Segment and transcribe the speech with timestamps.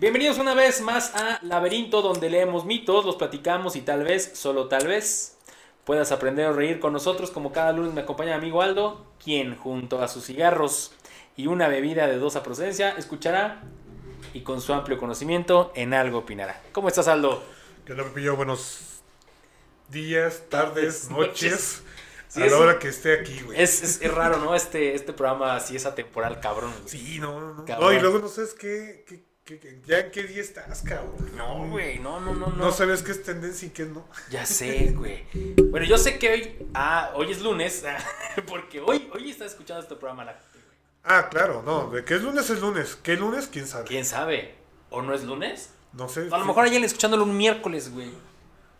[0.00, 4.68] Bienvenidos una vez más a Laberinto, donde leemos mitos, los platicamos y tal vez, solo
[4.68, 5.36] tal vez,
[5.84, 7.32] puedas aprender a reír con nosotros.
[7.32, 10.92] Como cada lunes me acompaña mi amigo Aldo, quien junto a sus cigarros
[11.36, 13.62] y una bebida de dudosa procedencia escuchará
[14.34, 16.62] y con su amplio conocimiento en algo opinará.
[16.70, 17.42] ¿Cómo estás, Aldo?
[17.84, 19.00] Que lo pillo buenos
[19.88, 21.82] días, tardes, noches.
[22.28, 23.60] Sí, a la hora que esté aquí, güey.
[23.60, 24.54] Es, es- es raro, ¿no?
[24.54, 26.72] Este, este programa así es atemporal, cabrón.
[26.82, 26.88] güey.
[26.88, 27.64] Sí, no, no, no.
[27.64, 27.88] Cabrón.
[27.94, 29.24] No, y luego no sabes qué, qué,
[29.58, 31.14] qué- ya en qué día estás, cabrón.
[31.36, 32.56] No, güey, no, no, no, no.
[32.56, 34.06] No sabes qué es tendencia y qué no.
[34.30, 35.24] Ya sé, güey.
[35.70, 36.68] Bueno, yo sé que hoy.
[36.74, 37.84] Ah, hoy es lunes.
[38.48, 40.76] Porque hoy, hoy está escuchando este programa la gente, güey.
[41.04, 41.90] Ah, claro, no.
[41.90, 42.96] De que es lunes es lunes.
[43.02, 43.46] ¿Qué lunes?
[43.48, 43.84] ¿Quién sabe?
[43.86, 44.54] ¿Quién sabe?
[44.90, 45.70] ¿O no es lunes?
[45.92, 46.28] No sé.
[46.30, 48.10] A lo mejor alguien escuchándolo un miércoles, güey.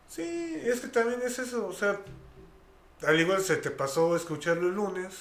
[0.08, 0.22] Sí,
[0.64, 1.66] es que también es eso.
[1.66, 2.00] O sea,
[3.06, 5.14] al igual se te pasó escucharlo el lunes,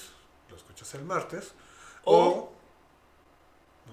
[0.50, 1.52] lo escuchas el martes.
[2.04, 2.57] O- O.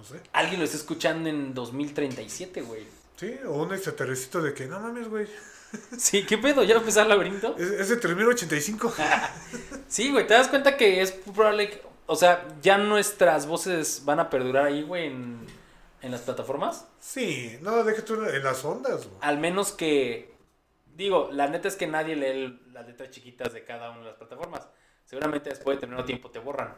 [0.06, 0.22] Sé.
[0.34, 2.84] Alguien lo está escuchando en 2037, güey.
[3.18, 5.28] Sí, o un extraterrecito de que no mames, güey.
[5.98, 6.64] Sí, ¿qué pedo?
[6.64, 7.56] ¿Ya va a empezar el laberinto?
[7.58, 8.94] Es, es de 3085.
[9.88, 11.82] Sí, güey, ¿te das cuenta que es probable que.
[12.08, 15.46] O sea, ya nuestras voces van a perdurar ahí, güey, en,
[16.02, 16.86] en las plataformas?
[17.00, 19.18] Sí, no, deja tú en las ondas, güey.
[19.22, 20.34] Al menos que.
[20.96, 24.06] Digo, la neta es que nadie lee el- las letras chiquitas de cada una de
[24.06, 24.68] las plataformas.
[25.06, 26.74] Seguramente después de determinado tiempo te borran.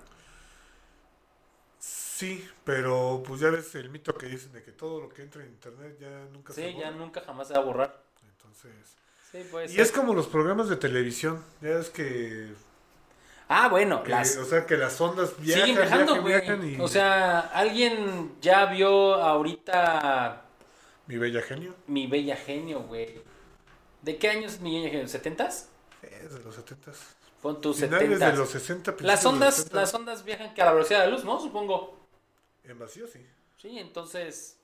[2.18, 5.44] Sí, pero pues ya ves el mito que dicen de que todo lo que entra
[5.44, 6.98] en internet ya nunca se Sí, ya borra.
[6.98, 8.04] nunca jamás se va a borrar.
[8.28, 8.72] Entonces,
[9.32, 9.82] Sí, puede y ser.
[9.82, 12.54] es como los programas de televisión, ya es que,
[13.50, 14.36] Ah, bueno, que, las.
[14.38, 16.70] o sea, que las ondas viajan, Siguen viajando, viajan, güey.
[16.72, 20.44] viajan y O sea, ¿alguien ya vio ahorita
[21.08, 23.22] mi bella genio mi bella genio, güey?
[24.02, 25.08] ¿De qué años es mi bella genio?
[25.08, 25.68] ¿70s?
[26.02, 26.92] es de los 70
[27.42, 29.76] Pon tus Finales 70 de los 60, Las de los ondas, 70.
[29.82, 31.40] las ondas viajan que a la velocidad de la luz, ¿no?
[31.40, 31.97] Supongo.
[32.68, 33.26] En vacío, sí.
[33.58, 34.60] Sí, entonces.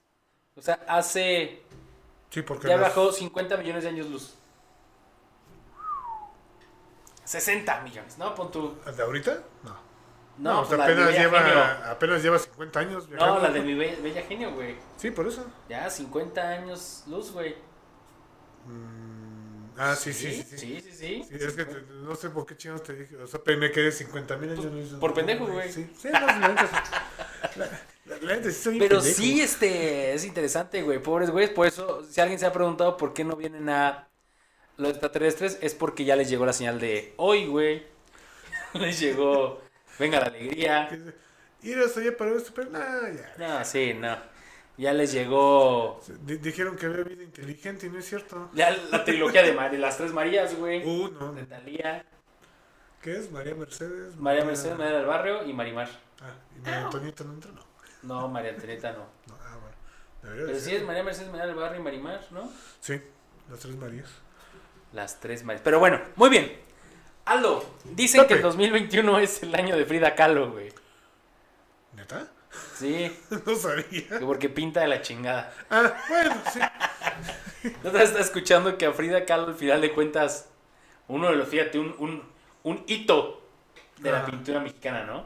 [0.56, 1.64] O sea, hace.
[2.30, 4.36] Sí, porque Ya las- bajó 50 millones de años luz.
[7.26, 8.36] 60 millones, ¿no?
[8.36, 8.76] Pon tu.
[8.96, 9.44] ¿De ahorita?
[9.64, 9.94] No.
[10.36, 13.04] No, o sea, pues apenas, bella lleva, apenas lleva 50 años.
[13.08, 13.40] No, viajando.
[13.42, 14.76] la de mi be- bella genio, güey.
[14.98, 15.46] Sí, por eso.
[15.70, 17.56] Ya, 50 años luz, güey.
[18.66, 20.44] Mm, ah, sí, sí, sí.
[20.44, 20.58] sí.
[20.58, 21.24] Sí, sí, sí.
[21.30, 23.16] Sí, es que te- no sé por qué chingados te dije.
[23.18, 24.66] O sea, me quedé 50 mil años.
[24.66, 25.72] Pues, por pendejo, güey.
[25.72, 26.20] Sí, sí, no,
[28.06, 29.02] Pero pendejo.
[29.02, 31.00] sí, este, es interesante, güey.
[31.02, 34.08] Pobres güeyes, por eso, si alguien se ha preguntado por qué no vienen a
[34.78, 37.84] los extraterrestres, es porque ya les llegó la señal de hoy, güey.
[38.74, 39.62] les llegó,
[40.00, 40.90] venga la alegría.
[41.62, 43.34] Ir hasta allá para esto, pero nada, ya.
[43.38, 44.18] No, sí, no.
[44.76, 48.50] Ya les llegó Di- dijeron que había vida inteligente y no es cierto.
[48.54, 50.84] ya la trilogía de, Mar- de las tres Marías, güey.
[50.84, 51.32] Uh, no.
[51.34, 52.04] De Talía,
[53.02, 53.32] ¿Qué es?
[53.32, 54.16] María Mercedes.
[54.18, 55.90] María Mercedes, María del Barrio y Marimar.
[56.22, 57.62] Ah, y María Antonieta no entra, no.
[58.04, 59.00] No, María Antonieta no.
[59.28, 59.76] No, ah, bueno.
[60.22, 60.76] Debería Pero sí ser.
[60.76, 62.50] es María Mercedes, María del Barrio y Marimar, ¿no?
[62.80, 63.02] Sí,
[63.50, 64.10] las tres Marías.
[64.94, 65.62] Las tres Marías.
[65.64, 66.60] Pero bueno, muy bien.
[67.26, 70.72] Aldo, dicen que el 2021 es el año de Frida Kahlo, güey.
[71.94, 72.28] ¿Neta?
[72.76, 73.12] Sí,
[73.46, 74.08] no sabía.
[74.10, 75.54] que porque pinta de la chingada.
[75.70, 76.60] Ah, bueno, sí.
[77.84, 80.50] ¿No te estás escuchando que a Frida Kahlo al final de cuentas,
[81.08, 82.24] uno de los, fíjate, un, un,
[82.64, 83.42] un hito
[84.00, 84.26] de la Ajá.
[84.28, 85.26] pintura mexicana, ¿no?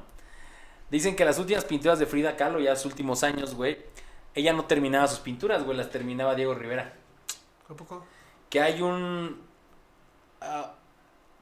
[0.90, 3.78] Dicen que las últimas pinturas de Frida Kahlo, ya sus últimos años, güey,
[4.34, 6.94] ella no terminaba sus pinturas, güey, las terminaba Diego Rivera.
[7.70, 8.06] ¿A poco?
[8.50, 9.42] Que hay un...
[10.42, 10.76] ah,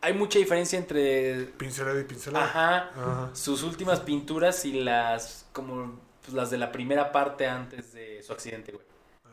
[0.01, 1.45] hay mucha diferencia entre...
[1.57, 2.45] Pincelada y pincelada.
[2.45, 2.77] Ajá.
[2.95, 3.35] Ajá.
[3.35, 8.33] sus últimas pinturas y las como pues, las de la primera parte antes de su
[8.33, 8.85] accidente, güey.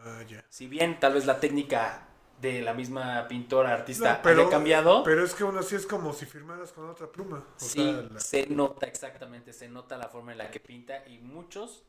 [0.05, 0.45] Ah, ya.
[0.49, 2.09] Si bien tal vez la técnica
[2.43, 5.87] de la misma pintora artista No, pero, haya cambiado, Pero es que aún así es
[5.87, 7.39] como si firmaras con otra pluma.
[7.39, 11.07] O sí sea, la- se nota exactamente, se nota la forma en la que pinta
[11.07, 11.85] y muchos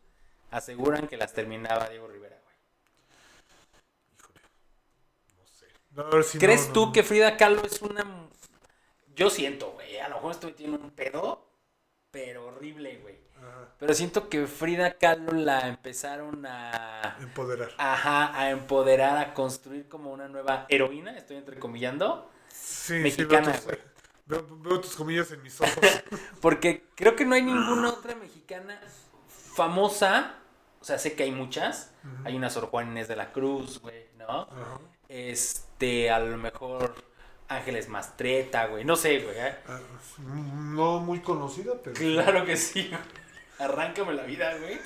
[0.51, 2.55] aseguran que las terminaba Diego Rivera, güey.
[4.19, 4.41] híjole,
[5.39, 5.65] no sé.
[5.91, 8.05] No, a ver si ¿Crees no, tú que Frida Kahlo es una
[9.15, 11.47] yo siento, güey, a lo mejor estoy metiendo un pedo,
[12.11, 13.22] pero horrible, güey.
[13.43, 17.69] Ajá, Pero siento que Frida Kahlo la empezaron a empoderar.
[17.77, 23.67] Ajá, a empoderar, a construir como una nueva heroína, estoy entrecomillando, Sí, mexicana, sí,
[24.25, 25.73] veo, tus, veo, veo tus comillas en mis ojos.
[26.41, 28.79] porque creo que no hay ninguna otra mexicana
[29.27, 30.35] famosa,
[30.79, 31.91] o sea, sé que hay muchas,
[32.23, 34.41] hay una Sor Juana Inés de la Cruz, güey, ¿no?
[34.41, 34.79] Ajá.
[35.09, 36.95] Este, a lo mejor
[37.47, 39.55] Ángeles Mastreta, güey, no sé, güey, ¿eh?
[39.67, 39.79] Ah,
[40.19, 41.95] no muy conocida, pero.
[41.95, 43.22] Claro que sí, güey.
[43.63, 44.79] Arráncame la vida, güey.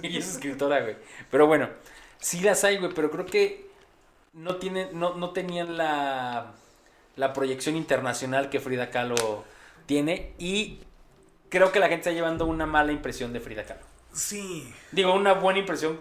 [0.02, 0.96] Y es escritora, güey.
[1.30, 1.68] Pero bueno,
[2.18, 3.68] sí las hay, güey, pero creo que
[4.32, 6.52] no tienen, no, no tenían la,
[7.16, 9.44] la proyección internacional que Frida Kahlo
[9.86, 10.34] tiene.
[10.38, 10.80] Y
[11.48, 13.86] creo que la gente está llevando una mala impresión de Frida Kahlo.
[14.12, 14.72] Sí.
[14.92, 16.00] Digo, una buena impresión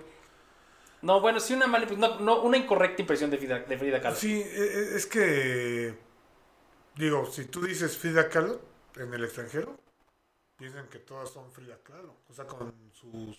[1.02, 4.16] No, bueno, sí una mala, no, no, una incorrecta impresión de Frida, de Frida Kahlo.
[4.16, 4.46] Sí, e-
[4.94, 5.94] e- es que.
[6.96, 8.62] Digo, si tú dices Frida Kahlo
[8.98, 9.78] en el extranjero,
[10.64, 12.16] piensan que todas son Frida Kahlo.
[12.30, 13.38] O sea, con sus.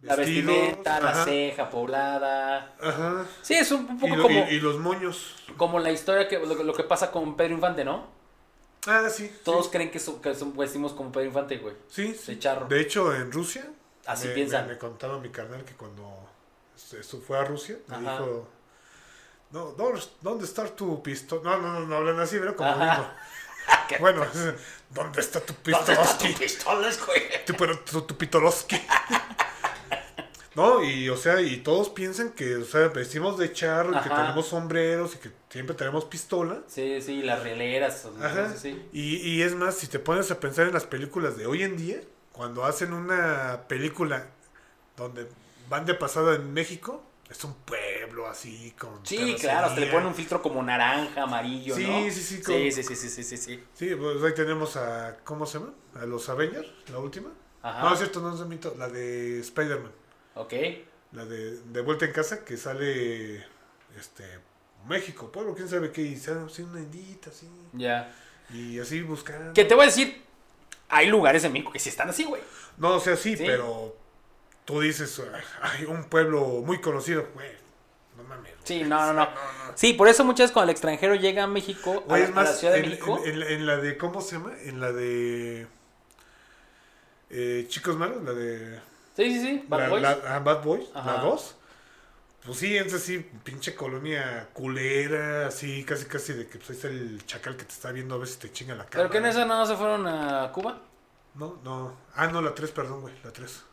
[0.00, 2.74] La vestidos, vestimenta, la ceja poblada.
[2.80, 3.26] Ajá.
[3.42, 5.34] Sí, es un, poco como, y- y los moños.
[5.58, 8.06] como la historia que lo, que- lo que pasa con Pedro Infante, ¿no?
[8.86, 9.30] Ah, sí.
[9.44, 9.72] Todos sí.
[9.72, 11.74] creen que, son- que son- vestimos como Pedro Infante, güey.
[11.88, 12.32] Sí, sí.
[12.32, 12.66] de charro.
[12.66, 13.66] De hecho, en Rusia.
[14.06, 14.66] Así me, piensan.
[14.66, 16.14] Me, me contaba mi carnal que cuando
[16.76, 18.12] se fue a Rusia, me Ajá.
[18.18, 18.48] dijo.
[19.50, 21.42] No, ¿dónde, dónde está tu pistola?
[21.42, 22.70] No, no, no, no hablan así, pero como.
[24.00, 24.26] Bueno,
[24.90, 27.04] ¿dónde está tu ¿Dónde está tu pistoloski?
[27.06, 27.22] güey?
[27.46, 28.76] Tu, pero tu, tu pitoloski.
[30.54, 34.08] No, y o sea, y todos piensan que, o sea, vestimos de charro y que
[34.08, 36.62] tenemos sombreros y que siempre tenemos pistola.
[36.66, 38.06] Sí, sí, las rieleras.
[38.06, 38.52] o- Ajá.
[38.54, 38.88] Sí, sí.
[38.92, 41.76] Y, y es más, si te pones a pensar en las películas de hoy en
[41.76, 42.00] día,
[42.32, 44.28] cuando hacen una película
[44.96, 45.28] donde
[45.68, 50.06] van de pasada en México, es un pueblo así con Sí, claro, hasta le ponen
[50.06, 52.10] un filtro como naranja, amarillo, Sí, ¿no?
[52.10, 53.64] sí, sí, con- Sí, sí, sí, sí, sí, sí, sí.
[53.74, 55.74] Sí, pues ahí tenemos a, ¿cómo se llama?
[55.94, 57.30] A los Avengers, la última.
[57.62, 57.82] Ajá.
[57.82, 59.90] No, es cierto, no es mito, la de Spider-Man.
[60.36, 60.52] Ok.
[61.12, 63.44] La de, de Vuelta en Casa, que sale,
[63.98, 64.24] este,
[64.86, 68.14] México, pueblo, quién sabe qué, y sale así una indita, así, Ya.
[68.52, 69.52] y así buscando.
[69.52, 70.22] Que te voy a decir,
[70.88, 72.42] hay lugares en México que sí están así, güey.
[72.76, 73.42] No, o sea, sí, Sí.
[73.44, 73.96] pero
[74.66, 75.22] tú dices,
[75.62, 77.50] hay un pueblo muy conocido, güey,
[78.18, 78.52] no mames.
[78.64, 79.28] Sí, no, no, no.
[79.74, 82.24] Sí, por eso muchas veces cuando el extranjero llega a México, a, Oye, la- es
[82.24, 83.20] a la más, Ciudad de en, México.
[83.24, 84.52] en- en- en la de, ¿cómo se llama?
[84.64, 85.66] En la de
[87.30, 88.80] eh, Chicos Malos, la de...
[89.16, 89.64] Sí, sí, sí.
[89.68, 90.02] Bad la, Boys.
[90.02, 91.14] la- ah, Bad Boys, Ajá.
[91.16, 91.56] la 2.
[92.44, 96.88] Pues sí, es así, pinche colonia culera, así, casi casi de que pues, ahí está
[96.88, 98.98] el chacal que te está viendo a ver si te chinga la cara.
[98.98, 100.78] Pero que en esa no se fueron a Cuba.
[101.34, 101.96] No, no.
[102.14, 103.64] Ah, no, la 3, perdón, güey, la 3.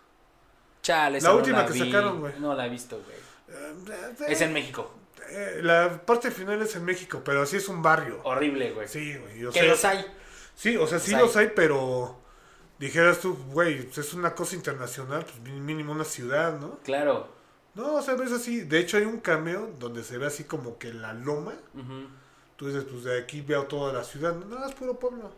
[0.84, 1.80] Chale, La no última que vi.
[1.80, 2.34] sacaron, güey.
[2.40, 3.18] No la he visto, güey.
[3.50, 4.92] Eh, Es en México.
[5.30, 8.20] eh, la parte final es en México, pero así es un barrio.
[8.24, 8.88] Horrible, güey.
[8.88, 9.52] Sí, güey.
[9.52, 10.06] que los hay.
[10.56, 11.26] Sí, o sea, sí Los hay.
[11.26, 12.18] los hay, pero
[12.78, 16.78] dijeras tú, güey, pues es una cosa internacional, pues mí- mínimo una ciudad, ¿no?
[16.84, 17.28] Claro.
[17.76, 18.62] No, o sea, ves así.
[18.62, 21.54] De hecho, hay un cameo donde se ve así como que la loma.
[21.74, 22.08] Ujú.
[22.56, 24.36] Tú dices, pues de aquí veo toda la ciudad.
[24.36, 25.32] No, es puro pueblo.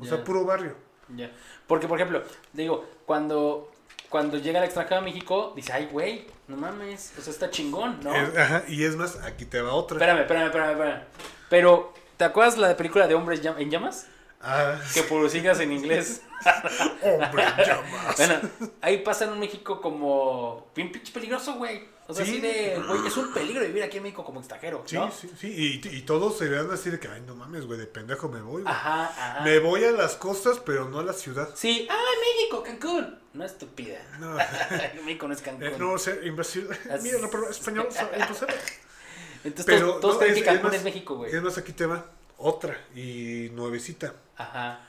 [0.00, 0.74] O sea, puro barrio.
[1.14, 1.30] Ya.
[1.68, 2.22] Porque, por ejemplo,
[2.52, 3.70] digo, cuando,
[4.12, 7.98] cuando llega el extranjero a México, dice, ay, güey, no mames, o sea, está chingón,
[8.04, 8.14] ¿no?
[8.14, 9.96] Es- ajá, y es más, aquí te va otra.
[9.96, 11.00] Espérame, espérame, espérame, espérame.
[11.48, 14.06] Pero, ¿te acuerdas la película de Hombres en Llamas?
[14.42, 16.22] Ah, Que por sigas en inglés.
[17.02, 18.16] hombre, llamas.
[18.16, 18.40] Bueno,
[18.80, 21.90] ahí pasa en un México como bien pinche peligroso, güey.
[22.08, 22.32] O sea, Sí.
[22.32, 25.10] así de, güey, es un peligro vivir aquí en México como extranjero, Sí, ¿no?
[25.12, 25.80] sí, sí.
[25.84, 28.40] Y, y todos se vean así de que, ay, no mames, güey, de pendejo me
[28.42, 28.74] voy, güey.
[28.74, 29.40] Ajá, ajá.
[29.44, 31.48] Me voy a las costas, pero no a la ciudad.
[31.54, 31.96] Sí, ah,
[32.36, 33.18] México, Cancún.
[33.34, 33.98] No estúpida.
[34.18, 34.36] No,
[35.04, 35.62] México no es Cancún.
[35.62, 36.68] eh, no sé, imbécil.
[36.90, 37.86] As- Mira, pero español.
[39.44, 41.34] Entonces Pero, todos, todos no, creen es- que Cancún es es, más- México, güey.
[41.34, 42.04] Es más, aquí te va
[42.42, 44.14] otra y nuevecita.
[44.36, 44.80] Ajá.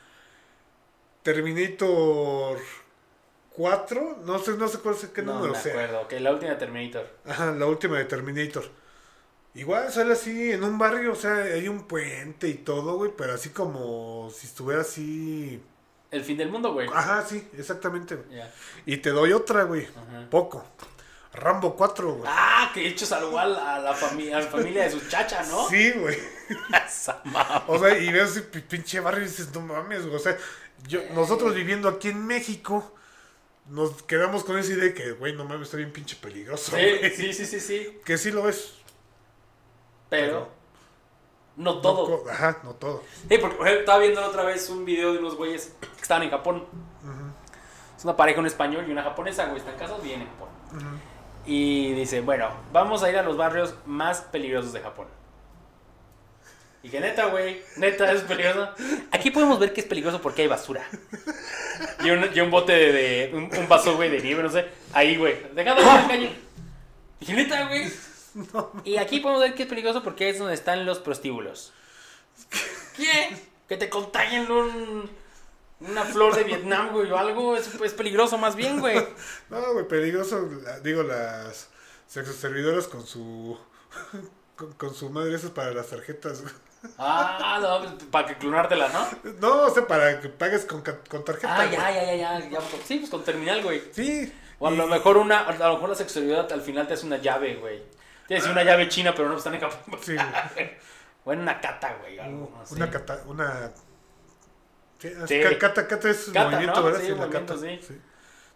[1.21, 2.57] Terminator
[3.55, 5.71] 4, no sé, no sé cuál es, qué no número me sea.
[5.73, 6.01] acuerdo.
[6.01, 7.09] Ok, la última de Terminator.
[7.25, 8.65] Ajá, la última de Terminator.
[9.55, 13.33] Igual sale así en un barrio, o sea, hay un puente y todo, güey, pero
[13.33, 15.61] así como si estuviera así.
[16.09, 16.87] El fin del mundo, güey.
[16.93, 18.17] Ajá, sí, exactamente.
[18.85, 19.85] Y te doy otra, güey.
[19.85, 20.27] Ajá.
[20.29, 20.65] Poco.
[21.33, 22.29] Rambo 4, güey.
[22.31, 25.43] Ah, que hecho salvó a la, a la, familia, a la familia de su chacha,
[25.43, 25.67] ¿no?
[25.67, 26.17] Sí, güey.
[27.67, 30.15] O sea, y ves ese pi- pinche barrio y dices, no mames, güey.
[30.15, 30.37] O sea,
[30.87, 32.93] yo, nosotros viviendo aquí en México,
[33.67, 36.75] nos quedamos con esa idea de que, güey, no mames, está bien pinche peligroso.
[36.75, 37.09] Sí, güey.
[37.11, 37.99] sí, sí, sí, sí.
[38.05, 38.75] Que sí lo ves.
[40.09, 40.49] Pero
[41.55, 42.29] no No todo.
[42.29, 43.03] ajá, no todo.
[43.27, 46.29] Sí, porque estaba viendo la otra vez un video de unos güeyes que estaban en
[46.29, 46.65] Japón.
[47.97, 49.57] Es una pareja, un español y una japonesa, güey.
[49.57, 50.49] Están casados, vienen en Japón.
[51.45, 55.07] Y dice, bueno, vamos a ir a los barrios más peligrosos de Japón.
[56.81, 58.69] Y que neta, güey, neta es peligroso.
[59.11, 60.85] Aquí podemos ver que es peligroso porque hay basura.
[62.03, 64.65] Y un, y un bote de, de- un, un vaso, güey, de nieve, no sé.
[64.91, 66.35] Ahí, güey, dejando en la calle.
[67.21, 67.89] Y que neta, güey.
[68.83, 71.71] Y aquí podemos ver que es peligroso porque es donde están los prostíbulos.
[72.97, 73.29] ¿Qué?
[73.69, 75.09] Que te contagien un,
[75.89, 77.55] una flor de Vietnam, güey, o algo.
[77.55, 78.97] Es, es peligroso más bien, güey.
[79.49, 80.49] No, güey, peligroso,
[80.83, 81.69] digo, las
[82.07, 83.57] sexoservidoras con su.
[84.55, 86.43] Con, con su madre, esas para las tarjetas.
[86.43, 86.53] güey.
[86.99, 89.31] Ah, no, para que clonártela, ¿no?
[89.41, 91.57] No, o sea, para que pagues con, con tarjeta.
[91.61, 92.59] Ah, ya, ya, ya, ya, ya.
[92.85, 93.81] Sí, pues con terminal, güey.
[93.91, 94.31] Sí.
[94.59, 97.17] O a lo mejor una, a lo mejor la sexualidad al final te hace una
[97.17, 97.81] llave, güey.
[98.27, 99.99] Tienes una llave china, pero no están en Japón.
[100.03, 100.15] Sí,
[101.25, 102.19] O en una cata, güey.
[102.19, 102.75] algo, no sé.
[102.75, 103.71] Una cata, una.
[105.03, 105.57] Sí, Sí.
[105.59, 106.85] Cata, cata es Cata, movimiento, ¿no?
[106.85, 107.01] ¿verdad?
[107.01, 107.67] Sí, la movimiento, cata.
[107.87, 108.01] sí.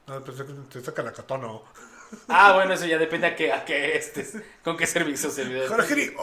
[0.08, 1.48] No, pensé que te saca la catona.
[1.48, 1.64] ¿no?
[2.30, 4.34] Ah, bueno, eso ya depende a qué, a qué estés.
[4.64, 5.74] Con qué servicio servidor.
[5.74, 6.14] Harakiri,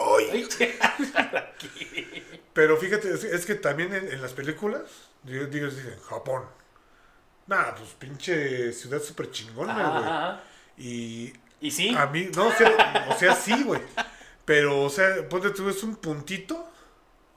[1.13, 2.23] Harakiri.
[2.53, 4.81] Pero fíjate, es, es que también en, en las películas,
[5.23, 6.43] digo, digo, dicen Japón.
[7.47, 10.39] Nada, pues pinche ciudad súper chingona,
[10.77, 10.87] güey.
[10.87, 11.95] Y ¿Y sí?
[11.95, 13.81] a mí, no, o sea, o sea, sí, güey.
[14.45, 16.67] Pero, o sea, ponte tú, es un puntito.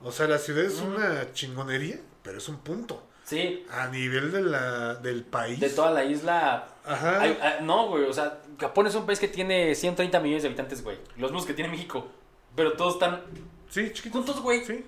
[0.01, 3.03] O sea, la ciudad es una chingonería, pero es un punto.
[3.23, 3.65] Sí.
[3.71, 5.59] A nivel de la, del país.
[5.59, 6.67] De toda la isla.
[6.83, 7.21] Ajá.
[7.21, 8.05] hay- ah, no, güey.
[8.05, 10.97] O sea, Japón es un país que tiene 130 millones de habitantes, güey.
[11.17, 12.07] Los mismos que tiene México.
[12.55, 13.21] Pero todos están
[13.69, 14.17] Sí, chiquito.
[14.17, 14.65] juntos, güey.
[14.65, 14.83] Sí.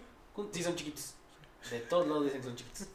[0.51, 1.13] Sí, son chiquitos.
[1.69, 2.87] De todos lados dicen que son chiquitos.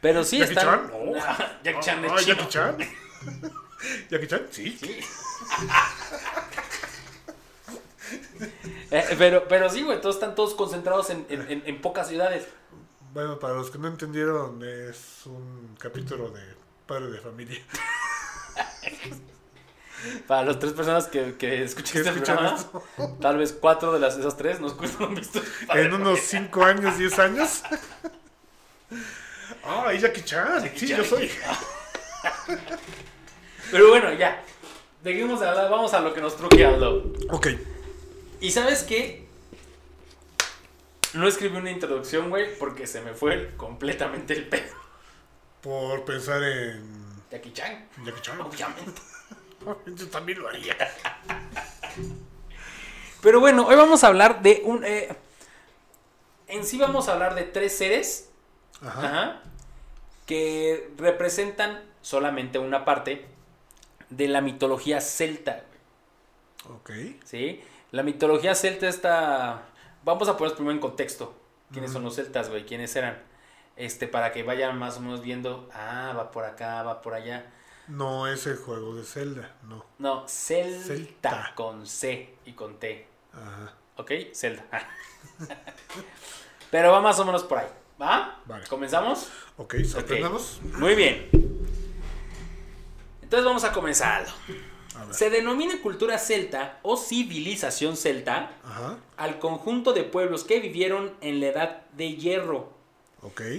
[0.00, 0.66] Pero sí ¿Jackie están.
[0.66, 0.90] Chan?
[0.94, 1.14] Oh.
[1.64, 2.36] Jackie Chan es Ah, chino.
[2.36, 2.78] Jackie Chan.
[4.10, 4.78] Jackie Chan, sí.
[4.80, 5.00] Sí.
[8.90, 12.46] Eh, pero, pero sí, güey, todos están todos concentrados en, en- en- en pocas ciudades.
[13.16, 16.42] Bueno, para los que no entendieron, es un capítulo de
[16.86, 17.58] Padre de Familia.
[20.28, 22.82] Para las tres personas que, que escuchan ¿Qué este escuchan programa, esto?
[23.18, 25.40] tal vez cuatro de las, esas tres nos no han visto.
[25.70, 27.62] En unos 5 años, 10 años.
[29.64, 30.70] Ah, y Jackie Chan.
[30.76, 30.98] Sí, Chan.
[30.98, 31.30] yo soy.
[33.70, 34.44] Pero bueno, ya.
[35.02, 37.14] Dejemos de hablar, vamos a lo que nos truje Aldo.
[37.30, 37.46] Ok.
[38.42, 39.25] ¿Y sabes qué?
[41.16, 44.74] No escribí una introducción, güey, porque se me fue completamente el pedo.
[45.62, 48.40] Por pensar en Jackie Chan, Jackie Chan.
[48.40, 49.00] obviamente.
[49.86, 50.76] Yo también lo haría.
[53.22, 54.84] Pero bueno, hoy vamos a hablar de un...
[54.84, 55.08] eh,
[56.48, 58.28] en sí vamos a hablar de tres seres
[58.82, 59.00] Ajá.
[59.06, 59.42] ajá,
[60.26, 63.26] que representan solamente una parte
[64.10, 65.64] de la mitología celta,
[66.68, 66.90] Ok.
[67.24, 67.60] ¿sí?
[67.90, 69.62] La mitología celta está...
[70.06, 71.34] Vamos a poner primero en contexto.
[71.72, 72.64] ¿Quiénes son los celtas, güey?
[72.64, 73.20] ¿Quiénes eran?
[73.74, 77.52] Este, para que vayan más o menos viendo, ah, va por acá, va por allá.
[77.88, 79.84] No es el juego de Zelda, no.
[79.98, 81.52] No, celta, Celta.
[81.56, 83.04] con C y con T.
[83.32, 83.74] Ajá.
[83.96, 84.12] ¿Ok?
[84.32, 84.64] Celta.
[86.70, 87.68] Pero va más o menos por ahí.
[88.00, 88.40] ¿Va?
[88.46, 88.64] Vale.
[88.68, 89.28] ¿Comenzamos?
[89.56, 90.60] Ok, sorprendamos.
[90.78, 91.28] Muy bien.
[93.22, 94.24] Entonces vamos a comenzar.
[95.10, 98.98] Se denomina cultura celta o civilización celta Ajá.
[99.16, 102.70] al conjunto de pueblos que vivieron en la edad de hierro,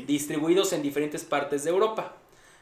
[0.06, 2.16] distribuidos en diferentes partes de Europa.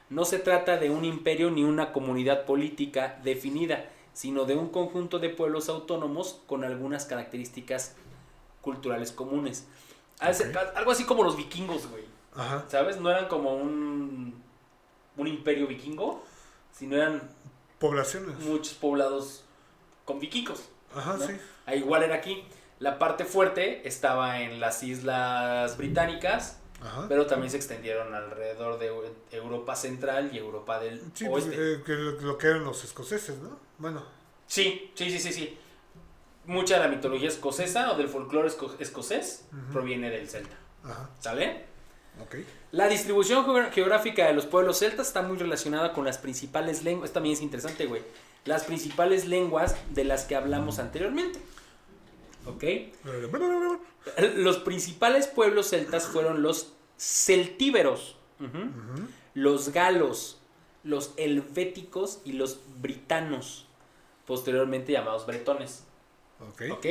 [0.09, 5.19] No se trata de un imperio ni una comunidad política definida, sino de un conjunto
[5.19, 7.95] de pueblos autónomos con algunas características
[8.61, 9.67] culturales comunes.
[10.19, 12.03] Algo así como los vikingos, güey.
[12.35, 12.65] Ajá.
[12.69, 12.99] ¿Sabes?
[12.99, 14.41] No eran como un,
[15.17, 16.23] un imperio vikingo,
[16.71, 17.21] sino eran
[17.79, 18.37] Poblaciones.
[18.39, 19.43] muchos poblados
[20.05, 20.63] con vikingos.
[20.95, 21.25] Ajá, ¿no?
[21.27, 21.33] sí.
[21.65, 22.43] Ah, Igual era aquí.
[22.79, 27.05] La parte fuerte estaba en las islas británicas, Ajá.
[27.07, 31.73] pero también se extendieron alrededor de Eu- Europa Central y Europa del Sí, pues, Oeste.
[31.73, 33.57] eh, que lo, que eran los escoceses, ¿no?
[33.77, 34.03] Bueno.
[34.47, 35.57] Sí, sí, sí, sí, sí.
[36.45, 39.73] Mucha de la mitología escocesa o del folclore esco- escocés Ujú.
[39.73, 40.55] proviene del celta.
[40.83, 41.09] Ajá.
[41.19, 41.65] ¿Sale?
[42.23, 42.35] Ok.
[42.71, 47.11] La distribución geográfica de los pueblos celtas está muy relacionada con las principales lenguas.
[47.13, 48.01] También es interesante, güey.
[48.45, 51.39] Las principales lenguas de las que hablamos anteriormente.
[52.45, 52.63] ¿Ok?
[54.35, 58.17] Los principales pueblos celtas fueron los celtíberos,
[59.33, 60.39] los galos,
[60.83, 63.67] los helvéticos y los britanos,
[64.27, 65.83] posteriormente llamados bretones.
[66.39, 66.63] Ok.
[66.71, 66.85] ¿Ok?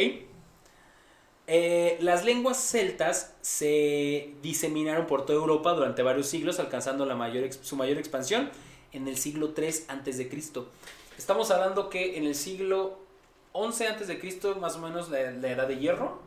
[1.46, 7.52] Eh, las lenguas celtas se diseminaron por toda Europa durante varios siglos, alcanzando la mayor
[7.52, 8.50] su mayor expansión
[8.92, 10.68] en el siglo III antes de Cristo.
[11.18, 12.98] Estamos hablando que en el siglo
[13.52, 16.22] XI antes de Cristo, más o menos la, la edad de hierro,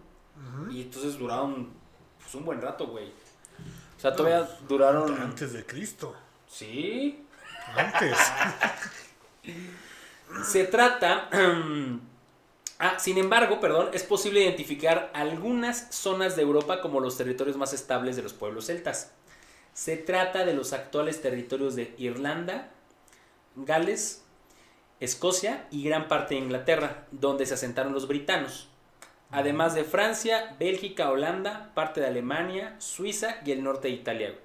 [0.72, 1.70] y entonces duraron
[2.20, 3.08] pues, un buen rato, güey.
[3.98, 5.20] O sea, todavía duraron...
[5.20, 6.14] Antes de Cristo.
[6.48, 7.26] Sí,
[7.76, 8.18] Antes.
[10.46, 11.30] Se trata.
[12.80, 17.74] ah, sin embargo, perdón, es posible identificar algunas zonas de Europa como los territorios más
[17.74, 19.14] estables de los pueblos celtas.
[19.74, 22.72] Se trata de los actuales territorios de Irlanda,
[23.56, 24.24] Gales,
[25.00, 28.70] Escocia y gran parte de Inglaterra, donde se asentaron los britanos.
[29.30, 34.36] Además de Francia, Bélgica, Holanda, parte de Alemania, Suiza y el norte de Italia,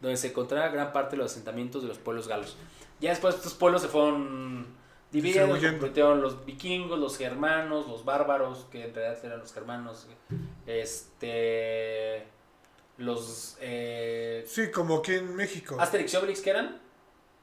[0.00, 2.56] donde se encontraba gran parte de los asentamientos de los pueblos galos.
[3.00, 4.66] Ya después estos pueblos se fueron
[5.12, 5.78] Distribuyendo.
[5.78, 10.06] convirtieron los vikingos, los germanos, los bárbaros, que en realidad eran los germanos,
[10.66, 12.26] este,
[12.98, 15.76] los eh, Sí, como aquí en México.
[15.80, 16.80] Asterix y Obelix, ¿qué eran?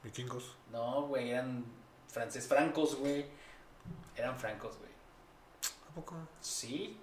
[0.04, 0.56] Vikingos.
[0.72, 1.66] No, güey, eran
[2.08, 3.26] franceses francos, güey.
[4.16, 4.92] Eran francos, güey.
[5.92, 6.16] ¿A poco?
[6.40, 6.98] Sí,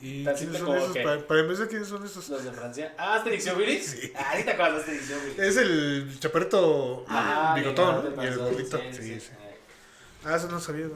[0.00, 0.92] ¿Y Tan quiénes son esos?
[0.92, 2.28] que- Para, para empezar, ¿quiénes son esos?
[2.28, 2.94] los de Francia.
[2.96, 3.86] Ah, Asterix y Obelix.
[4.00, 4.12] Sí.
[4.16, 5.38] Ah, ahorita acuerdas de Asterix y Obelix.
[5.40, 8.22] Es el chaparrito Ajá, bigotón, ¿no?
[8.22, 8.78] Y el gordito.
[8.78, 9.20] sí, Sí, sí.
[9.20, 9.32] sí.
[10.24, 10.86] Ah, eso no sabía.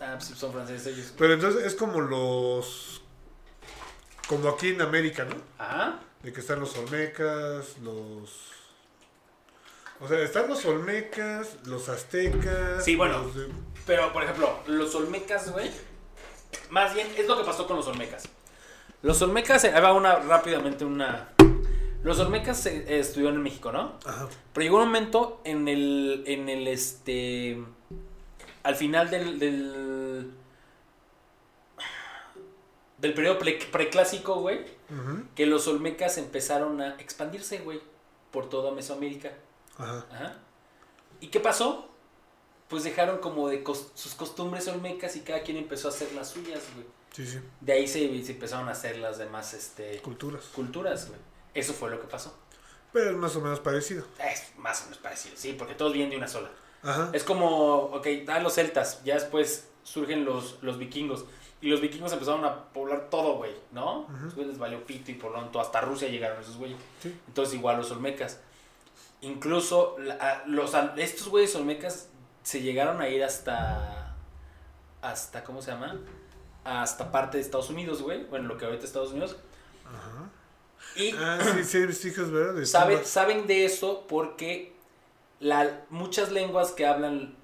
[0.00, 1.12] Ah, pues son franceses ellos.
[1.16, 3.02] Pero entonces es como los.
[4.28, 5.36] Como aquí en América, ¿no?
[5.58, 6.00] Ajá.
[6.22, 8.50] De que están los Olmecas, los.
[10.00, 12.84] O sea, están los Olmecas, los Aztecas.
[12.84, 13.18] Sí, bueno.
[13.22, 13.48] los de-
[13.86, 15.70] Pero, por ejemplo, los Olmecas, güey.
[16.70, 18.24] Más bien, es lo que pasó con los Olmecas.
[19.02, 21.28] Los Olmecas, ahí va una rápidamente una.
[22.02, 23.98] Los Olmecas se eh, estudiaron en México, ¿no?
[24.04, 24.28] Ajá.
[24.52, 26.24] Pero llegó un momento en el.
[26.26, 27.62] En el este.
[28.62, 29.38] Al final del.
[29.38, 30.32] del.
[32.98, 34.64] del periodo pre- preclásico, güey.
[35.34, 37.80] Que los Olmecas empezaron a expandirse, güey.
[38.30, 39.32] Por toda Mesoamérica.
[39.78, 40.06] Ajá.
[40.10, 40.36] Ajá.
[41.20, 41.88] ¿Y qué pasó?
[42.68, 43.62] Pues dejaron como de
[43.94, 46.86] sus costumbres olmecas y cada quien empezó a hacer las suyas, güey.
[47.12, 47.40] Sí, sí.
[47.60, 50.44] De ahí se, se empezaron a hacer las demás este, Culturas.
[50.54, 51.20] culturas, güey.
[51.52, 52.34] Eso fue lo que pasó.
[52.92, 54.06] Pero es más o menos parecido.
[54.18, 56.50] Es más o menos parecido, sí, porque todos vienen de una sola.
[56.82, 57.10] Ajá.
[57.12, 61.24] Es como, ok, dan los celtas, ya después surgen los, los vikingos.
[61.60, 64.08] Y los vikingos empezaron a poblar todo, güey, ¿no?
[64.34, 66.76] Güeyes les valió pito y por lo tanto hasta Rusia llegaron esos güeyes.
[67.00, 67.16] Sí.
[67.28, 68.40] Entonces igual los olmecas.
[69.20, 72.08] Incluso la- los, estos güeyes olmecas
[72.42, 74.16] se llegaron a ir hasta,
[75.00, 75.96] hasta, ¿cómo se llama?
[76.64, 78.24] Hasta parte de Estados Unidos, güey.
[78.24, 79.36] Bueno, lo que ahorita es Estados Unidos.
[79.86, 80.28] Ajá.
[80.96, 82.28] Y Ah, sí, sí, hijos,
[82.68, 83.04] saben, Tumba.
[83.08, 84.71] saben de eso porque
[85.42, 87.36] la, muchas lenguas que hablan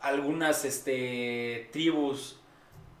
[0.00, 2.38] algunas este, tribus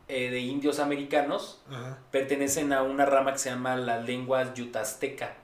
[0.08, 1.98] eh, de indios americanos Ajá.
[2.10, 5.34] pertenecen a una rama que se llama la lengua yutasteca.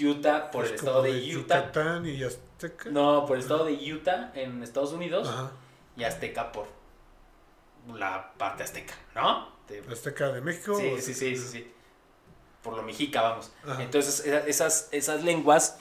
[0.00, 1.56] Utah por Es el estado de Utah.
[1.60, 2.90] Yucatán y Azteca.
[2.90, 5.50] No, por el estado de Utah en Estados Unidos Ajá.
[5.96, 6.66] y Azteca por
[7.94, 9.48] la parte azteca, ¿no?
[9.68, 10.76] De- Azteca de México.
[10.78, 11.72] Sí, sí, sí, sí, sí.
[12.62, 13.52] Por lo mexica, vamos.
[13.66, 13.82] Ajá.
[13.82, 15.78] Entonces, esa- esas, esas lenguas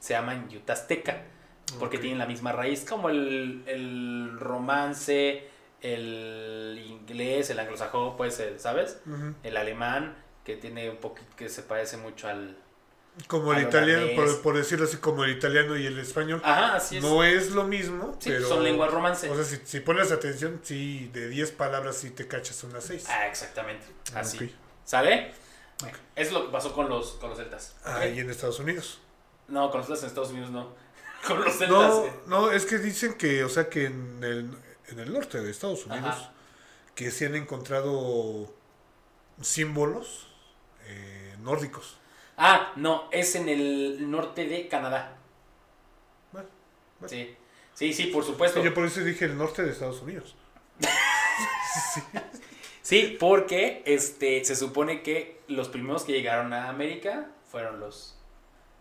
[0.00, 1.22] se llaman yutasteca,
[1.78, 5.48] porque tienen la misma raíz, como el, el romance,
[5.82, 8.98] el inglés, el anglosajón, pues, el- ¿sabes?
[9.42, 12.56] El alemán, que tiene un poquito, que se parece mucho al...
[13.28, 16.40] Como el al italiano, por, por decirlo así, como el italiano y el español.
[16.44, 17.02] Ajá, así es.
[17.02, 18.46] No es lo mismo, sí, pero...
[18.46, 19.30] son lenguas romance.
[19.30, 23.06] O sea, si, si pones atención, sí, de 10 palabras sí te cachas unas 6.
[23.08, 23.86] ah, exactamente.
[24.14, 24.54] Así.
[24.84, 25.32] ¿Sale?
[26.14, 27.74] Es lo que pasó con los, con los celtas.
[27.84, 29.00] Ahí en Estados Unidos.
[29.48, 30.74] No, con los celtas en Estados Unidos no.
[31.26, 31.68] Con los celtas.
[31.70, 32.12] No, eh.
[32.26, 34.50] no, es que dicen que, o sea, que en el,
[34.88, 36.32] en el norte de Estados Unidos, Ajá.
[36.94, 38.52] que se han encontrado
[39.40, 40.28] símbolos
[40.86, 41.96] eh, nórdicos.
[42.36, 45.16] Ah, no, es en el norte de Canadá.
[46.32, 46.48] Bueno,
[47.00, 47.08] bueno.
[47.10, 47.36] Sí.
[47.74, 48.62] Sí, sí, por supuesto.
[48.62, 50.36] Yo por eso dije el norte de Estados Unidos.
[50.80, 52.02] sí.
[52.86, 58.15] Sí, porque este se supone que los primeros que llegaron a América fueron los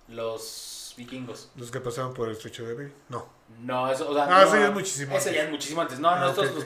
[0.08, 1.50] los vikingos.
[1.56, 2.94] Los que pasaron por el estrecho de Bering.
[3.10, 3.28] No.
[3.62, 5.34] No, eso, o sea, Ah, no, eso ya es muchísimo Eso antes.
[5.36, 6.00] ya es muchísimo antes.
[6.00, 6.66] No, no, Ah, estos los-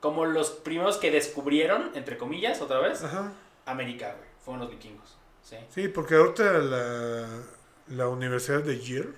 [0.00, 3.32] como los primeros que descubrieron, entre comillas, otra vez, Ajá.
[3.66, 4.28] América, güey.
[4.44, 5.16] Fueron los vikingos.
[5.42, 5.56] Sí.
[5.70, 7.26] Sí, porque ahorita la,
[7.88, 9.12] la Universidad de Yale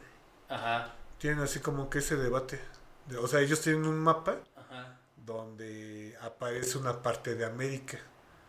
[0.49, 0.95] Ajá.
[1.19, 2.61] tienen así como que ese debate.
[3.07, 4.99] De- o sea, ellos tienen un mapa Ajá.
[5.17, 7.99] donde aparece una parte de América.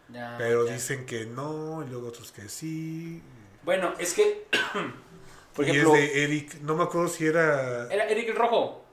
[0.10, 0.74] Ya, Pero ya.
[0.74, 3.22] dicen que no, y luego otros que sí.
[3.64, 4.48] Bueno, es que
[5.56, 7.88] por y es de Eric, no me acuerdo si era.
[7.92, 8.84] era Eric el Rojo.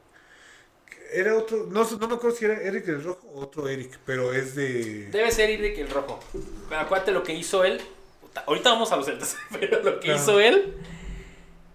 [1.13, 4.33] Era otro, no, no me acuerdo si era Eric el Rojo o otro Eric, pero
[4.33, 5.11] es de.
[5.11, 6.21] Debe ser Eric el Rojo.
[6.69, 7.81] Pero acuérdate lo que hizo él.
[8.47, 10.77] Ahorita vamos a los celtas, pero lo que hizo él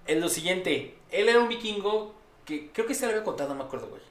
[0.08, 0.96] es lo siguiente.
[1.12, 4.02] Él era un vikingo que creo que se lo había contado, no me acuerdo, güey.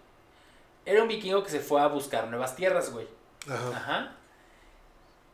[0.85, 3.09] Era un vikingo que se fue a buscar nuevas tierras, güey.
[3.49, 3.77] Ajá.
[3.77, 4.17] Ajá.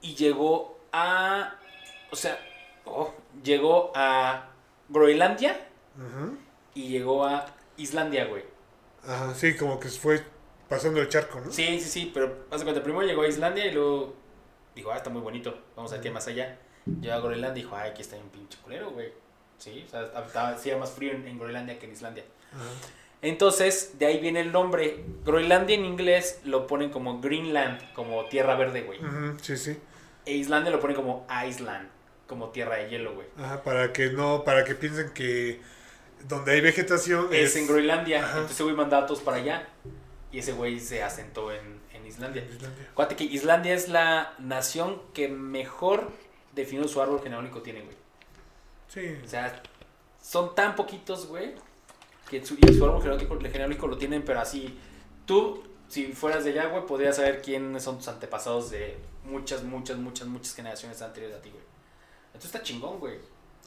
[0.01, 1.59] Y llegó a.
[2.13, 2.39] O sea,
[2.85, 4.52] oh, llegó a
[4.93, 5.59] Groenlandia
[6.75, 8.45] y llegó a Islandia, güey.
[9.07, 10.23] Ajá, sí, como que fue
[10.69, 11.51] pasando el charco, ¿no?
[11.51, 14.15] Sí, sí, sí, pero haz de cuenta, primero llegó a Islandia y luego
[14.75, 16.59] dijo, ah, está muy bonito, vamos a ver qué más allá.
[17.01, 19.13] Llegó a Groenlandia y dijo, ay, aquí está un pinche culero, güey.
[19.59, 22.25] Sí, o sea, estaba, hacía más frío en, en Groenlandia que en Islandia.
[22.53, 22.71] Ajá.
[23.23, 25.05] Entonces, de ahí viene el nombre.
[25.25, 28.99] Groenlandia en inglés lo ponen como Greenland, como tierra verde, güey.
[29.41, 29.79] Sí, sí.
[30.27, 31.89] E Islandia lo ponen como Iceland,
[32.33, 33.27] como tierra de hielo, güey.
[33.37, 35.61] Ajá, para que no, para que piensen que
[36.27, 38.39] donde hay vegetación Es en Groenlandia, Ajá.
[38.39, 39.69] entonces güey mandó a todos para allá.
[40.31, 42.43] Y ese güey se asentó en, en Islandia.
[42.43, 42.89] Islandia.
[42.91, 46.11] Acuérdate que Islandia es la nación que mejor
[46.55, 47.97] definido su árbol genealógico tiene, güey.
[48.89, 49.19] Sí.
[49.23, 49.63] O sea,
[50.23, 51.55] son tan poquitos, güey,
[52.31, 54.79] que su, y su árbol genealógico, genealógico lo tienen, pero así,
[55.27, 59.99] tú, si fueras de allá, güey, podrías saber quiénes son tus antepasados de muchas, muchas,
[59.99, 61.63] muchas, muchas generaciones anteriores a ti, güey.
[62.43, 63.19] Entonces está chingón, güey.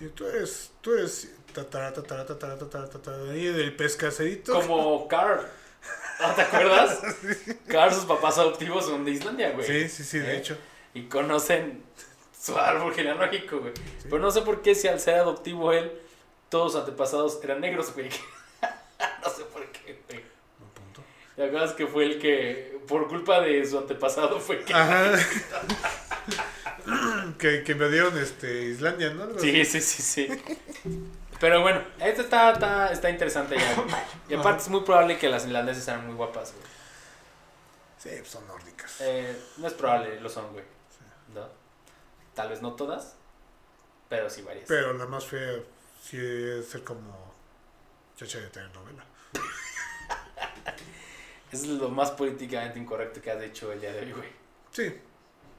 [0.02, 4.54] Y tú eres, tú eres tatara, tatara, tatara, tatara, tatara, y del pescacerito.
[4.54, 5.48] Como Carl.
[6.20, 7.00] ¿No te acuerdas?
[7.68, 9.66] Claro, sus papás adoptivos son de Islandia, güey.
[9.66, 10.38] Sí, sí, sí, de ¿Eh?
[10.38, 10.58] hecho.
[10.94, 11.84] Y conocen
[12.38, 13.74] su árbol genealógico, güey.
[14.04, 15.92] Pero no sé por qué si al ser adoptivo él,
[16.50, 18.10] todos sus antepasados eran negros, güey.
[19.24, 20.24] no sé por qué, güey.
[20.60, 21.02] Un punto.
[21.38, 24.74] ¿Te acuerdas que fue el que, por culpa de su antepasado, fue que...
[24.74, 25.14] Ajá.
[27.40, 29.40] que, que me dieron este, Islandia, ¿no?
[29.40, 30.28] Sí, sí, sí, sí.
[31.40, 33.96] Pero bueno, esto está, está, está interesante ya, güey.
[34.30, 36.66] Y aparte es muy probable que las irlandesas sean muy guapas, güey.
[37.98, 38.98] Sí, pues son nórdicas.
[39.02, 40.64] Eh, no es probable, lo son, güey.
[41.34, 41.48] ¿No?
[42.34, 43.16] Tal vez no todas,
[44.10, 44.66] pero sí varias.
[44.68, 45.60] Pero la más fea
[46.04, 47.34] sí es ser como
[48.16, 49.06] chacha de telenovela.
[51.52, 54.30] Es lo más políticamente incorrecto que has hecho el día de hoy, güey.
[54.72, 54.94] Sí.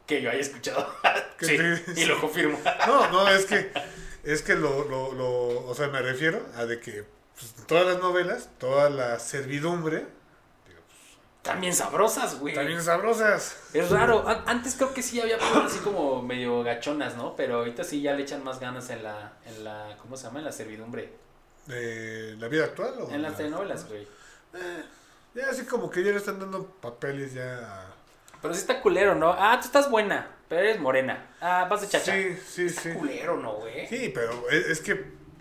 [0.07, 0.87] Que yo haya escuchado.
[1.38, 2.59] Sí, sí, y lo confirmo.
[2.87, 3.71] No, no, es que,
[4.25, 7.05] es que lo, lo, lo, o sea, me refiero a de que
[7.38, 10.07] pues, todas las novelas, toda la servidumbre,
[11.42, 12.55] También sabrosas, güey.
[12.55, 13.59] también sabrosas.
[13.75, 14.27] Es raro.
[14.27, 17.37] An- Antes creo que sí había así como medio gachonas, ¿no?
[17.37, 20.38] Pero ahorita sí ya le echan más ganas en la, en la ¿cómo se llama?
[20.38, 21.12] En la servidumbre.
[21.66, 23.11] ¿De la vida actual o?
[23.11, 24.05] En las la- telenovelas, güey.
[24.55, 24.85] Eh,
[25.35, 27.92] ya así como que ya le están dando papeles ya.
[28.42, 29.33] Pero sí está culero, ¿no?
[29.38, 31.27] Ah, tú estás buena, pero eres morena.
[31.40, 32.12] Ah, vas de chacha.
[32.12, 32.92] Sí, sí, sí.
[32.92, 33.87] Culero, ¿no, güey?
[33.88, 34.94] Sí, pero es, es que,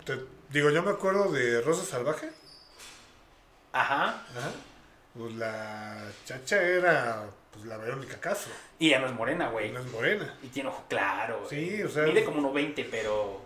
[0.04, 2.30] te- digo, yo me acuerdo de Rosa Salvaje.
[3.72, 4.04] Ajá.
[4.36, 4.50] Ajá.
[5.18, 8.52] Pues la chacha era pues la Verónica Castro.
[8.78, 9.70] Y ya no es morena, güey.
[9.72, 10.34] No es morena.
[10.42, 11.46] Y tiene ojo claro.
[11.48, 12.02] Sí, o sea.
[12.04, 13.40] Mide como unos 20, pero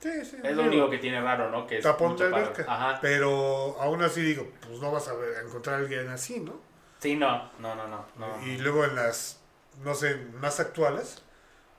[0.00, 0.36] Sí, sí.
[0.42, 1.66] es lo digo, único que tiene raro, ¿no?
[1.66, 2.64] Que es Tapón de alberca.
[2.68, 2.98] Ajá.
[3.00, 6.60] Pero aún así digo, pues no vas a ver- a encontrar a alguien así, ¿no?
[7.00, 8.06] Sí, no, no, no, no.
[8.16, 8.46] no.
[8.46, 9.38] Y luego en las,
[9.82, 11.22] no sé, más actuales,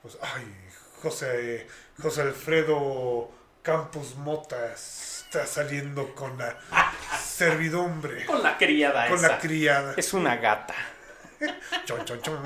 [0.02, 0.44] pues, ay,
[1.02, 1.66] José,
[2.00, 3.30] José Alfredo
[3.62, 6.56] Campos Motas está saliendo con la
[7.20, 9.28] servidumbre, Con la criada con esa.
[9.28, 9.94] la criada.
[9.96, 10.74] Es una gata.
[11.84, 12.42] Chon, chon, chon.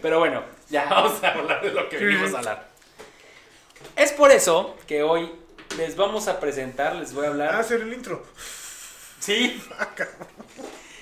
[0.00, 2.68] Pero bueno, ya vamos a hablar de lo que venimos a hablar.
[3.96, 5.30] Es por eso que hoy
[5.76, 7.54] les vamos a presentar, les voy a Ah, hablar.
[7.56, 8.24] hacer el intro.
[9.24, 9.62] Sí.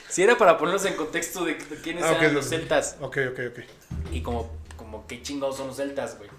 [0.08, 3.38] Si era para ponernos en contexto de, de quiénes Ah, eran los celtas Ok, ok,
[3.50, 3.58] ok.
[4.12, 6.30] y como, como qué chingados son los celtas, güey.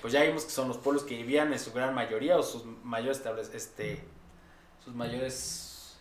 [0.00, 2.64] Pues ya vimos que son los pueblos que vivían en su gran mayoría o sus
[2.82, 3.20] mayores
[3.54, 4.02] este,
[4.84, 5.98] sus mayores,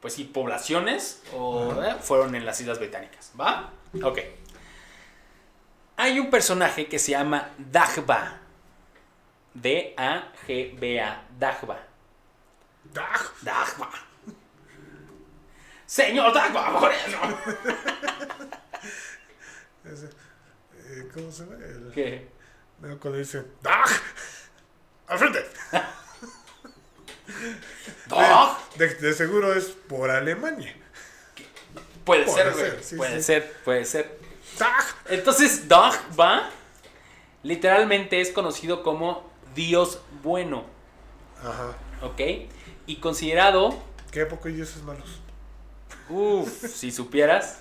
[0.00, 3.70] pues sí, poblaciones o eh, fueron en las Islas Británicas, ¿va?
[4.02, 4.18] Ok.
[5.98, 8.40] Hay un personaje que se llama Dagba.
[9.54, 11.22] D-A-G-B-A.
[11.38, 11.78] Dagba.
[12.96, 13.90] Ah, Dagba.
[13.90, 14.15] Señor Dagba, Moreno.
[19.84, 21.56] ese, eh, ¿Cómo se llama?
[21.64, 22.28] El- ¿Qué?
[22.80, 23.86] no, cuando dice, ¡Dag!
[25.06, 25.46] ¡Al frente!
[28.08, 28.56] Dag.
[28.76, 30.74] De, de seguro es por Alemania.
[32.04, 32.72] Puede ser, güey.
[32.82, 33.22] sí, puede sí.
[33.22, 34.18] ser, puede ser.
[34.58, 34.84] ¡Dag!
[35.08, 36.50] Entonces, Dagba
[37.42, 40.64] literalmente es conocido como Dios bueno,
[41.40, 41.76] Ajá.
[42.02, 42.20] ¿ok?
[42.86, 45.20] Y considerado, ¿Qué época hay dioses malos?
[46.08, 47.60] Uff, si supieras.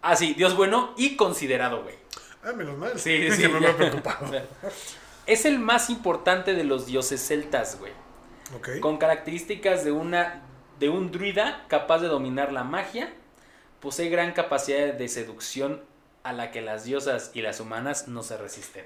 [0.00, 1.94] Ah, sí, Dios bueno y considerado, güey.
[2.44, 2.98] Ah, menos mal.
[2.98, 3.48] Sí, Que sí.
[3.48, 4.26] me había preocupado.
[5.24, 7.92] Es el más importante de los dioses celtas, güey.
[8.56, 8.80] Ok.
[8.80, 10.42] Con características de una
[10.80, 13.12] de un druida capaz de dominar la magia,
[13.78, 15.80] posee gran capacidad de seducción
[16.24, 18.84] a la que las diosas y las humanas no se resisten.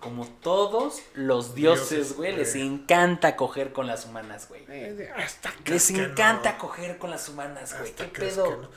[0.00, 4.64] Como todos los dioses, güey, les encanta coger con las humanas, güey.
[4.68, 6.58] Eh, hasta Les que encanta no.
[6.58, 7.92] coger con las humanas, güey.
[7.94, 8.44] ¿Qué pedo?
[8.44, 8.70] que no.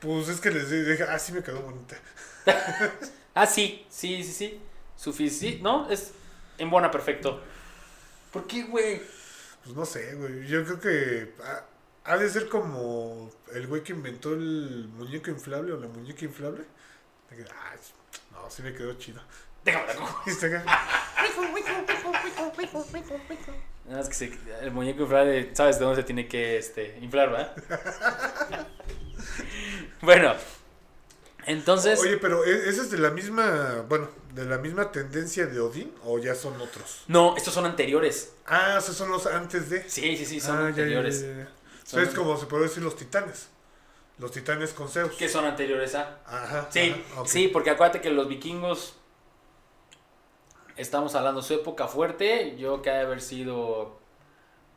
[0.00, 1.96] Pues es que les dije, ah, sí me quedó bonita.
[3.34, 4.60] Ah, sí, sí, sí, sí.
[4.96, 5.88] Suficiente, ¿no?
[5.88, 6.10] Es
[6.58, 7.40] en buena perfecto.
[8.32, 9.00] ¿Por qué, güey?
[9.62, 10.44] Pues no sé, güey.
[10.48, 11.64] Yo creo que ha,
[12.12, 16.64] ha de ser como el güey que inventó el muñeco inflable o la muñeca inflable.
[17.28, 17.76] Que, ah,
[18.32, 19.20] no, sí me quedó chido.
[19.64, 20.22] Déjame la cojo.
[23.86, 27.30] Nada más que se- el muñeco inflable, ¿sabes de dónde se tiene que este, inflar,
[27.30, 27.56] verdad?
[30.02, 30.34] bueno,
[31.46, 35.58] entonces, Oye, pero ¿e- ¿ese es de la misma, bueno, de la misma tendencia de
[35.60, 37.04] Odín o ya son otros?
[37.08, 38.32] no, estos son anteriores.
[38.46, 39.88] Ah, esos son los antes de.
[39.88, 41.22] Sí, sí, sí, son Ah, ya, anteriores.
[41.22, 41.48] ya,
[41.84, 43.48] Son- es como se puede decir los titanes.
[44.18, 45.12] Los titanes con Zeus.
[45.14, 46.18] Que son anteriores a.
[46.26, 46.68] Ajá.
[46.70, 47.26] Sí, ajá, ok.
[47.28, 48.96] sí, porque acuérdate que los vikingos.
[50.78, 52.56] Estamos hablando su época fuerte.
[52.56, 53.98] Yo que ha de haber sido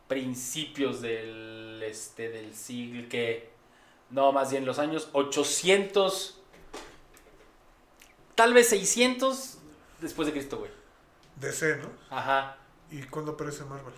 [0.08, 3.50] principios del este del siglo que
[4.10, 6.42] no, más bien los años 800
[8.36, 9.60] tal vez 600
[10.02, 10.72] después de Cristo, güey.
[11.38, 11.90] DC, ¿no?
[12.10, 12.58] Ajá.
[12.90, 13.94] ¿Y cuándo aparece Marvel?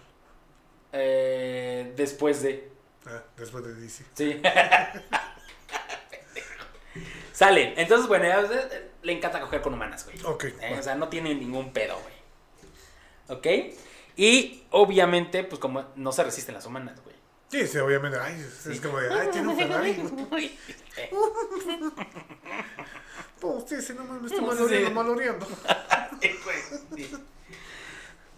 [0.91, 2.69] eh, después de.
[3.05, 4.05] Ah, después de DC.
[4.13, 4.41] Sí.
[7.33, 7.73] Sale.
[7.81, 10.17] Entonces, bueno, eh, le encanta coger con humanas, güey.
[10.25, 10.45] Ok.
[10.45, 10.79] Eh, va.
[10.79, 12.13] O sea, no tiene ningún pedo, güey.
[13.37, 13.47] ¿Ok?
[14.15, 17.15] Y obviamente, pues como no se resisten las humanas, güey.
[17.49, 18.17] Sí, sí, obviamente.
[18.19, 19.93] Ay, es, es como de, ay, tiene un Ferrari.
[20.29, 20.57] güey.
[20.97, 21.09] Eh,
[23.67, 24.93] sí, sí, no mames, me está No, sí, maloreando, sí.
[24.93, 25.47] maloreando.
[26.95, 27.11] Sí.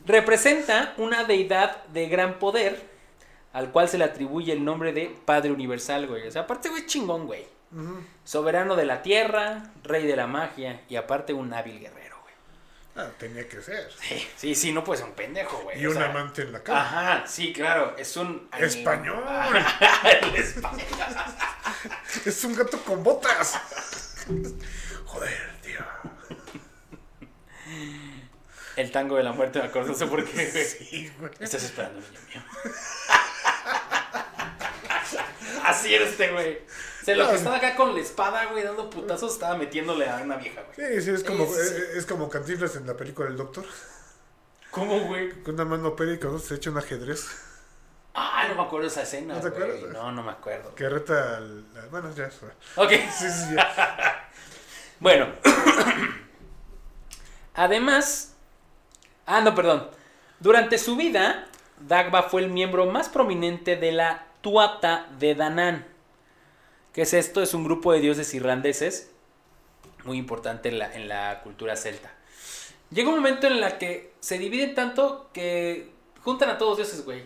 [0.05, 2.93] Representa una deidad de gran poder
[3.53, 6.27] al cual se le atribuye el nombre de Padre Universal, güey.
[6.27, 7.45] O sea, aparte, güey, chingón, güey.
[8.23, 12.33] Soberano de la tierra, rey de la magia y aparte un hábil guerrero, güey.
[12.95, 13.91] Ah, tenía que ser.
[13.99, 15.81] Sí, sí, sí, no puede ser un pendejo, güey.
[15.81, 16.81] Y o un sea, amante en la cama.
[16.81, 18.49] Ajá, sí, claro, es un...
[18.57, 19.21] Español.
[20.23, 20.85] El español.
[22.25, 23.59] Es un gato con botas.
[25.05, 25.79] Joder, tío.
[28.75, 30.47] El tango de la muerte, me acuerdo, no sé por qué.
[30.47, 31.31] Sí, güey.
[31.39, 32.41] Estás esperando, niño mío.
[35.63, 36.59] Así era este, güey.
[37.05, 40.15] O sea, lo que estaba acá con la espada, güey, dando putazos, estaba metiéndole a
[40.23, 40.95] una vieja, güey.
[40.97, 43.63] Sí, sí, es como, eh, es como Cantinflas en la película del Doctor.
[44.71, 45.29] ¿Cómo, güey?
[45.43, 47.27] Con una mano con otra se echa un ajedrez.
[48.15, 49.61] Ah, no me acuerdo esa escena, ¿No te güey.
[49.69, 49.93] acuerdas?
[49.93, 50.73] No, no me acuerdo.
[50.73, 51.65] Que reta al.
[51.75, 52.49] al- Bueno, ya fue.
[52.83, 52.89] Ok.
[52.91, 54.29] Sí, sí, ya.
[54.99, 55.27] Bueno.
[57.53, 58.33] Además.
[59.25, 59.89] Ah, no, perdón.
[60.39, 61.47] Durante su vida,
[61.79, 65.87] Dagba fue el miembro más prominente de la Tuata de Danán.
[66.95, 67.43] ¿Qué es esto?
[67.43, 69.11] Es un grupo de dioses irlandeses
[70.05, 72.09] muy importante en la, en la cultura celta.
[72.89, 77.03] Llega un momento en la que se dividen tanto que juntan a todos los dioses,
[77.03, 77.25] güey.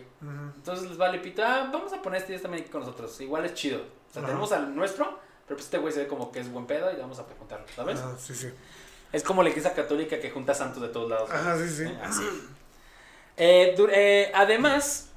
[0.56, 3.20] Entonces les vale pito, ah, vamos a poner este dios también aquí con nosotros.
[3.20, 3.78] Igual es chido.
[3.78, 6.66] O sea, tenemos al nuestro, pero pues este güey se ve como que es buen
[6.66, 8.00] pedo y vamos a juntarlo, ¿sabes?
[8.00, 8.48] Ah, sí, sí.
[9.12, 11.30] Es como la iglesia católica que junta santos de todos lados.
[11.30, 11.84] Ajá, sí, sí.
[12.02, 12.24] Así.
[13.36, 15.09] Eh, eh, además,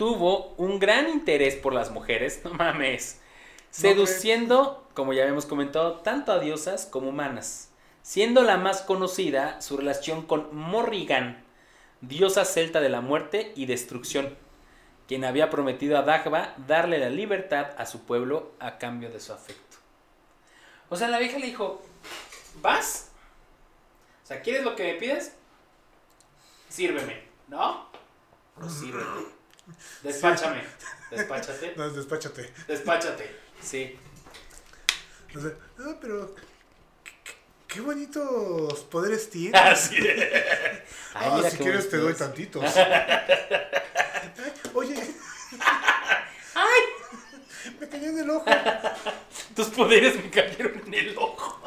[0.00, 3.20] tuvo un gran interés por las mujeres, no mames,
[3.68, 7.68] seduciendo, como ya habíamos comentado, tanto a diosas como humanas,
[8.00, 11.44] siendo la más conocida su relación con Morrigan,
[12.00, 14.38] diosa celta de la muerte y destrucción,
[15.06, 19.34] quien había prometido a Dagba darle la libertad a su pueblo a cambio de su
[19.34, 19.76] afecto.
[20.88, 21.82] O sea, la vieja le dijo,
[22.62, 23.10] ¿vas?
[24.24, 25.36] O sea, ¿quieres lo que me pides?
[26.70, 27.84] Sírveme, ¿no?
[28.54, 29.39] Pues sírvete.
[30.02, 30.62] Despáchame.
[31.10, 31.74] Despáchate.
[31.76, 32.52] No, despáchate.
[32.68, 33.36] Despáchate.
[33.62, 33.98] Sí.
[35.36, 36.34] O sea, ah, pero.
[37.66, 39.60] qué- bonitos poderes tienes.
[39.60, 39.96] Así.
[41.12, 42.64] Ah, si quieres te doy tantitos.
[42.76, 44.94] Ay, Oye.
[46.54, 46.82] ¡Ay!
[47.80, 48.44] Me cayó en el ojo.
[49.56, 51.60] Tus poderes me cayeron en el ojo.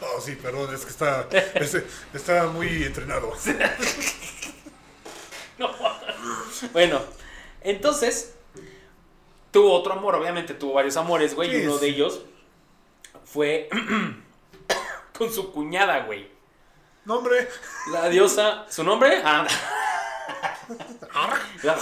[0.00, 1.82] Oh, sí, perdón, es que está, es-
[2.14, 3.34] está muy entrenado.
[6.72, 7.00] Bueno,
[7.60, 8.34] entonces
[9.50, 12.22] tuvo otro amor, obviamente tuvo varios amores, güey, y uno de ellos
[13.24, 13.68] fue
[15.18, 16.30] con su cuñada, güey.
[17.04, 17.48] No, hombre.
[17.90, 19.22] La diosa, ¿su nombre?
[19.24, 19.46] Ah.
[21.62, 21.78] La,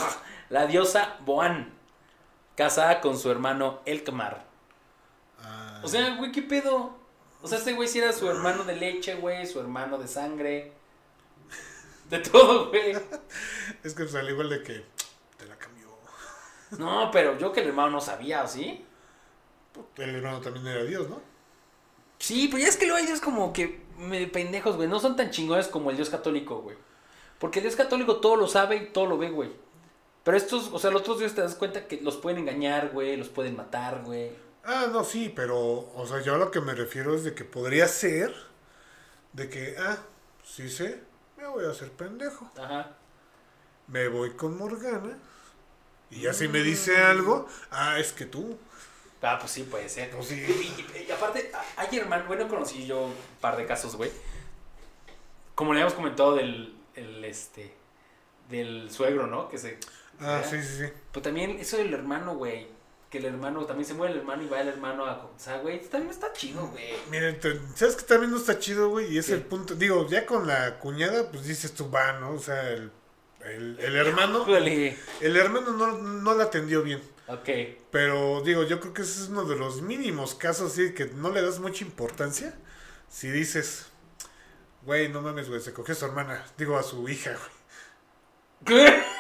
[0.51, 1.73] la diosa Boan,
[2.55, 4.45] casada con su hermano Elkmar.
[5.43, 6.97] Ah, O sea, güey, ¿qué pedo?
[7.43, 10.73] O sea, este güey sí era su hermano de leche, güey, su hermano de sangre.
[12.11, 12.93] De todo, güey.
[13.83, 14.85] es que pues, al igual de que
[15.37, 15.89] te la cambió.
[16.79, 18.85] No, pero yo que el hermano no sabía, ¿o sí?
[19.97, 21.21] El hermano también era Dios, ¿no?
[22.19, 24.89] Sí, pero ya es que luego hay dios como que me pendejos, güey.
[24.89, 26.77] No son tan chingones como el dios católico, güey.
[27.39, 29.51] Porque el dios católico todo lo sabe y todo lo ve, güey.
[30.25, 33.17] Pero estos, o sea, los otros dioses te das cuenta que los pueden engañar, güey,
[33.17, 34.31] los pueden matar, güey.
[34.65, 35.57] Ah, no, sí, pero,
[35.95, 38.35] o sea, yo a lo que me refiero es de que podría ser
[39.33, 39.99] de que, ah,
[40.43, 41.01] sí sé,
[41.47, 42.51] me voy a hacer pendejo.
[42.59, 42.91] Ajá.
[43.89, 45.17] Me voy con Morgana.
[46.11, 48.59] Y ya si me dice algo, ah, es que tú.
[49.23, 50.11] Ah, pues sí, puede ser.
[50.11, 50.35] Pues sí.
[50.35, 54.11] Y, y- y aparte, hay hermanos, bueno, conocí yo un par de casos, güey.
[55.55, 57.75] Como le habíamos comentado del, el, este,
[58.49, 59.49] del suegro, ¿no?
[59.49, 59.79] Que se...
[60.21, 60.93] Ah, sí, sí, sí.
[61.13, 62.69] Pero también eso del hermano, güey.
[63.11, 65.27] Que el hermano, también se muere el hermano y va el hermano a...
[65.27, 66.95] O sea, güey, también está chido, güey.
[67.11, 67.39] Miren,
[67.77, 69.15] ¿sabes que también no está chido, güey?
[69.15, 72.33] Y es el punto, digo, ya con la cuñada, pues dices tú, va, ¿no?
[72.33, 72.91] O sea, el,
[73.45, 77.01] el, el hermano, el hermano no, no la atendió bien.
[77.29, 77.49] Ok.
[77.91, 81.31] Pero digo, yo creo que ese es uno de los mínimos casos, sí, que no
[81.31, 82.55] le das mucha importancia.
[83.09, 83.87] Si dices,
[84.83, 87.57] güey, no mames, güey, se cogió a su hermana, digo, a su hija, güey.
[88.65, 89.16] ¿Qué?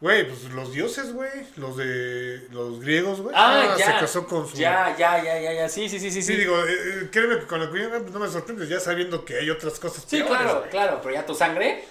[0.00, 3.34] Güey, pues los dioses, güey, los de los griegos, güey.
[3.36, 3.86] Ah, ya.
[3.86, 4.56] se casó con su...
[4.56, 5.68] Ya, ya, ya, ya, ya.
[5.70, 6.20] Sí, sí, sí, sí.
[6.20, 6.68] Sí, Sí, digo, eh,
[7.04, 10.04] eh, créeme que con la cuñada no me sorprende, ya sabiendo que hay otras cosas
[10.06, 11.00] sí peores, claro, claro.
[11.02, 11.82] Pero ya tu sangre...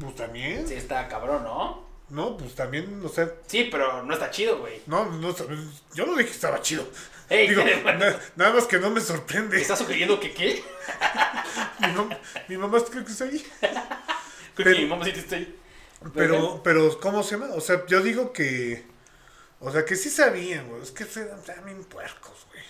[0.00, 0.66] Pues también.
[0.66, 1.86] Sí, está cabrón, ¿no?
[2.08, 4.80] No, pues también, o sea, Sí, pero no está chido, güey.
[4.86, 5.34] no, no,
[5.94, 6.86] yo no dije que estaba chido.
[7.28, 7.62] Ey, Digo,
[8.36, 9.60] nada más que no me sorprende.
[9.60, 10.62] ¿Estás sugiriendo que qué?
[11.80, 13.38] Mi, mam- mi mamá creo que está ahí.
[13.60, 13.72] Creo
[14.54, 15.58] Pero- que mi mamá sí está ahí.
[16.12, 17.54] Pero, pero, ¿cómo se llama?
[17.54, 18.84] O sea, yo digo que.
[19.60, 20.82] O sea, que sí sabían, güey.
[20.82, 22.62] Es que eran también puercos, güey.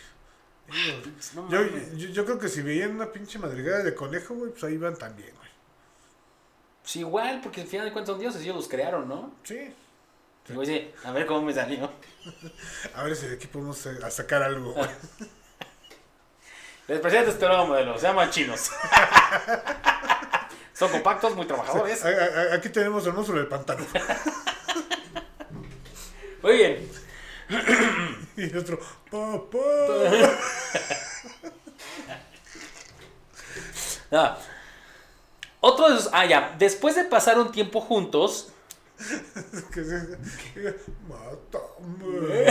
[1.35, 1.63] No Yo,
[1.97, 4.97] yo, yo creo que si veían una pinche madrigada de conejo, güey, pues ahí van
[4.97, 5.51] también, güey.
[6.83, 9.35] Pues igual, porque al final de cuentas son dioses, ellos los crearon, ¿no?
[9.43, 9.75] Sí.
[10.49, 11.91] Y voy a decir, a ver cómo me salió.
[12.95, 14.91] A ver si de aquí podemos a sacar algo, güey.
[16.89, 18.71] Les presento este nuevo modelo, se llaman chinos.
[20.75, 22.05] Son compactos, muy trabajadores.
[22.53, 23.87] Aquí tenemos el monstruo del pantano.
[26.43, 26.91] Muy bien.
[28.37, 28.79] Y el otro,
[29.11, 29.59] papá.
[34.13, 34.39] Ah.
[35.61, 36.11] Otro de esos.
[36.13, 36.55] Ah, ya.
[36.57, 38.53] Después de pasar un tiempo juntos.
[41.09, 42.45] Mátame.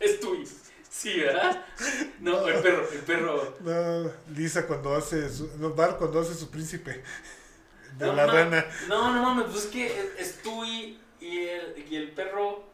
[0.00, 0.59] Es tu.
[1.00, 1.64] Sí, ¿verdad?
[2.20, 3.56] No, el perro, el perro.
[3.60, 7.02] No, Lisa cuando hace su, no, Bar cuando hace su príncipe
[7.96, 8.66] de No, la no, rana.
[8.86, 12.64] No, no mames, pues es que es Tui y el, y el perro.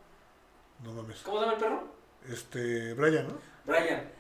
[0.83, 1.21] No mames.
[1.21, 1.95] ¿Cómo se llama el perro?
[2.29, 3.39] Este, Brian, ¿no?
[3.65, 4.11] Brian.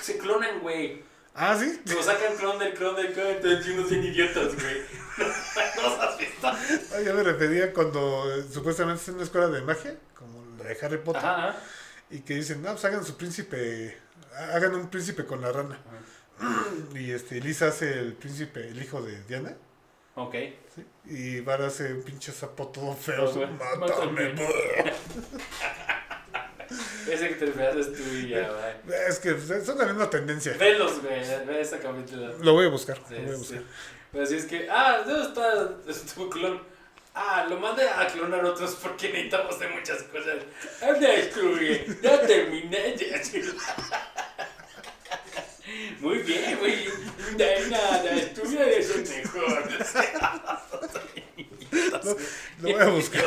[0.00, 1.04] Se clonan, güey.
[1.32, 1.80] Ah, sí.
[1.94, 4.82] Lo sacan clon del clon del clon, entonces unos bien idiotas, güey.
[5.76, 6.48] ¿No has visto?
[6.48, 10.78] Ah, yo me refería cuando eh, supuestamente es una escuela de magia, como la de
[10.82, 11.58] Harry Potter, Ajá, ajá.
[12.10, 13.96] Y que dicen, no, pues hagan su príncipe,
[14.52, 15.78] hagan un príncipe con la rana.
[16.94, 19.56] Y este, Lisa hace el príncipe, el hijo de Diana,
[20.14, 20.34] Ok.
[20.74, 20.84] ¿sí?
[21.04, 23.30] y Bar hace un pinche sapo todo feo.
[23.32, 24.32] Güey, Mátame.
[24.32, 24.34] mátame".
[27.10, 28.98] Ese que te refieres es tú y ya, güey.
[29.08, 30.54] Es que son la misma tendencia.
[30.58, 31.20] Velos, güey.
[31.46, 32.36] Ve ese capítulo.
[32.38, 32.96] Lo voy a buscar.
[33.08, 33.38] Sí, lo voy a sí.
[33.38, 33.62] buscar.
[34.12, 36.60] Pero si es que, ah, ¿dónde está tu clon?
[37.18, 40.36] Ah, lo mandé a clonar otros porque necesitamos de muchas cosas.
[40.82, 42.94] Anda, estuve, ya terminé.
[42.94, 43.40] ya, sí.
[46.00, 46.88] Muy bien, güey.
[47.38, 49.66] De nada, estuve es el mejor.
[52.60, 53.24] Lo voy a buscar.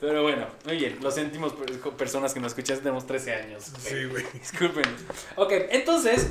[0.00, 1.54] Pero bueno, muy bien, lo sentimos
[1.96, 3.72] personas que nos escuchan, tenemos 13 años.
[3.80, 4.24] Sí, güey.
[4.34, 4.84] Disculpen.
[5.34, 6.28] Ok, entonces,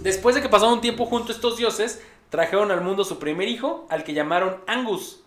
[0.00, 2.00] después de que pasaron un tiempo juntos estos dioses,
[2.32, 5.22] trajeron al mundo su primer hijo, al que llamaron Angus,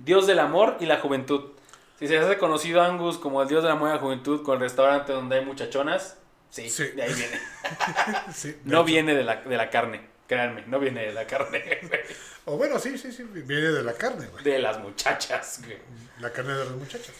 [0.00, 1.52] dios del amor y la juventud.
[2.00, 4.60] Si se hace conocido Angus como el dios del amor y la juventud con el
[4.62, 6.18] restaurante donde hay muchachonas,
[6.50, 6.88] sí, Sí.
[6.88, 7.38] de ahí viene.
[8.34, 8.84] Sí, de No hecho.
[8.84, 12.00] viene de la, de la carne, créanme, no viene de la carne, güey.
[12.44, 13.22] O bueno, sí, sí, sí.
[13.22, 14.42] Viene de la carne, güey.
[14.42, 15.60] de las muchachas.
[15.64, 15.78] güey.
[16.18, 17.14] La carne de las muchachas.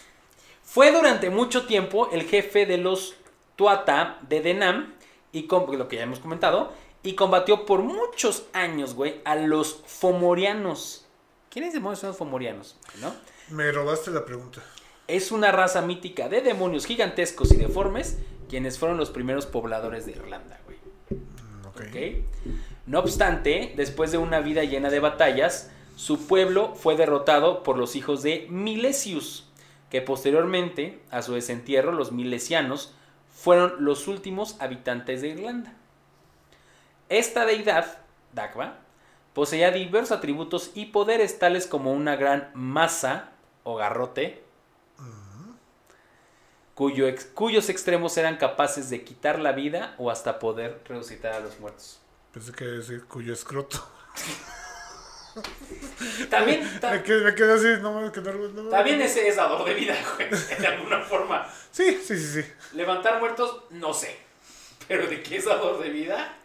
[0.65, 3.15] Fue durante mucho tiempo el jefe de los
[3.57, 4.95] Tuata de Denam,
[5.33, 6.73] y com- lo que ya hemos comentado,
[7.03, 11.07] y combatió por muchos años, güey, a los Fomorianos.
[11.51, 12.77] ¿Quiénes demonios son los Fomorianos?
[13.01, 13.15] ¿No?
[13.51, 14.63] Me robaste la pregunta.
[15.07, 20.13] Es una raza mítica de demonios gigantescos y deformes, quienes fueron los primeros pobladores de
[20.13, 20.79] Irlanda, güey.
[21.11, 21.81] Mm, Ok.
[21.81, 21.97] ¿ok?
[22.87, 27.97] No obstante, después de una vida llena de batallas, su pueblo fue derrotado por los
[27.97, 29.47] hijos de Milesius,
[29.91, 32.95] que posteriormente, a su desentierro, los milesianos
[33.35, 35.75] fueron los últimos habitantes de Irlanda.
[37.09, 37.99] Esta deidad,
[38.33, 38.79] Dagba,
[39.35, 43.31] poseía diversos atributos y poderes tales como una gran masa
[43.65, 44.43] o garrote,
[46.75, 51.41] cuyo ex- cuyos extremos eran capaces de quitar la vida o hasta poder resucitar a
[51.41, 52.01] los muertos.
[52.33, 53.85] Pensé que decir cuyo escroto.
[56.31, 59.75] También, ta- Me quedé, me quedé así, no no, no- también ese es dador de
[59.75, 61.49] vida, güey, de alguna forma.
[61.71, 62.53] Sí, sí, sí, sí.
[62.75, 64.17] Levantar muertos, no sé.
[64.89, 66.37] Pero de qué es dador de vida,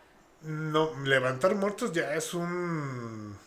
[0.44, 3.38] No, levantar muertos ya es un.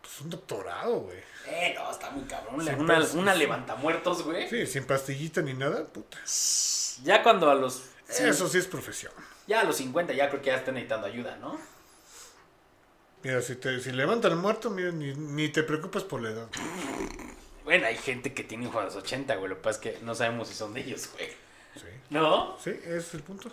[0.00, 1.18] Pues un doctorado, güey.
[1.48, 2.64] eh, no, está muy cabrón.
[2.64, 3.38] Sí, una, pues, una sí.
[3.40, 4.48] levantamuertos, güey.
[4.48, 6.18] Sí, sin pastillita ni nada, puta.
[7.02, 7.82] Ya cuando a los.
[8.08, 9.12] Eso sí es profesión.
[9.48, 11.58] Ya a los 50 ya creo que ya están necesitando ayuda, ¿no?
[13.22, 16.48] Mira, si, te, si levantan muerto, mira, ni, ni te preocupes por la edad.
[17.64, 19.48] Bueno, hay gente que tiene hijos a los 80, güey.
[19.50, 21.28] Lo que pasa es que no sabemos si son de ellos, güey.
[21.74, 22.56] Sí, ¿No?
[22.62, 23.50] sí, ese es el punto.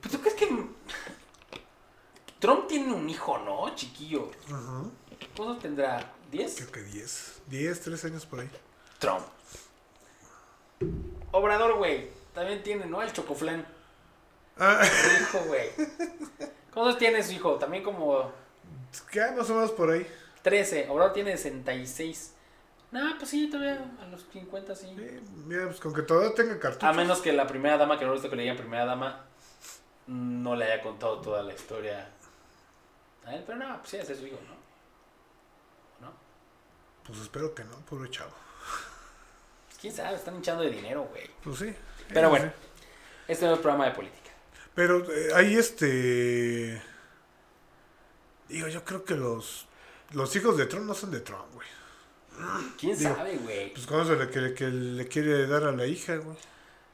[0.00, 0.48] ¿Pero tú crees que.
[2.40, 3.72] Trump tiene un hijo, ¿no?
[3.74, 4.22] Chiquillo.
[4.50, 4.90] Ujú.
[5.36, 6.12] ¿Cuántos tendrá?
[6.32, 6.54] ¿10?
[6.56, 7.42] Creo que 10.
[7.46, 8.50] 10, 3 años por ahí.
[8.98, 9.22] Trump.
[11.32, 12.08] Obrador, güey.
[12.34, 13.02] También tiene, ¿no?
[13.02, 13.66] El chocoflán.
[14.58, 15.68] Ah, Su hijo, güey.
[16.72, 17.56] ¿Cuántos tiene su hijo?
[17.56, 18.32] También como
[19.10, 19.30] ¿qué?
[19.36, 20.06] Más o menos por ahí.
[20.42, 20.88] 13.
[20.88, 22.34] Obrador tiene 66.
[22.92, 24.86] No, pues sí, todavía a los 50 sí.
[24.96, 26.88] Sí, mira, pues con que todavía tenga cartuchos.
[26.88, 29.26] A menos que la primera dama, que no he visto que le digan primera dama,
[30.06, 32.08] no le haya contado toda la historia
[33.26, 33.42] a él.
[33.46, 34.38] Pero no, pues sí, ese es su hijo,
[36.00, 36.06] ¿no?
[36.06, 36.12] ¿No?
[37.04, 38.32] Pues espero que no, pobre chavo.
[39.68, 41.30] Pues quién sabe, están hinchando de dinero, güey.
[41.42, 41.74] Pues sí.
[42.08, 42.52] Pero Eh, bueno.
[43.28, 44.30] Este no es programa de política.
[44.74, 46.82] Pero eh, ahí este.
[48.48, 49.66] Digo, yo creo que los.
[50.12, 51.68] Los hijos de Trump no son de Trump, güey.
[52.78, 53.72] ¿Quién Digo, sabe, güey?
[53.74, 56.36] Pues cuando se le, que, que le quiere dar a la hija, güey.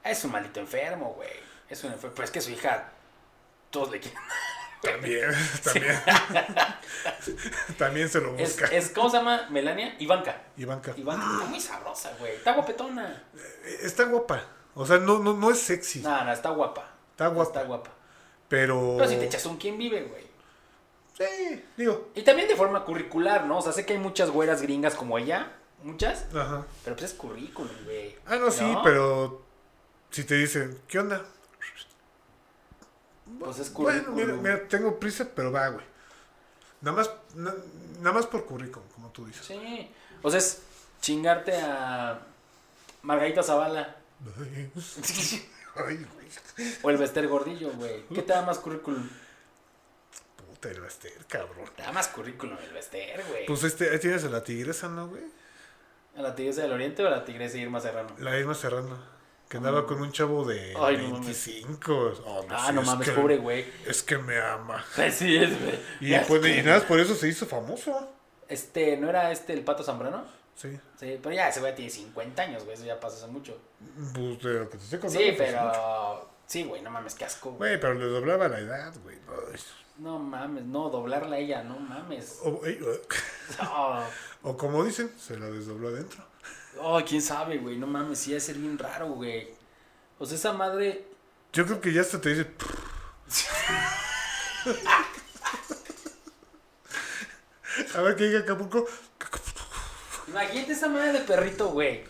[0.05, 1.31] Es un maldito enfermo, güey.
[1.69, 2.15] Es un enfermo.
[2.15, 2.91] Pero es que su hija.
[3.71, 4.21] Todos le quieren.
[4.83, 5.31] También,
[5.65, 5.97] también.
[7.79, 8.67] también se lo busca.
[8.67, 9.49] es, ¿Cómo se llama?
[9.51, 9.97] Melania.
[9.99, 10.43] Ivanka.
[10.57, 10.95] Ivanka.
[10.97, 12.35] Ivanka está muy sabrosa, güey.
[12.35, 13.25] Está guapetona.
[13.35, 14.43] Eh, Está guapa.
[14.75, 16.01] O sea, no, no, no es sexy.
[16.01, 16.89] No, no, está guapa.
[17.13, 17.49] Está guapa.
[17.51, 17.91] Está guapa.
[18.49, 18.95] Pero.
[18.99, 20.27] Pero si te echas un quién vive, güey.
[21.17, 22.11] Sí, digo.
[22.15, 23.59] Y también de forma curricular, ¿no?
[23.59, 25.53] O sea, sé que hay muchas güeras gringas como ella.
[25.83, 26.27] Muchas.
[26.35, 26.67] Ajá.
[26.85, 28.17] Pero pues es currículum, güey.
[28.27, 29.43] Ah, no, sí, pero.
[30.11, 31.25] Si te dicen, ¿qué onda?
[33.41, 34.41] Pues es Bueno, currículum.
[34.43, 35.85] mira, mira, tengo prisa, pero va, güey.
[36.81, 37.55] Nada más, na-
[37.99, 39.45] nada más por currículum, como tú dices.
[39.47, 39.91] Sí.
[40.23, 40.63] O sea, es
[41.01, 42.21] chingarte a
[43.03, 43.97] Margarita Zavala.
[45.77, 46.27] Ay, güey.
[46.83, 48.07] o el Bester Gordillo, güey.
[48.09, 49.09] ¿Qué te da más currículum?
[50.37, 51.69] Puta, el Baster, cabrón.
[51.77, 53.47] Te da más currículum el Bester, güey.
[53.47, 55.23] Pues este, ahí tienes a la tigresa, ¿no, güey?
[56.17, 58.09] ¿A la tigresa del oriente o a la tigresa Irma Serrano?
[58.19, 58.97] La Irma Serrano.
[59.49, 61.47] Que andaba con un chavo de Ay, no mames.
[61.47, 61.93] 25.
[62.27, 63.65] Oh, no Ah, no es mames, que- pobre güey.
[63.87, 64.85] Es que me ama.
[65.13, 65.79] Sí, es, güey.
[66.01, 68.09] Y, pues, es y que- nada, por eso se hizo famoso.
[68.49, 70.25] Este, ¿no era este el Pato Zambrano?
[70.57, 70.71] Sí.
[70.99, 72.75] Sí, pero ya ese güey tiene 50 años, güey.
[72.77, 73.57] Eso ya pasa hace mucho.
[74.15, 75.25] Pues de lo que te estoy contando.
[75.27, 76.31] Sí, pues, pero...
[76.47, 77.51] Sí, güey, no mames, qué asco.
[77.51, 77.59] güey.
[77.59, 79.17] Güey, pero le doblaba la edad, güey.
[79.99, 82.41] No mames, no, doblarla a ella, no mames.
[82.45, 84.03] O, ey, o-
[84.51, 86.25] o como dicen, se la desdobló adentro.
[86.81, 89.49] Oh, quién sabe, güey, no mames, sí, a ser bien raro, güey.
[90.19, 91.05] O sea, esa madre...
[91.53, 92.47] Yo creo que ya hasta te dice.
[97.95, 98.87] A ver qué diga Acapulco.
[100.29, 102.05] Imagínate esa madre de perrito, güey.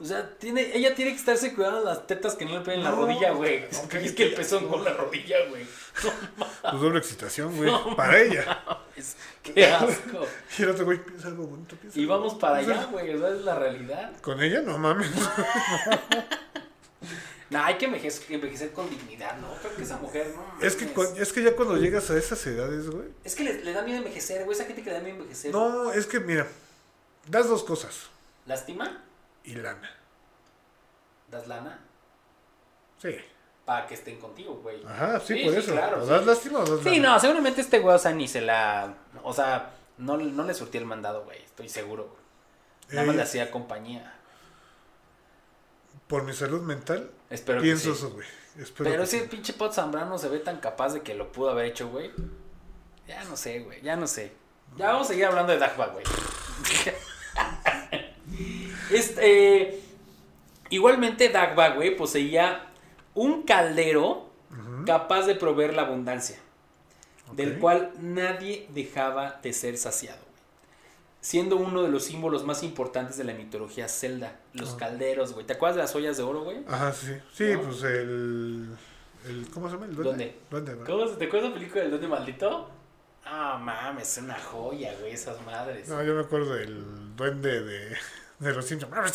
[0.00, 2.90] O sea, tiene, ella tiene que estarse cuidando las tetas que no le peguen la
[2.90, 3.64] No, rodilla, güey.
[3.92, 5.66] Y es que el pezón con la rodilla, güey.
[6.00, 7.70] Pues doble excitación, güey.
[7.96, 8.62] Para ella.
[9.42, 10.26] Qué asco.
[10.58, 11.76] Y el otro güey piensa algo bonito.
[11.76, 13.14] Piensa Y vamos para allá, güey.
[13.14, 14.12] O sea, es la realidad.
[14.20, 15.10] Con ella, no mames.
[17.50, 19.52] No, hay que envejecer, envejecer con dignidad, ¿no?
[19.56, 20.66] Creo que esa mujer, ¿no?
[20.66, 23.08] Es que, es que ya cuando llegas a esas edades, güey.
[23.24, 24.56] Es que le, le da miedo envejecer, güey.
[24.56, 25.52] Esa gente que le da miedo envejecer.
[25.52, 26.46] No, es que mira.
[27.28, 28.08] Das dos cosas.
[28.46, 29.04] ¿Lástima?
[29.44, 29.90] Y lana.
[31.30, 31.78] ¿Das lana?
[33.02, 33.16] Sí.
[33.64, 34.84] Para que estén contigo, güey.
[34.84, 35.72] Ajá, sí, Sí, por sí, eso.
[35.72, 36.10] claro, o sí.
[36.10, 38.94] das lástima o das Sí, no, seguramente este güey, o sea, ni se la.
[39.22, 41.40] O sea, no, no le surtía el mandado, güey.
[41.42, 42.20] Estoy seguro, güey.
[42.90, 44.18] Nada más Eh, le hacía compañía.
[46.08, 48.04] Por mi salud mental, Espero pienso que sí.
[48.04, 48.26] eso, güey.
[48.58, 51.66] Espero Pero ese pinche Pot Zambrano se ve tan capaz de que lo pudo haber
[51.66, 52.10] hecho, güey.
[53.06, 53.80] Ya no sé, güey.
[53.80, 54.32] Ya no sé.
[54.76, 56.04] Ya vamos a seguir hablando de Dagba, güey.
[58.90, 59.80] este.
[60.70, 62.71] Igualmente, Dagba, güey, poseía
[63.14, 64.30] un caldero
[64.86, 66.36] capaz de proveer la abundancia,
[67.32, 70.20] del cual nadie dejaba de ser saciado,
[71.20, 75.46] siendo uno de los símbolos más importantes de la mitología celda, los calderos, güey.
[75.46, 76.58] ¿Te acuerdas de las ollas de oro, güey?
[76.68, 77.12] Ajá, sí.
[77.32, 77.62] Sí, ¿No?
[77.62, 78.76] pues el,
[79.26, 79.48] el.
[79.54, 79.86] ¿Cómo se llama?
[79.86, 80.10] ¿El duende?
[80.10, 80.36] ¿Dónde?
[80.50, 80.84] Duende, ¿no?
[80.84, 82.70] ¿Cómo se te acuerdas de la película del Duende Maldito?
[83.24, 85.88] Ah, mames, es una joya, güey, esas madres.
[85.88, 87.96] No, yo me acuerdo del duende de,
[88.42, 88.92] de los Simpsons.
[88.92, 89.06] Ah,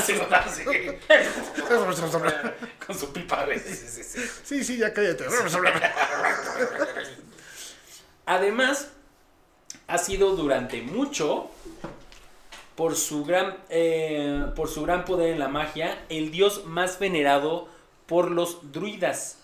[0.00, 0.64] sí, ah, sí.
[2.86, 3.58] Con su pipa, güey.
[3.58, 4.20] Sí, sí, sí.
[4.42, 5.26] Sí, sí, ya cállate.
[8.24, 8.88] Además,
[9.86, 11.50] ha sido durante mucho,
[12.74, 17.68] por su gran, eh, por su gran poder en la magia, el dios más venerado
[18.06, 19.40] por los druidas,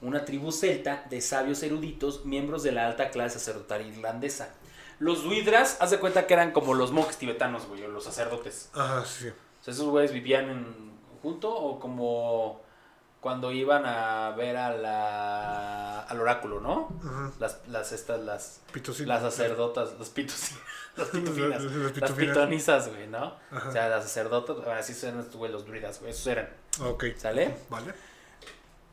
[0.00, 4.54] una tribu celta de sabios eruditos, miembros de la alta clase sacerdotal irlandesa.
[5.00, 8.70] Los druidas, haz de cuenta que eran como los monjes tibetanos, güey, o los sacerdotes.
[8.74, 9.28] Ajá, sí.
[9.28, 10.92] O sea, esos güeyes vivían en,
[11.22, 12.62] junto o como
[13.20, 16.88] cuando iban a ver a la, al oráculo, ¿no?
[17.02, 17.32] Ujú.
[17.40, 18.60] Las, las, estas, las,
[19.06, 20.50] las sacerdotas, los pitos,
[20.96, 23.34] las pitufinas, Las- las las pitonizas, güey, ¿no?
[23.50, 23.68] Ajá.
[23.70, 26.50] O sea, las sacerdotas, así eran estos güey, los druidas, güey, esos eran,
[26.82, 27.04] Ok.
[27.16, 27.56] ¿sale?
[27.70, 27.94] Vale.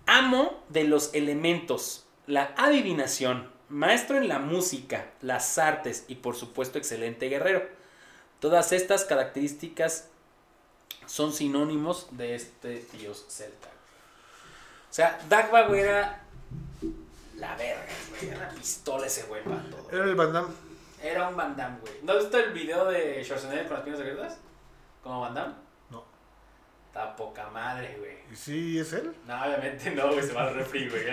[0.05, 6.77] Amo de los elementos, la adivinación, maestro en la música, las artes y por supuesto
[6.77, 7.67] excelente guerrero.
[8.39, 10.09] Todas estas características
[11.05, 13.67] son sinónimos de este dios celta.
[14.89, 16.21] O sea, Dagba, güey, era
[17.37, 18.27] la verga, güey.
[18.29, 19.89] Era una pistola ese güey para todo.
[19.91, 20.53] Era el Van Damme.
[21.01, 21.93] Era un Van Damme, güey.
[22.03, 24.37] ¿No has visto el video de Schwarzenegger con las piernas secretas?
[25.03, 25.53] ¿Como Van Damme?
[26.91, 28.17] Está poca madre, güey.
[28.29, 29.15] ¿Y sí es él?
[29.25, 31.05] No, obviamente no, güey, se va al refri, güey.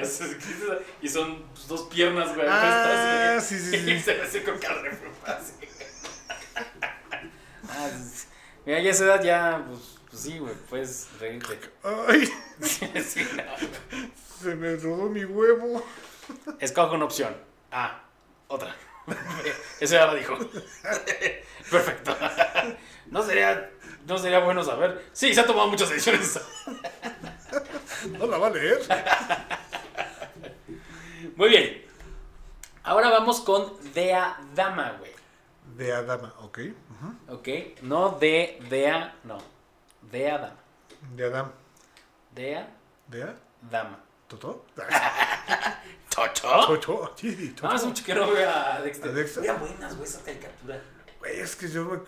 [1.01, 2.49] Y son pues, dos piernas, güey.
[2.51, 3.71] Ah, sí, güey.
[3.71, 3.91] sí, sí.
[3.93, 5.53] Y se ve así con cara de refri, así.
[7.69, 8.27] Ah, es-
[8.67, 11.61] Mira, ya a esa edad ya, pues, pues sí, güey, puedes reírte.
[11.85, 12.29] Ay,
[12.61, 14.03] Sí, no.
[14.43, 15.81] se me rodó mi huevo.
[16.59, 17.37] Escoge una opción.
[17.71, 18.03] Ah,
[18.49, 18.75] otra.
[19.79, 20.37] Eso ya lo dijo.
[21.71, 22.17] Perfecto.
[23.11, 23.71] No sería,
[24.07, 25.07] no sería bueno saber.
[25.13, 26.39] Sí, se ha tomado muchas decisiones.
[28.19, 28.81] No la va a leer.
[31.37, 31.85] Muy bien.
[32.83, 35.13] Ahora vamos con Dea Dama, güey.
[35.77, 36.59] De Adama, ok.
[36.59, 37.35] ujú.
[37.35, 37.49] ¿Ok?
[37.83, 39.39] No de Dea, no.
[40.11, 40.57] Dea Dama.
[41.15, 41.53] De Adam.
[42.35, 42.69] Dea
[43.07, 43.35] ¿De A?
[43.71, 43.99] Dama.
[44.27, 44.65] ¿Toto?
[46.09, 46.67] ¿Toto?
[46.79, 47.15] ¿Toto?
[47.17, 47.87] Sí, No, hace Toto.
[47.89, 49.11] mucho que no a Dexter.
[49.11, 49.45] ¿A Dexter?
[49.45, 50.81] Era buenas, güey, esa caricatura.
[51.19, 51.99] Güey, es que yo me...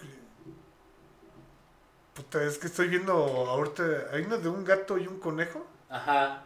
[2.14, 3.82] Puta, es que estoy viendo ahorita...
[4.12, 5.66] Hay una de un gato y un conejo.
[5.88, 6.44] Ajá.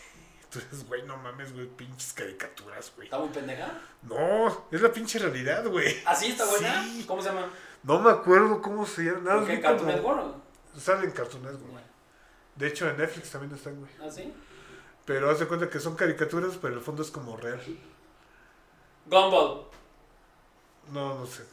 [0.44, 3.06] Entonces, güey, no mames, güey, pinches caricaturas, güey.
[3.08, 3.80] ¿Está muy pendeja?
[4.02, 5.96] No, es la pinche realidad, güey.
[6.04, 6.26] ¿Ah, sí?
[6.32, 6.82] ¿Está buena?
[6.84, 7.04] Sí.
[7.06, 7.48] ¿Cómo se llama?
[7.82, 9.20] No me acuerdo cómo se llama.
[9.20, 9.60] Nada, ¿Por qué?
[9.60, 10.36] ¿Cartoon como- Network?
[10.74, 10.80] o?
[10.80, 11.70] Sale en Cartoon Network.
[11.70, 11.86] Bueno.
[12.56, 13.90] De hecho, en Netflix también están, güey.
[14.00, 14.32] ¿Ah, sí?
[15.04, 17.60] Pero haz de cuenta que son caricaturas, pero el fondo es como real.
[19.06, 19.66] Gumball.
[20.92, 21.44] No, no sé.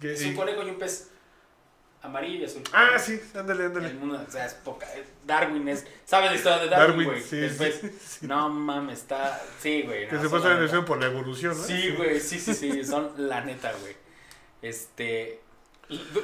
[0.00, 1.10] ¿Qué- Es un conejo y un pez
[2.06, 2.62] amarillo y azul.
[2.72, 3.88] Ah, sí, ándale, ándale.
[3.88, 4.86] El mundo, o sea, es poca.
[5.24, 5.86] Darwin es.
[6.04, 7.20] ¿Sabes la historia de Darwin, güey?
[7.20, 7.48] sí,
[8.00, 8.26] sí.
[8.26, 9.40] No mames, está.
[9.60, 10.08] Sí, güey.
[10.08, 10.84] Que se pasa la neta.
[10.84, 11.62] por la evolución, ¿no?
[11.62, 12.84] Sí, güey, sí, sí, sí.
[12.84, 13.96] Son la neta, güey.
[14.62, 15.40] Este.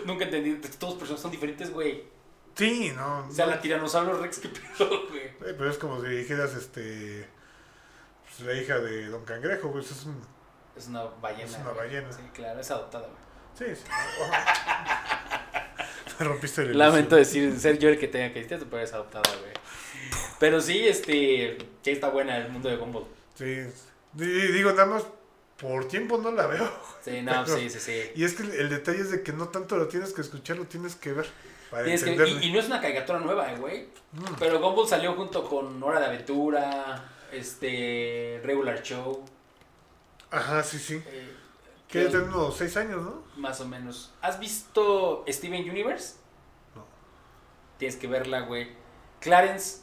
[0.07, 0.55] Nunca entendí.
[0.79, 2.05] Todos los personajes son diferentes, güey.
[2.55, 3.27] Sí, no.
[3.29, 3.53] O sea, no.
[3.53, 5.31] la tiranosaurio Rex, qué pedo, güey.
[5.39, 7.29] Pero es como si dijeras, este.
[8.25, 10.21] Pues, la hija de Don Cangrejo, pues es un.
[10.77, 11.45] Es una ballena.
[11.45, 11.87] Es una güey.
[11.87, 12.13] ballena.
[12.13, 13.23] Sí, claro, es adoptada, güey.
[13.55, 13.85] Sí, sí.
[16.29, 19.53] Rompiste el Lamento decir, ser yo el que tenga que decirte, tú puedes adoptada, güey.
[20.39, 21.59] Pero sí, este.
[21.83, 23.07] Sí, está buena el mundo de Gumball.
[23.35, 23.63] Sí.
[24.13, 25.05] Di- Digo, nada más.
[25.57, 26.69] Por tiempo no la veo.
[27.05, 28.11] Sí, no, Pero- sí, sí, sí.
[28.17, 30.57] Y es que el, el detalle es de que no tanto lo tienes que escuchar,
[30.57, 31.27] lo tienes que ver.
[31.71, 31.91] Para que-
[32.43, 33.87] y no es una caricatura nueva, eh, güey.
[34.13, 34.35] Mm.
[34.41, 38.41] Pero Gumball salió junto con Hora de Aventura, este.
[38.43, 39.25] Regular Show.
[40.31, 41.01] Ajá, sí, sí.
[41.07, 41.29] eh,
[41.93, 43.23] Que tiene unos seis años, ¿no?
[43.37, 44.15] Más o menos.
[44.23, 46.15] ¿Has visto Steven Universe?
[46.75, 46.85] No.
[47.79, 48.73] Tienes que verla, güey.
[49.21, 49.83] Clarence.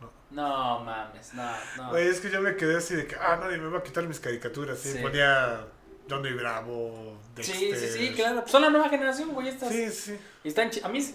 [0.00, 0.10] No.
[0.30, 1.90] No mames, no, no.
[1.90, 4.06] Güey, es que yo me quedé así de que, ah, nadie me va a quitar
[4.06, 4.78] mis caricaturas.
[4.78, 4.98] Sí, Sí.
[4.98, 5.66] ponía
[6.08, 7.76] Johnny Bravo, sí, Dexter.
[7.90, 8.44] sí, sí, claro.
[8.46, 9.48] Son la nueva generación, güey.
[9.48, 9.70] Estas.
[9.70, 10.18] Sí, sí.
[10.44, 11.14] Y están A mí,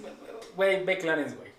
[0.55, 1.53] güey, ve Clarence, güey.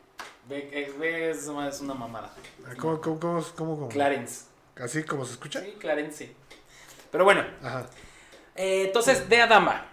[0.46, 2.30] Ve, eh, ve, es una mamada.
[2.78, 3.88] ¿Cómo, cómo, cómo, cómo, cómo?
[3.88, 4.44] Clarence.
[4.76, 5.60] ¿Así como se escucha?
[5.60, 6.34] Sí, Clarence.
[7.14, 7.86] Pero bueno, Ajá.
[8.56, 9.86] eh, entonces, de Adama.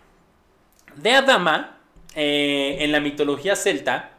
[0.95, 1.77] De Adama,
[2.15, 4.13] eh, en la mitología celta,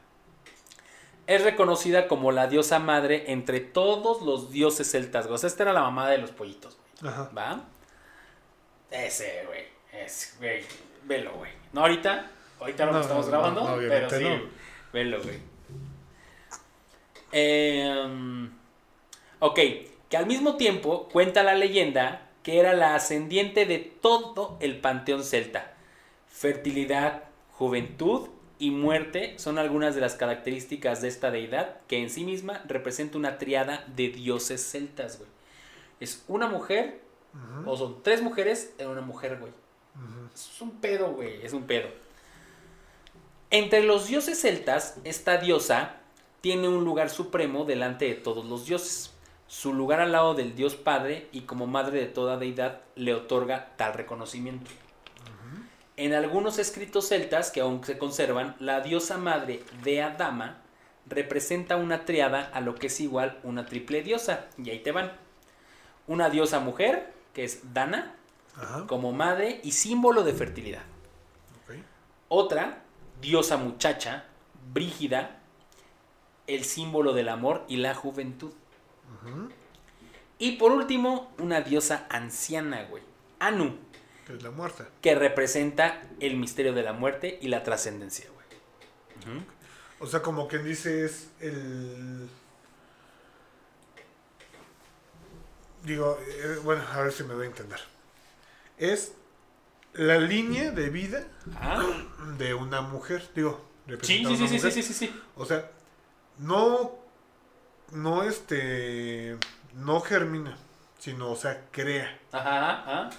[1.26, 5.26] es reconocida como la diosa madre entre todos los dioses celtas.
[5.26, 7.12] O sea, esta era la mamá de los pollitos, güey.
[7.12, 7.28] Ajá.
[7.36, 7.64] ¿Va?
[8.88, 9.64] Ese, güey.
[9.92, 10.62] Ese, güey.
[11.02, 11.50] Velo, güey.
[11.72, 12.30] No ahorita.
[12.60, 13.68] Ahorita no, lo estamos no, grabando.
[13.68, 14.48] no, pero sí.
[14.92, 15.40] Velo, güey.
[17.32, 18.48] Em,
[19.40, 19.58] ok.
[20.08, 25.24] Que al mismo tiempo cuenta la leyenda que era la ascendiente de todo el panteón
[25.24, 25.74] celta.
[26.26, 28.28] Fertilidad, juventud
[28.58, 33.18] y muerte son algunas de las características de esta deidad que en sí misma representa
[33.18, 35.30] una triada de dioses celtas, güey.
[36.00, 37.00] Es una mujer,
[37.64, 39.52] o son tres mujeres en una mujer, güey.
[40.34, 41.88] Es un pedo, güey, es un pedo.
[43.50, 45.96] Entre los dioses celtas, esta diosa
[46.40, 49.11] tiene un lugar supremo delante de todos los dioses.
[49.52, 53.76] Su lugar al lado del dios padre y como madre de toda deidad le otorga
[53.76, 54.70] tal reconocimiento.
[55.98, 60.62] En algunos escritos celtas que aún se conservan, la diosa madre de Adama
[61.06, 64.46] representa una triada a lo que es igual una triple diosa.
[64.56, 65.12] Y ahí te van.
[66.06, 68.16] Una diosa mujer, que es Dana,
[68.86, 70.82] como madre y símbolo de fertilidad.
[72.28, 72.84] Otra,
[73.20, 74.24] diosa muchacha,
[74.72, 75.40] Brígida,
[76.46, 78.54] el símbolo del amor y la juventud.
[80.38, 83.02] Y por último, una diosa anciana, güey,
[83.38, 83.76] Anu,
[84.26, 84.88] Que es la muerta.
[85.00, 89.40] que representa el misterio de la muerte y la trascendencia, güey.
[90.00, 92.28] O sea, como quien dice es el...
[95.84, 97.80] Digo, eh, bueno, a ver si me doy a entender.
[98.78, 99.14] Es
[99.94, 101.84] la línea de vida Ah,
[102.38, 103.64] de una mujer, digo,
[104.02, 105.20] sí, sí, sí.
[105.36, 105.70] O sea,
[106.38, 106.92] no,
[107.92, 109.36] no este,
[109.74, 110.56] no germina,
[110.98, 112.18] sino, o sea, crea.
[112.32, 113.10] Ajá, ajá.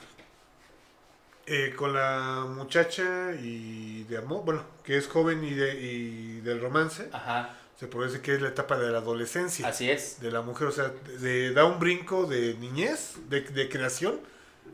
[1.46, 6.62] Eh, con la muchacha y de amor, bueno, que es joven y, de, y del
[6.62, 10.22] romance, Ajá, se puede decir que es la etapa de la adolescencia así es.
[10.22, 14.22] de la mujer, o sea, de, da un brinco de niñez, de, de creación.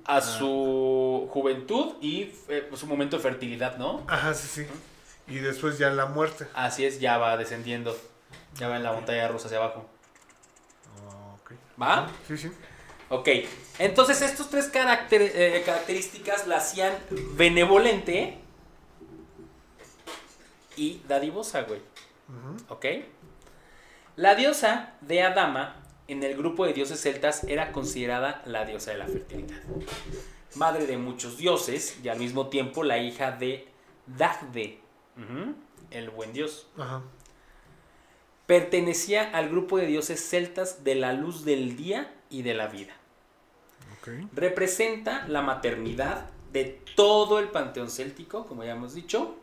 [0.05, 4.03] A su juventud y eh, su momento de fertilidad, ¿no?
[4.07, 4.67] Ajá, sí, sí.
[5.27, 6.47] Y después ya la muerte.
[6.53, 7.95] Así es, ya va descendiendo.
[8.55, 9.85] Ya va en la montaña rusa hacia abajo.
[11.09, 11.51] Ah, ok.
[11.81, 12.11] ¿Va?
[12.27, 12.51] Sí, sí.
[13.09, 13.27] Ok.
[13.79, 16.93] Entonces, estos tres caracter- eh, características la hacían
[17.33, 18.37] benevolente
[20.75, 21.79] y dadivosa, güey.
[22.27, 22.73] Ujú.
[22.73, 22.85] ¿Ok?
[24.15, 25.75] La diosa de Adama
[26.07, 29.61] en el grupo de dioses celtas era considerada la diosa de la fertilidad.
[30.55, 33.67] Madre de muchos dioses y al mismo tiempo la hija de
[34.07, 34.79] Dagde,
[35.91, 36.67] el buen dios.
[36.77, 37.01] Ajá.
[38.49, 42.93] Pertenecía al grupo de dioses celtas de la luz del día y de la vida.
[44.33, 49.35] Representa la maternidad de todo el panteón céltico, como ya hemos dicho.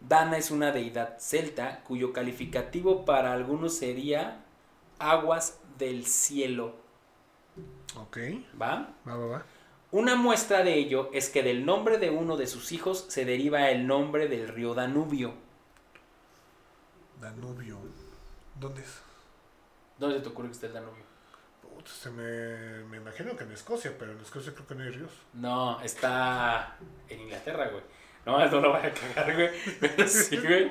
[0.00, 4.44] Dana es una deidad celta cuyo calificativo para algunos sería
[4.98, 6.74] aguas del cielo.
[7.98, 8.18] Ok.
[8.60, 8.94] ¿Va?
[9.08, 9.46] Va, va, va.
[9.92, 13.70] Una muestra de ello es que del nombre de uno de sus hijos se deriva
[13.70, 15.32] el nombre del río Danubio.
[17.18, 17.78] Danubio.
[18.58, 19.00] ¿Dónde es?
[19.98, 21.04] ¿Dónde te ocurre que está el Danubio?
[21.60, 24.90] Puta, se me, me imagino que en Escocia, pero en Escocia creo que no hay
[24.90, 25.12] ríos.
[25.34, 26.76] No, está
[27.08, 27.82] en Inglaterra, güey.
[28.24, 29.50] No, no lo vaya a cagar, güey.
[29.80, 30.70] Pero sí, güey.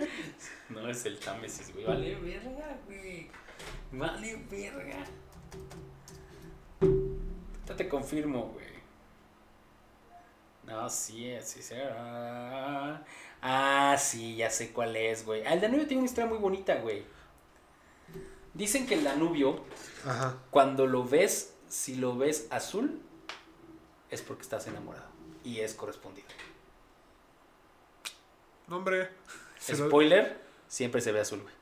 [0.70, 1.86] No, es el Támesis, güey.
[1.86, 3.30] Vale, verga, güey.
[3.92, 5.06] Vale, verga.
[6.82, 8.66] Ahorita te confirmo, güey.
[10.64, 11.76] No, sí, sí, sí.
[11.96, 13.02] Ah,
[13.42, 15.44] ah, sí, ya sé cuál es, güey.
[15.46, 17.04] Ah, el Danubio tiene una historia muy bonita, güey.
[18.56, 19.64] Dicen que el Danubio,
[20.06, 20.38] Ajá.
[20.50, 23.00] cuando lo ves, si lo ves azul,
[24.10, 25.06] es porque estás enamorado.
[25.44, 26.28] Y es correspondido.
[28.68, 29.10] No, hombre.
[29.60, 31.54] Se lo- Spoiler, siempre se ve azul, güey.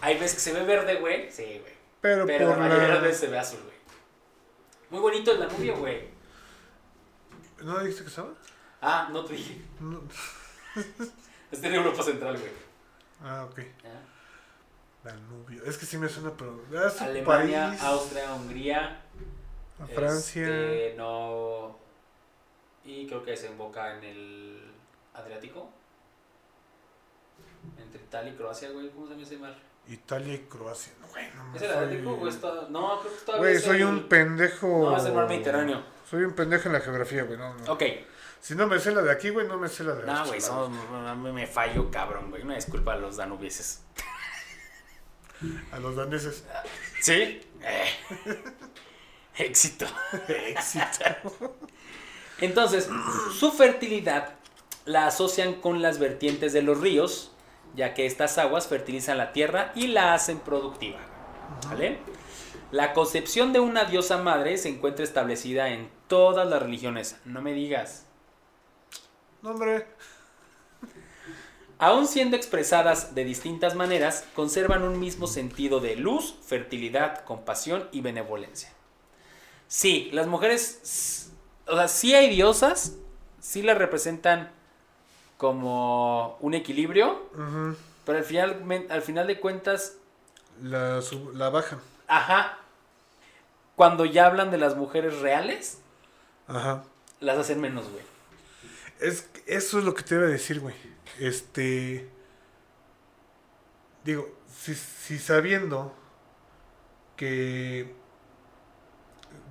[0.00, 1.30] Hay veces que se ve verde, güey.
[1.32, 1.72] Sí, güey.
[2.00, 3.00] Pero, Pero la por mayoría de la...
[3.00, 3.74] veces se ve azul, güey.
[4.90, 6.08] Muy bonito el Danubio, güey.
[7.62, 8.34] ¿No dijiste que estaba?
[8.82, 9.60] Ah, no te dije.
[9.80, 10.02] No.
[11.50, 12.50] Este en Europa Central, güey.
[13.24, 13.58] Ah, ok.
[13.84, 13.88] Ah.
[15.02, 15.64] Danubio.
[15.64, 16.62] Es que sí me suena, pero...
[16.74, 17.82] Ah, es Alemania, país.
[17.82, 19.00] Austria, Hungría.
[19.80, 20.46] A Francia.
[20.46, 21.76] este, no.
[22.84, 24.72] Y creo que desemboca en el
[25.14, 25.68] Adriático.
[27.78, 28.90] Entre Italia y Croacia, güey.
[28.90, 29.54] ¿Cómo se llama ese mar?
[29.88, 30.92] Italia y Croacia.
[31.00, 32.48] No, güey, no me ¿Es el soy- Adriático o está.?
[32.70, 33.36] No, creo que está.
[33.36, 34.66] Güey, soy un pendejo.
[34.90, 35.82] No, es el mar Mediterráneo.
[36.08, 37.38] Soy un pendejo en la geografía, güey.
[37.38, 37.72] No, no.
[37.72, 37.82] Ok.
[38.40, 40.24] Si no me sé la de aquí, güey, no me sé la de No, allá,
[40.24, 40.40] güey,
[41.16, 42.42] mí me fallo, cabrón, güey.
[42.42, 43.82] Una disculpa a los danubieses.
[45.72, 46.44] A los daneses.
[47.00, 47.40] ¿Sí?
[47.62, 47.88] Eh.
[49.36, 49.86] Éxito.
[50.28, 51.54] Éxito.
[52.40, 52.88] Entonces,
[53.38, 54.34] su fertilidad
[54.84, 57.32] la asocian con las vertientes de los ríos,
[57.74, 60.98] ya que estas aguas fertilizan la tierra y la hacen productiva.
[61.68, 61.98] ¿Vale?
[62.74, 67.16] La concepción de una diosa madre se encuentra establecida en todas las religiones.
[67.24, 68.04] No me digas.
[69.42, 69.86] No, hombre.
[71.78, 78.00] Aun siendo expresadas de distintas maneras, conservan un mismo sentido de luz, fertilidad, compasión y
[78.00, 78.70] benevolencia.
[79.68, 81.30] Sí, las mujeres,
[81.68, 82.96] o sea, sí hay diosas,
[83.38, 84.50] sí las representan
[85.36, 87.22] como un equilibrio,
[88.04, 89.98] pero al final, al final de cuentas,
[90.60, 91.00] la,
[91.34, 91.78] la baja.
[92.08, 92.58] ajá,
[93.76, 95.78] cuando ya hablan de las mujeres reales,
[96.46, 96.84] Ajá.
[97.20, 98.04] las hacen menos, güey.
[99.00, 100.74] Es, eso es lo que te iba a decir, güey.
[101.18, 102.08] Este.
[104.04, 105.94] Digo, si, si sabiendo
[107.16, 107.92] que.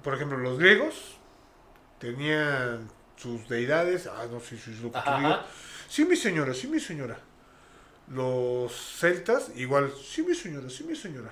[0.03, 1.17] Por ejemplo, los griegos
[1.99, 4.07] tenían sus deidades.
[4.07, 5.39] Ah, no, sí, sí, es lo que tú digas.
[5.87, 7.19] Sí, mi señora, sí, mi señora.
[8.09, 11.31] Los celtas, igual, sí, mi señora, sí, mi señora.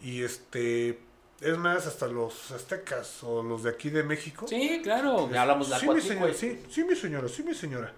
[0.00, 1.00] Y este.
[1.40, 4.46] Es más, hasta los aztecas o los de aquí de México.
[4.48, 7.92] Sí, claro, hablamos de la sí, mi señora, sí, sí, mi señora, sí, mi señora.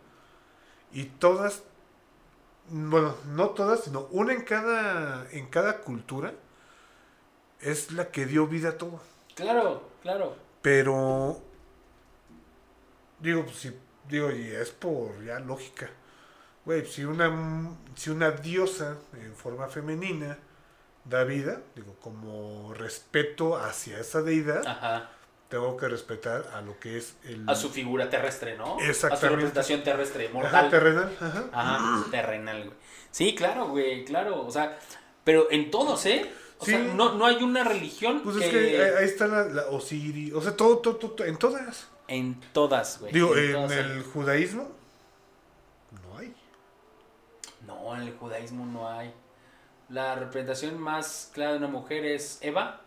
[0.93, 1.63] Y todas,
[2.69, 6.35] bueno, no todas, sino una en cada, en cada cultura
[7.61, 9.01] es la que dio vida a todo.
[9.35, 10.37] Claro, claro.
[10.61, 11.41] Pero,
[13.21, 13.73] digo, pues, si,
[14.07, 15.89] digo, y es por ya lógica.
[16.67, 20.39] Güey, si una, si una diosa en forma femenina
[21.11, 25.11] da vida, digo, como respeto hacia esa deidad, Ajá.
[25.49, 27.49] tengo que respetar a lo que es el...
[27.49, 28.77] A su figura terrestre, ¿no?
[28.77, 29.29] A su Exactamente.
[29.29, 30.71] representación terrestre, Ajá, mortal.
[30.71, 31.45] terrenal, ajá.
[31.53, 32.77] Ajá, terrenal, güey.
[33.11, 34.47] Sí, claro, güey, claro.
[34.47, 34.79] O sea,
[35.25, 36.31] pero en todos, ¿eh?
[36.59, 36.71] O Sí.
[36.73, 38.45] sea, no, no hay una religión Pues que...
[38.45, 41.89] es que ahí, está la, la Osiris, o sea, todo, todo, todo, en todas.
[42.07, 43.13] En todas, güey.
[43.13, 44.71] Digo, en el judaísmo
[46.03, 46.35] no hay.
[47.67, 49.13] No, en el judaísmo no hay.
[49.91, 52.81] La representación más clara de una mujer es Eva.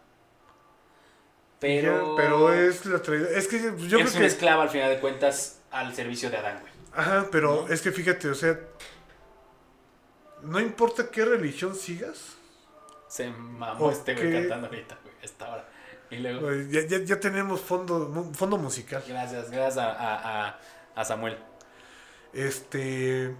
[1.59, 2.11] Pero...
[2.17, 3.31] Ya, pero es la traidora.
[3.37, 4.25] Es que yo es creo una que.
[4.25, 6.73] esclava al final de cuentas al servicio de Adán, güey.
[6.93, 7.73] Ajá, pero ¿no?
[7.73, 8.59] es que fíjate, o sea.
[10.43, 12.35] No importa qué religión sigas,
[13.07, 15.69] Se mamó este güey cantando ahorita, güey, a esta hora.
[16.09, 16.41] Y luego...
[16.41, 19.01] pues, ya, ya, ya tenemos fondo, fondo musical.
[19.07, 20.59] Gracias, gracias a, a-
[20.95, 21.37] a Samuel.
[22.33, 23.33] Este.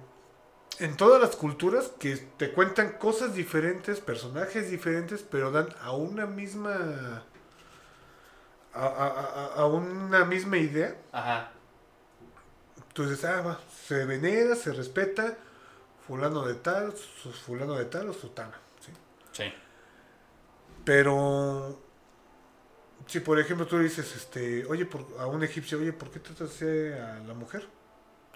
[0.80, 6.26] En todas las culturas que te cuentan cosas diferentes, personajes diferentes, pero dan a una
[6.26, 7.24] misma.
[8.74, 10.96] A, a- a- a una misma idea.
[11.12, 11.52] Ajá.
[12.88, 15.38] Entonces, ah, va, se venera, se respeta,
[16.08, 16.94] fulano de tal,
[17.46, 18.60] fulano de tal o sutana.
[18.84, 18.92] ¿sí?
[19.32, 19.54] Sí.
[20.84, 21.80] Pero,
[23.08, 26.52] si por ejemplo tú dices, este, oye, por, a un egipcio, oye, ¿por qué tratas
[26.52, 27.68] así a la mujer?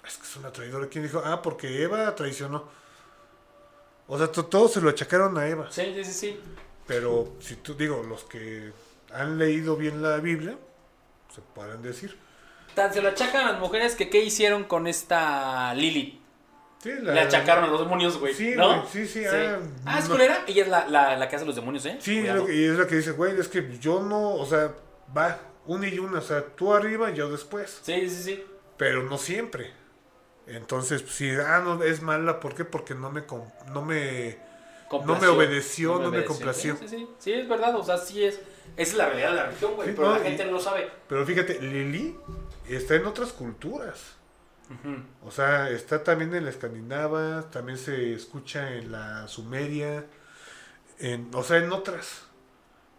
[0.07, 0.87] Es que es una traidora.
[0.87, 1.21] ¿Quién dijo?
[1.23, 2.69] Ah, porque Eva traicionó.
[4.07, 5.67] O sea, to- todos se lo achacaron a Eva.
[5.69, 6.39] Sí, sí, sí, sí.
[6.85, 8.71] Pero, si tú, digo, los que
[9.13, 10.57] han leído bien la Biblia,
[11.33, 12.17] se pueden decir.
[12.73, 16.21] Tan se lo achacan a las mujeres que qué hicieron con esta Lilith.
[16.81, 18.33] Sí, Le achacaron a los demonios, güey.
[18.35, 18.81] Sí, ¿no?
[18.83, 20.11] güey, sí, sí, ah, Ah, ¿es no.
[20.11, 20.43] culera?
[20.47, 21.97] Ella es la, la, la que hace los demonios, ¿eh?
[21.99, 22.49] Sí, Cuidado.
[22.51, 24.73] y es lo que dice, güey, es que yo no, o sea,
[25.17, 28.45] va, una y una, o sea, tú arriba, yo después, Sí, sí, sí.
[28.77, 29.73] pero no siempre.
[30.47, 32.63] Entonces, si, ah, no, es mala, ¿por qué?
[32.65, 33.23] Porque no me,
[33.73, 34.37] no me,
[34.89, 35.35] Complació.
[35.35, 36.27] obedeció, no me obedeció.
[36.27, 36.77] complació.
[36.77, 37.09] Sí, sí, sí.
[37.19, 37.75] Sí, es verdad.
[37.75, 38.35] O sea, sí es.
[38.77, 39.89] Esa es la realidad de la religión, güey.
[39.89, 40.89] Sí, pero no, la gente y- no lo sabe.
[41.09, 42.15] pero fíjate, Lili
[42.69, 44.13] está en otras culturas.
[44.69, 44.97] Ujú.
[45.25, 50.05] O sea, está también en la escandinava, también se escucha en la sumeria,
[50.99, 52.23] en, o sea, en otras.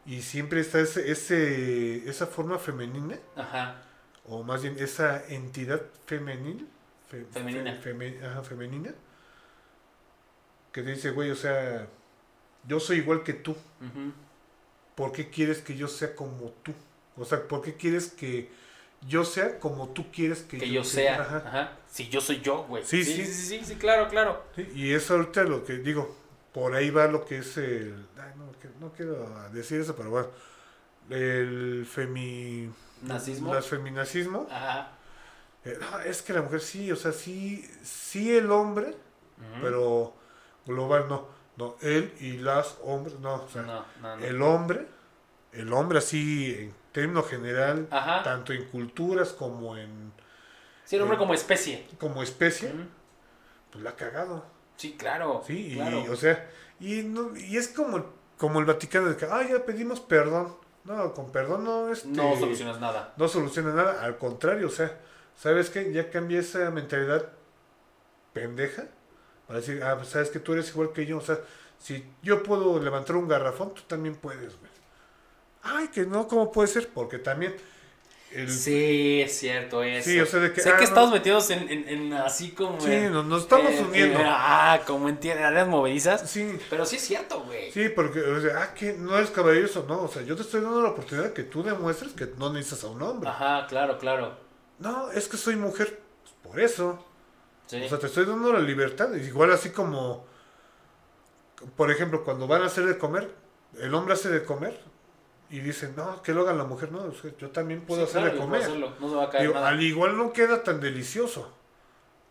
[0.07, 3.77] Y siempre está ese, ese, esa forma femenina, Ajá.
[4.27, 6.67] o más bien esa entidad femenil,
[7.09, 7.75] fe- Femenina.
[7.75, 8.95] fe- feme- ajá, femenina,
[10.73, 11.87] que te dice, güey, o sea,
[12.67, 14.13] yo soy igual que tú, Ujú.
[14.95, 16.73] ¿por qué quieres que yo sea como tú?
[17.17, 18.51] O sea, ¿por qué quieres que
[19.09, 21.21] yo sea como tú quieres que, Que yo sea.
[21.21, 21.37] Ajá.
[21.47, 21.73] Ajá.
[21.89, 22.85] Si yo soy yo, güey.
[22.85, 23.25] Sí, sí, sí.
[23.27, 24.45] sí, sí, sí, sí, claro, claro.
[24.75, 26.15] Y es ahorita lo que digo,
[26.53, 28.07] por ahí va lo que es el...
[28.19, 28.47] ay, no,
[28.81, 30.29] no quiero decir eso, pero bueno,
[31.11, 32.71] el femi...
[33.03, 33.55] Nazismo.
[33.55, 34.47] las feminacismo.
[34.51, 34.93] Ajá.
[35.73, 38.95] Eh, no, es que la mujer sí, o sea, sí, sí el hombre,
[39.63, 40.15] pero
[40.67, 41.27] global no.
[41.57, 44.25] No, él y las hombres, no, o sea, No, no, no.
[44.25, 44.87] el hombre,
[45.53, 48.23] el hombre así en término general, Ajá.
[48.23, 50.13] tanto en culturas como en
[50.85, 51.87] Sí, el hombre como especie.
[51.99, 52.73] como especie,
[53.73, 54.45] pues la ha cagado.
[54.77, 55.43] Sí, claro.
[55.47, 56.05] Sí, claro.
[56.07, 56.49] y, o sea,
[56.79, 58.07] y, no, y es como,
[58.37, 60.57] como el Vaticano de que, ah, ya pedimos perdón.
[60.85, 63.13] No, con perdón no, este, no solucionas nada.
[63.17, 64.05] no soluciona nada.
[64.05, 64.97] Al contrario, o sea,
[65.39, 65.93] ¿sabes qué?
[65.93, 67.31] Ya cambié esa mentalidad
[68.33, 68.85] pendeja
[69.47, 71.19] para decir, ah, pues sabes que tú eres igual que yo.
[71.19, 71.39] O sea,
[71.79, 74.71] si yo puedo levantar un garrafón, tú también puedes, güey.
[75.63, 76.89] Ay, que no, ¿cómo puede ser?
[76.89, 77.55] Porque también
[78.33, 80.09] el, Sí, es cierto eso.
[80.09, 80.89] Sí, o sea, de que, sé ah, que no.
[80.89, 82.81] estamos metidos en, en, en así como...
[82.81, 84.21] Sí, en- nos, nos estamos en- uniendo.
[84.21, 86.29] en- ah, como en áreas movedizas.
[86.31, 87.73] Sí, Pero sí es cierto, güey.
[87.73, 90.61] Sí, porque, o sea, ah, que no eres caballeroso, no, o sea, yo te estoy
[90.61, 93.29] dando la oportunidad que tú demuestres que no necesitas a un hombre.
[93.31, 94.48] Ajá, claro, claro.
[94.79, 97.05] No, es que soy mujer, pues, por eso.
[97.67, 97.83] Sí.
[97.85, 99.13] O sea, te estoy dando la libertad.
[99.15, 100.25] Igual así como,
[101.77, 103.31] por ejemplo, cuando van a hacer de comer,
[103.79, 104.79] el hombre hace de comer
[105.51, 108.35] y dicen, no, que lo haga la mujer, no, yo también puedo Sí, hacer claro,
[108.35, 108.63] de comer.
[108.63, 109.69] hacerlo, No se va a caer Digo, nada.
[109.69, 111.53] al igual no queda tan delicioso,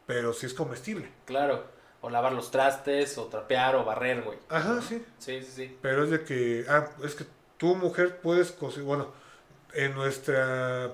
[0.05, 1.11] pero sí es comestible.
[1.25, 1.65] Claro.
[2.01, 4.37] O lavar los trastes, o trapear, o barrer, güey.
[4.49, 5.03] Ajá, sí.
[5.17, 5.77] Sí, sí, sí.
[5.81, 7.25] Pero es de que, ah, es que
[7.57, 9.07] tú mujer puedes cocinar, bueno,
[9.73, 10.91] en nuestra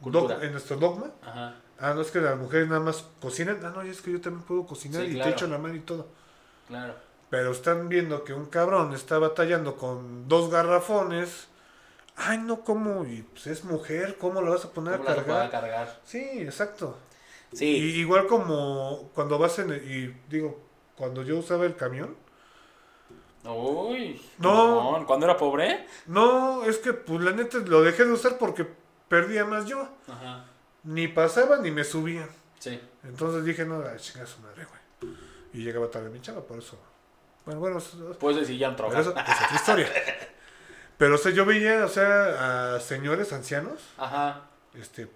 [0.00, 0.38] Cultura.
[0.44, 1.54] en nuestro dogma, Ajá.
[1.80, 4.44] ah, no es que las mujeres nada más cocinan, ah, no, es que yo también
[4.44, 5.30] puedo cocinar Sí, y claro.
[5.30, 6.08] te echo la mano y todo.
[6.68, 6.94] Claro.
[7.30, 11.48] Pero están viendo que un cabrón está batallando con dos garrafones.
[12.16, 13.04] Ay, no, ¿cómo?
[13.06, 15.70] Y pues es mujer, ¿cómo lo vas a poner ¿Cómo a la pueda cargar?
[15.86, 16.00] cargar?
[16.04, 16.96] Sí, exacto.
[17.52, 17.64] Sí.
[17.66, 20.60] Y, igual como cuando vas en, el- y digo,
[20.96, 22.16] cuando yo usaba el camión,
[23.44, 24.20] Uy.
[24.38, 25.04] No.
[25.06, 25.86] ¿Cuándo era pobre?
[26.06, 28.66] no, es que pues la neta lo dejé de usar porque
[29.08, 29.88] perdía más yo.
[30.08, 30.44] Ajá.
[30.84, 32.28] Ni pasaba ni me subía.
[32.58, 32.80] Sí.
[33.04, 35.14] Entonces dije, no, ay, chinga su madre, güey.
[35.52, 36.78] Y llegaba tarde mi chava, por eso.
[37.44, 37.78] Bueno, bueno,
[38.18, 39.88] Puedes decir ya eso es otra historia.
[40.98, 44.48] Pero, o sea, yo veía, o sea, a señores ancianos, Ajá.
[44.74, 45.08] este,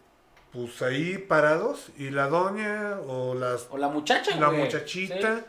[0.53, 4.61] pues ahí parados, y la doña o las, O la muchacha, la güey.
[4.61, 5.45] muchachita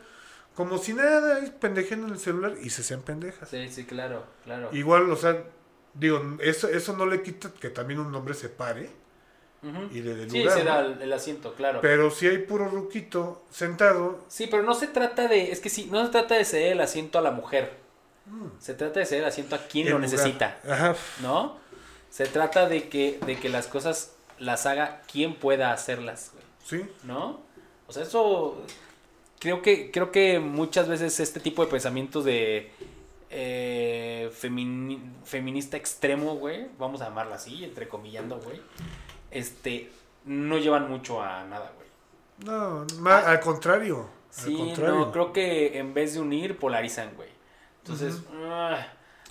[0.55, 3.49] como si nada, ahí pendejeando en el celular y se sean pendejas.
[3.49, 4.69] Sí, sí, claro, claro.
[4.73, 5.43] Igual, o sea,
[5.93, 8.89] digo, eso, eso no le quita que también un hombre se pare
[9.63, 9.89] Ujú.
[9.95, 11.79] y le dé Sí, se da el, el asiento, claro.
[11.81, 15.87] Pero si hay puro ruquito sentado, Sí, pero no se trata de, es que sí,
[15.91, 17.79] no se trata de ceder el asiento a la mujer.
[18.59, 20.95] Se trata de ceder el asiento a quien en lo lugar- necesita, Ajá.
[21.21, 21.57] ¿no?
[22.09, 26.43] Se trata de que, de que las cosas las haga quien pueda hacerlas, güey,
[26.83, 26.89] Sí.
[27.03, 27.41] ¿no?
[27.87, 28.63] O sea, eso
[29.39, 32.71] creo que, creo que muchas veces este tipo de pensamientos de
[33.31, 38.61] eh, femini- feminista extremo, güey, vamos a llamarla así, entrecomillando, güey,
[39.31, 39.89] este,
[40.25, 41.87] no llevan mucho a nada, güey.
[42.45, 44.07] No, ma- al contrario.
[44.09, 44.17] Ah.
[44.29, 44.95] Sí, al contrario.
[44.95, 47.29] no, creo que en vez de unir, polarizan, güey.
[47.83, 48.85] Entonces, ah,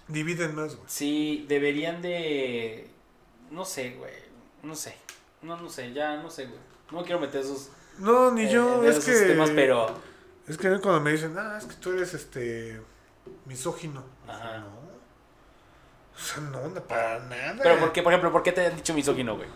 [0.09, 0.89] Dividen más, güey.
[0.89, 2.89] sí, deberían de...
[3.51, 4.13] No sé, güey.
[4.63, 4.95] No sé.
[5.43, 6.59] No, no sé, ya no sé, güey.
[6.91, 9.27] No quiero meter esos, No, ni eh, yo, es esos que.
[9.29, 9.87] temas, pero...
[10.49, 12.81] Es que cuando me dicen, ah, es que tú eres este.
[13.47, 14.05] Misógino.
[14.29, 14.59] Ajá.
[14.59, 14.81] No.
[16.15, 17.57] O sea, no, para nada.
[17.63, 19.49] Pero, ¿por qué, por ejemplo, por qué te han dicho misógino, güey?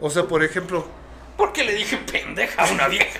[0.00, 0.86] O sea, por ejemplo.
[1.36, 3.18] Porque le dije pendeja a una vieja.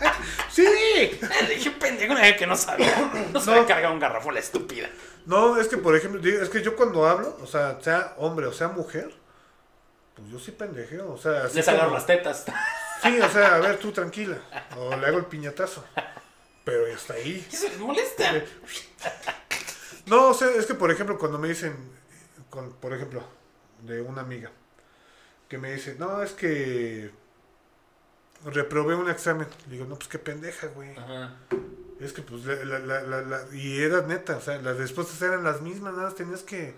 [0.50, 0.64] ¡Sí!
[0.64, 3.10] Le dije pendeja a una vieja que no sabía.
[3.32, 3.66] No sabía No.
[3.66, 4.88] cargar un garrafón, la estúpida.
[5.26, 8.52] No, es que por ejemplo, es que yo cuando hablo, o sea, sea hombre o
[8.52, 9.12] sea mujer,
[10.14, 11.12] pues yo sí pendejeo.
[11.12, 12.44] O sea, agarro como- las tetas.
[13.02, 14.38] Sí, o sea, a ver, tú tranquila.
[14.76, 15.84] O le hago el piñatazo.
[16.64, 17.44] Pero ya está ahí.
[17.50, 18.32] ¿Qué se les molesta?
[20.10, 21.74] No, o sea, es que por ejemplo, cuando me dicen,
[22.50, 23.22] con, por ejemplo,
[23.82, 24.50] de una amiga,
[25.48, 27.10] que me dice, no, es que
[28.44, 29.46] reprobé un examen.
[29.66, 30.96] Le digo, no, pues qué pendeja, güey.
[30.96, 31.36] Ajá.
[32.00, 35.60] Es que pues, la, la, la, y era neta, o sea, las respuestas eran las
[35.60, 36.74] mismas, nada más tenías que,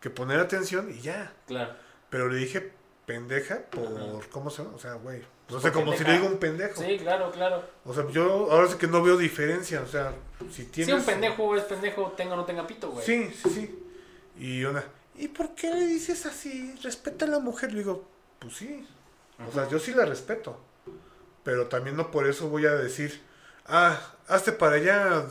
[0.00, 1.32] que poner atención y ya.
[1.46, 1.74] Claro.
[2.10, 2.72] Pero le dije
[3.06, 4.28] pendeja por, Ajá.
[4.30, 4.74] ¿cómo se llama?
[4.74, 5.22] O sea, güey.
[5.46, 6.82] Pues o sea, como si le digo un pendejo.
[6.82, 7.62] Sí, claro, claro.
[7.84, 10.14] O sea, yo ahora sí que no veo diferencia, o sea,
[10.50, 10.94] si tienes...
[10.94, 13.04] Si un pendejo es pendejo, tenga o no tenga pito, güey.
[13.04, 13.84] Sí, sí, sí.
[14.38, 14.82] Y una,
[15.16, 16.74] ¿y por qué le dices así?
[16.82, 17.72] Respeta a la mujer.
[17.72, 18.88] Le digo, pues sí.
[19.48, 20.58] O sea, yo sí la respeto.
[21.42, 23.20] Pero también no por eso voy a decir,
[23.66, 25.26] ah, hazte para allá,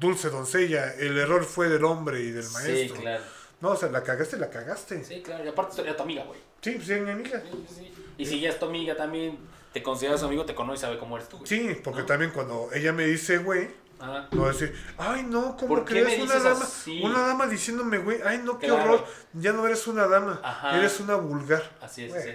[0.00, 3.00] dulce doncella, el error fue del hombre y del Sí, maestro.
[3.02, 3.22] claro.
[3.60, 5.04] No, o sea, la cagaste, la cagaste.
[5.04, 5.44] Sí, Sí, claro.
[5.44, 6.40] Y aparte sería tu amiga, güey.
[6.70, 7.40] Pues sí, mi amiga.
[7.40, 7.94] Sí, sí, sí.
[8.18, 9.38] Y si ya es tu amiga también,
[9.72, 11.48] te consideras amigo, te conoce y sabe cómo eres tú, güey.
[11.48, 12.06] Sí, porque ¿No?
[12.06, 14.28] también cuando ella me dice, güey, Ajá.
[14.32, 16.20] no va a decir, ay no, ¿cómo ¿Por qué crees?
[16.22, 17.00] Una dama, así?
[17.02, 18.82] una dama diciéndome, güey, ay no, qué Claro.
[18.84, 20.76] horror, ya no eres una dama, Ajá.
[20.78, 21.62] eres una vulgar.
[21.80, 22.30] Así es, sí.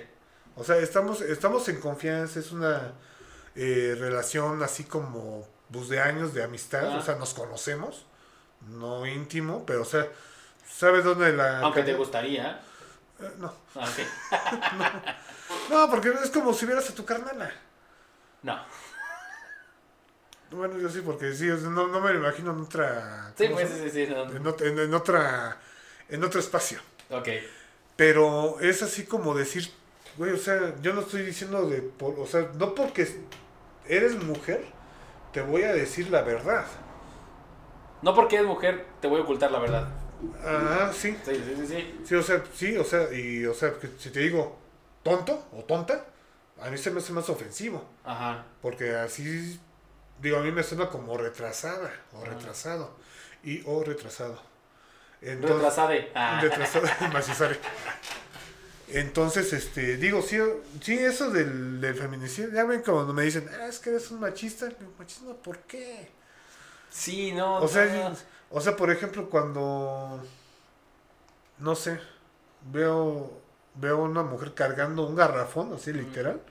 [0.55, 2.93] O sea, estamos, estamos en confianza, es una
[3.55, 6.97] eh, relación así como pues, de años de amistad, Ah.
[6.97, 8.05] o sea, nos conocemos,
[8.67, 10.07] no íntimo, pero o sea,
[10.67, 11.59] ¿sabes dónde la...
[11.59, 12.61] Aunque te gustaría.
[13.19, 15.69] Eh, no, Ah, ok.
[15.71, 17.51] no, porque es como si vieras a tu carnala.
[18.43, 18.59] No.
[20.51, 23.33] Bueno, yo sí, porque sí, no, no me lo imagino en otra...
[23.37, 24.13] Sí, ¿cómo pues sí, sí, sí.
[24.13, 24.23] no.
[24.31, 25.57] En, en- en otra...
[26.09, 26.79] En otro espacio.
[27.09, 27.27] Ok.
[27.97, 29.69] Pero es así como decir,
[30.15, 33.07] güey, o sea, yo no estoy diciendo de, por- o sea, no porque
[33.87, 34.63] eres mujer,
[35.33, 36.65] te voy a decir la verdad.
[38.01, 39.89] No porque eres mujer, te voy a ocultar la verdad.
[40.43, 41.99] Ah, sí, Sí, sí, sí, sí.
[42.05, 44.57] sí, o sea, sí, o sea, y, o sea, que si te digo
[45.03, 46.05] tonto o tonta,
[46.61, 48.43] a mí se me hace más ofensivo, Ajá.
[48.61, 49.59] porque así,
[50.21, 52.95] digo, a mí me suena como retrasada o retrasado,
[53.43, 54.41] y o retrasado.
[55.21, 56.11] Entonces, Retrasade.
[56.15, 56.41] Ah.
[58.89, 60.37] Entonces, este, digo, sí,
[60.81, 64.21] sí eso del, del feminicidio, ya ven cuando me dicen, ah, es que eres un
[64.21, 66.09] machista, Digo, machismo, ¿por qué?
[66.89, 67.57] Sí, no.
[67.57, 68.15] O sea, no.
[68.51, 70.21] O sea, por ejemplo, cuando,
[71.59, 71.99] no sé,
[72.71, 73.31] veo,
[73.75, 76.41] veo una mujer cargando un garrafón, así literal,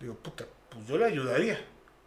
[0.00, 1.58] digo, puta, pues yo le ayudaría,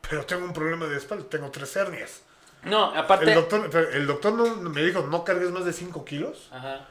[0.08, 2.22] pero tengo un problema de espalda, tengo tres hernias.
[2.64, 3.26] No, aparte.
[3.26, 6.50] El doctor, el doctor no, me dijo, no cargues más de 5 kilos.
[6.52, 6.88] Ajá.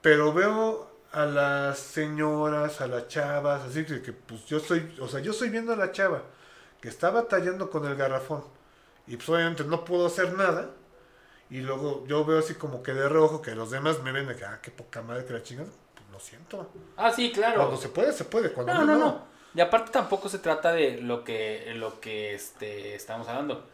[0.00, 5.08] Pero veo a las señoras, a las chavas, así que, que, pues yo estoy, o
[5.08, 6.22] sea, yo estoy viendo a la chava
[6.80, 8.44] que está batallando con el garrafón
[9.06, 10.70] y pues obviamente no puedo hacer nada
[11.50, 14.36] y luego yo veo así como que de reojo que los demás me ven de
[14.36, 16.70] que, ah, qué poca madre que la chingan, pues lo siento.
[16.96, 17.56] Ah, sí, claro.
[17.56, 19.04] Cuando se puede, se puede, cuando No, no, no, no.
[19.06, 19.30] no.
[19.52, 23.66] Y aparte tampoco se trata de lo que, lo que este, estamos hablando.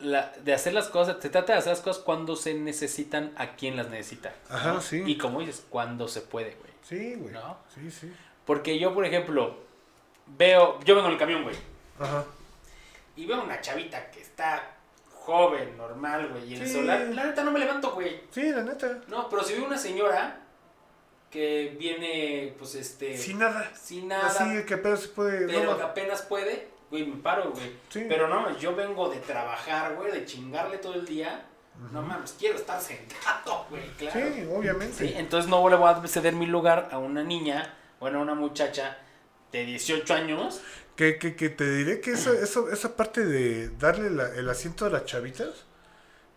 [0.00, 3.56] La, de hacer las cosas, se trata de hacer las cosas cuando se necesitan a
[3.56, 4.34] quien las necesita.
[4.50, 4.80] Ajá, ¿no?
[4.82, 5.02] sí.
[5.06, 6.72] Y como dices, cuando se puede, güey.
[6.82, 7.32] Sí, güey.
[7.32, 7.56] ¿No?
[7.74, 8.12] Sí, sí.
[8.44, 9.56] Porque yo, por ejemplo,
[10.26, 11.56] veo, yo vengo en el camión, güey.
[11.98, 12.24] Ajá.
[13.16, 14.76] Y veo una chavita que está
[15.20, 16.52] joven, normal, güey.
[16.52, 18.20] Y en el celular, la neta no me levanto, güey.
[18.30, 19.00] Sí, la neta.
[19.08, 20.40] No, pero si veo una señora
[21.30, 23.70] que viene, pues este, Sin nada.
[23.74, 25.46] sin nada, Así que apenas puede.
[25.46, 27.72] pero no, que apenas puede, güey, me paro, güey.
[27.88, 28.04] Sí.
[28.08, 31.46] Pero no, yo vengo de trabajar, güey, de chingarle todo el día.
[31.92, 34.20] No mames, quiero estar sentado, güey, claro.
[34.20, 35.06] Sí, obviamente.
[35.08, 38.34] Sí, entonces no le voy a ceder mi lugar a una niña, bueno, a una
[38.34, 38.98] muchacha
[39.52, 40.60] de 18 años.
[41.00, 44.84] Que, que, que te diré que esa, esa, esa parte de darle la- el asiento
[44.84, 45.64] a las chavitas,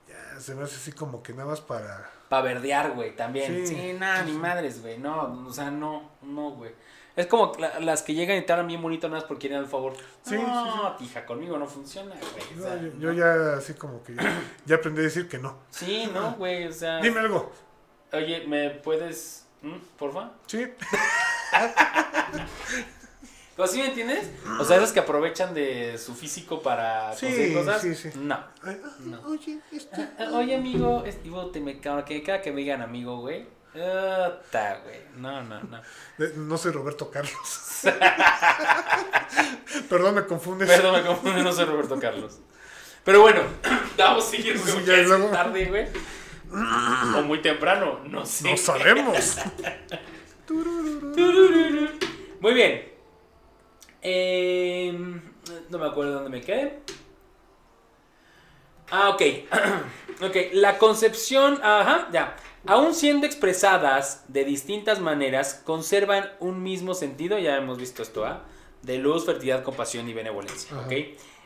[0.07, 2.09] ya se me hace así como que nada más para...
[2.29, 3.67] Para verdear, güey, también.
[3.67, 4.37] Sí, Sí, nada, sí, ni sí.
[4.37, 4.97] madres, güey.
[4.99, 6.71] No, o sea, no, no, güey.
[7.17, 9.57] Es como la- las que llegan y te hablan bien bonito nada más por querer
[9.57, 9.97] el favor.
[10.21, 12.59] Sí, no, tija, conmigo no funciona, güey.
[12.59, 13.19] o sea, yo, yo no.
[13.19, 15.57] ya así como que ya, ya aprendí a decir que no.
[15.71, 17.01] Sí, no, güey, o sea.
[17.01, 17.51] Dime algo.
[18.13, 19.75] Oye, ¿me puedes, ¿Mm?
[19.97, 20.31] porfa?
[20.47, 20.65] Sí.
[23.55, 24.29] ¿Pero sí me entiendes?
[24.59, 27.81] O sea, esos que aprovechan de su físico para Sí, conseguir cosas.
[27.81, 28.09] sí, sí.
[28.15, 28.35] No.
[28.63, 29.21] Ah, No.
[29.27, 30.01] Oye, este...
[30.19, 33.45] Ah, Oye, amigo, es- digo, te me que cada que me digan amigo, güey.
[33.73, 34.99] Puta, güey.
[35.17, 35.77] No, no, no.
[36.19, 37.33] Eh, No soy Roberto Carlos.
[39.89, 40.69] Perdón, me confundes.
[40.69, 42.39] Perdón, me confundí, no soy Roberto Carlos.
[43.03, 43.41] Pero bueno,
[43.97, 45.87] vamos a seguir, Sí, porque ya es luego- tarde, güey.
[47.17, 48.49] O muy temprano, no sé.
[48.49, 49.37] No sabemos.
[52.39, 52.92] Muy bien.
[54.03, 55.21] Em,
[55.69, 56.79] no me acuerdo dónde me quedé.
[58.91, 59.21] Ah, ok.
[60.21, 62.35] ok, la concepción, ajá, ya.
[62.65, 68.43] Aún siendo expresadas de distintas maneras, conservan un mismo sentido, ya hemos visto esto, ¿ah?
[68.81, 70.85] De luz, fertilidad, compasión y benevolencia, Ajá.
[70.85, 70.93] ¿ok?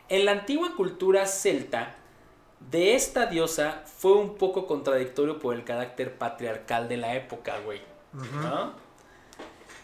[0.08, 1.96] En la antigua cultura celta,
[2.70, 7.80] de esta diosa fue un poco contradictorio por el carácter patriarcal de la época, güey.
[8.12, 8.72] ¿no?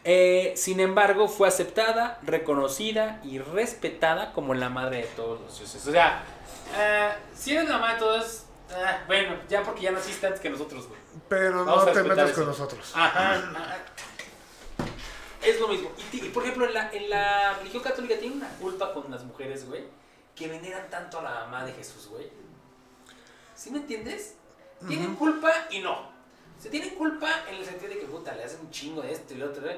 [0.05, 5.87] Eh, sin embargo, fue aceptada, reconocida y respetada como la madre de todos los dioses.
[5.87, 6.23] O sea,
[6.77, 10.51] eh, si eres la madre de todos, ah, bueno, ya porque ya naciste antes que
[10.51, 11.01] nosotros, güey.
[11.29, 12.41] Pero Vamos no te metas eso.
[12.41, 12.93] con nosotros.
[12.95, 13.35] Ajá.
[13.35, 13.77] ajá.
[15.43, 15.91] Es lo mismo.
[16.13, 19.67] Y, por ejemplo, en la, en la religión católica tiene una culpa con las mujeres,
[19.67, 19.85] güey,
[20.35, 22.31] que veneran tanto a la mamá de Jesús, güey.
[23.55, 24.37] ¿Sí me entiendes?
[24.87, 26.13] Tienen culpa y no.
[26.59, 29.35] Se tienen culpa en el sentido de que, puta, le hacen un chingo de esto
[29.35, 29.77] y lo otro, güey.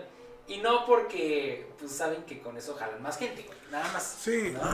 [0.48, 3.58] Y no porque, pues, saben que con eso jalan más gente, güey.
[3.70, 4.02] Nada más.
[4.20, 4.52] Sí.
[4.52, 4.64] No,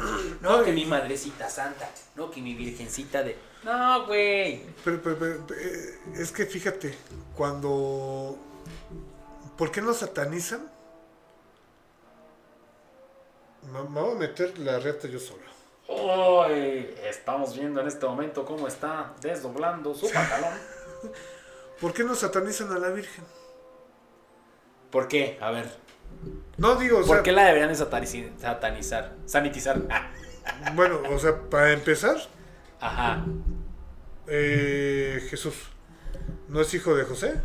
[0.40, 1.88] No, No, que y- mi madrecita santa.
[2.14, 3.36] No, que mi virgencita de...
[3.64, 4.66] No, güey.
[4.84, 6.94] Pero, pero- pero, eh, es que fíjate,
[7.36, 8.36] cuando...
[9.56, 10.70] ¿Por qué nos satanizan?
[13.72, 15.42] Me, me voy a meter la reta yo solo.
[15.88, 20.52] Hoy estamos viendo en este momento cómo está desdoblando su pantalón.
[21.80, 23.24] ¿Por qué nos satanizan a la Virgen?
[24.92, 25.38] ¿Por qué?
[25.40, 25.68] A ver.
[26.58, 29.16] No digo, o ¿Por sea, qué la deberían de satanizar?
[29.26, 29.82] Sanitizar.
[30.74, 32.16] Bueno, o sea, para empezar,
[32.80, 33.24] Ajá.
[34.26, 35.54] eh, Jesús
[36.48, 37.40] no es hijo de José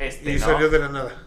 [0.00, 0.44] Este, y ¿no?
[0.44, 1.22] salió de la nada.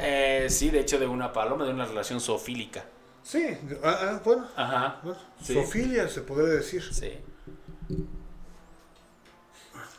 [0.00, 2.84] Eh, sí, de hecho, de una paloma, de una relación zoofílica.
[3.22, 3.46] Sí,
[3.84, 4.98] ah, ah, bueno, Ajá.
[5.04, 5.54] bueno, Sí.
[5.54, 6.82] Sofilia se podría decir.
[6.92, 7.12] Sí.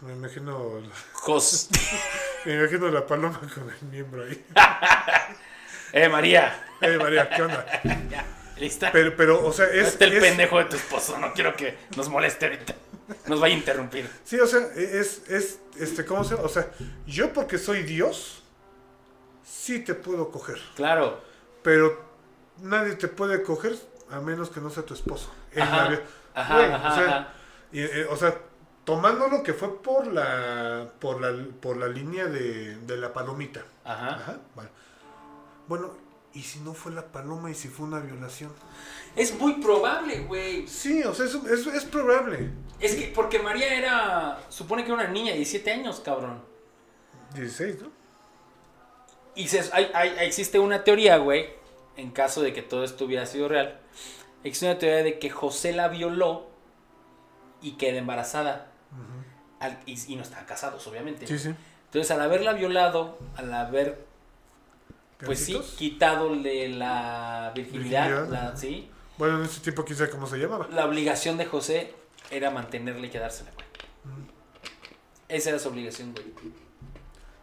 [0.01, 0.81] Me imagino,
[1.13, 1.69] Jos.
[2.45, 4.45] me imagino la paloma con el miembro ahí.
[5.93, 6.65] eh, María.
[6.81, 7.65] Eh, María, ¿qué onda?
[8.09, 8.25] Ya,
[8.57, 8.91] ¿Lista?
[8.91, 11.17] Pero, pero, o sea, es, esté el es- pendejo de tu esposo.
[11.17, 12.75] No quiero que nos moleste ahorita.
[13.27, 14.09] Nos vaya a interrumpir.
[14.23, 16.45] Sí, o sea, es, es, este, ¿cómo se llama?
[16.45, 16.67] O sea,
[17.05, 18.43] yo porque soy Dios,
[19.43, 20.59] sí te puedo coger.
[20.75, 21.21] Claro.
[21.61, 22.03] Pero
[22.59, 23.75] nadie te puede coger
[24.09, 25.31] a menos que no sea tu esposo.
[25.51, 25.99] En Ajá,
[26.33, 27.33] ajá, Güey, ajá, o, sea,
[27.71, 28.35] y, eh, o sea,
[28.86, 33.63] tomándolo que fue por la, por la, por la línea de, de la palomita.
[33.84, 34.15] Ajá.
[34.15, 34.69] Ajá, vale.
[35.67, 35.91] Bueno,
[36.34, 38.51] ¿y si no fue la paloma y si fue una violación?
[39.15, 40.67] Es muy probable, güey.
[40.67, 42.49] Sí, o sea, es, es, es probable.
[42.79, 46.41] Es que porque María era, supone que era una niña de 17 años, cabrón.
[47.36, 47.91] 16, ¿no?
[49.36, 51.49] Y se- hay- hay- existe una teoría, güey,
[51.95, 53.79] en caso de que todo esto hubiera sido real.
[54.43, 56.49] Existe una teoría de que José la violó
[57.61, 58.70] y queda embarazada.
[59.59, 61.27] Al- y, y no estaban casados, obviamente.
[61.27, 61.53] Sí, sí.
[61.85, 64.05] Entonces, al haberla violado, al haber,
[65.25, 65.77] pues sí, ¿Gancitos?
[65.77, 68.29] quitadole la virginidad, Virginidad.
[68.51, 68.89] la, ¿sí?
[69.17, 70.67] Bueno, en ese tiempo sabe cómo se llamaba.
[70.71, 71.93] La obligación de José
[72.31, 73.65] era mantenerla y quedársela, güey.
[75.27, 76.25] Esa era su obligación, güey.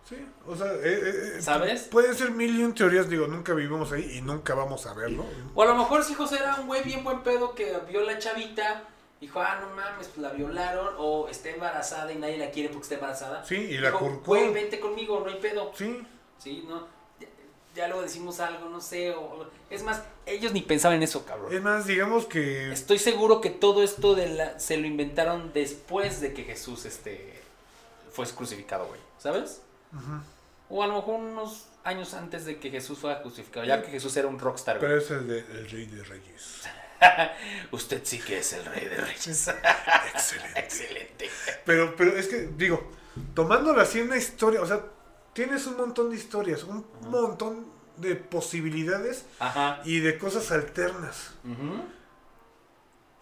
[0.09, 1.83] Sí, o sea, eh, eh, ¿Sabes?
[1.83, 5.25] Puede ser mil y un teorías, digo, nunca vivimos ahí y nunca vamos a verlo.
[5.55, 8.19] O a lo mejor si José era un güey bien buen pedo que vio la
[8.19, 8.85] chavita,
[9.21, 12.85] dijo, ah, no mames, pues la violaron, o está embarazada y nadie la quiere porque
[12.85, 13.45] está embarazada.
[13.45, 14.23] Sí, y la Dijo.
[14.25, 15.73] Güey, vente conmigo, no hay pedo.
[15.75, 16.07] Sí,
[16.39, 16.87] Sí, no.
[17.19, 17.27] Ya,
[17.75, 19.11] ya luego decimos algo, no sé.
[19.11, 21.53] O, es más, ellos ni pensaban en eso, cabrón.
[21.53, 22.73] es más, digamos que...
[22.73, 27.41] Estoy seguro que todo esto de la, se lo inventaron después de que Jesús este,
[28.13, 29.01] fue crucificado, güey.
[29.19, 29.63] ¿Sabes?
[30.69, 34.17] O a lo mejor unos años antes de que Jesús fuera crucificado, ya que Jesús
[34.17, 34.79] era un rockstar.
[34.79, 34.89] güey.
[34.89, 36.63] Pero es el, de, el rey de reyes.
[37.73, 39.49] Usted sí que es el rey de reyes.
[39.49, 40.59] Excelente.
[40.59, 41.31] Excelente.
[41.65, 42.91] Pero, pero es que, digo,
[43.35, 44.83] tomándolo así una historia, o sea,
[45.33, 49.81] tienes un montón de historias, un montón de posibilidades Ajá.
[49.85, 51.35] y de cosas alternas.
[51.45, 51.85] Ujú.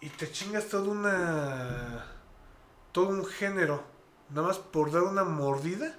[0.01, 2.05] Y te chingas toda una.
[2.91, 3.83] todo un género,
[4.29, 5.95] nada más por dar una mordida.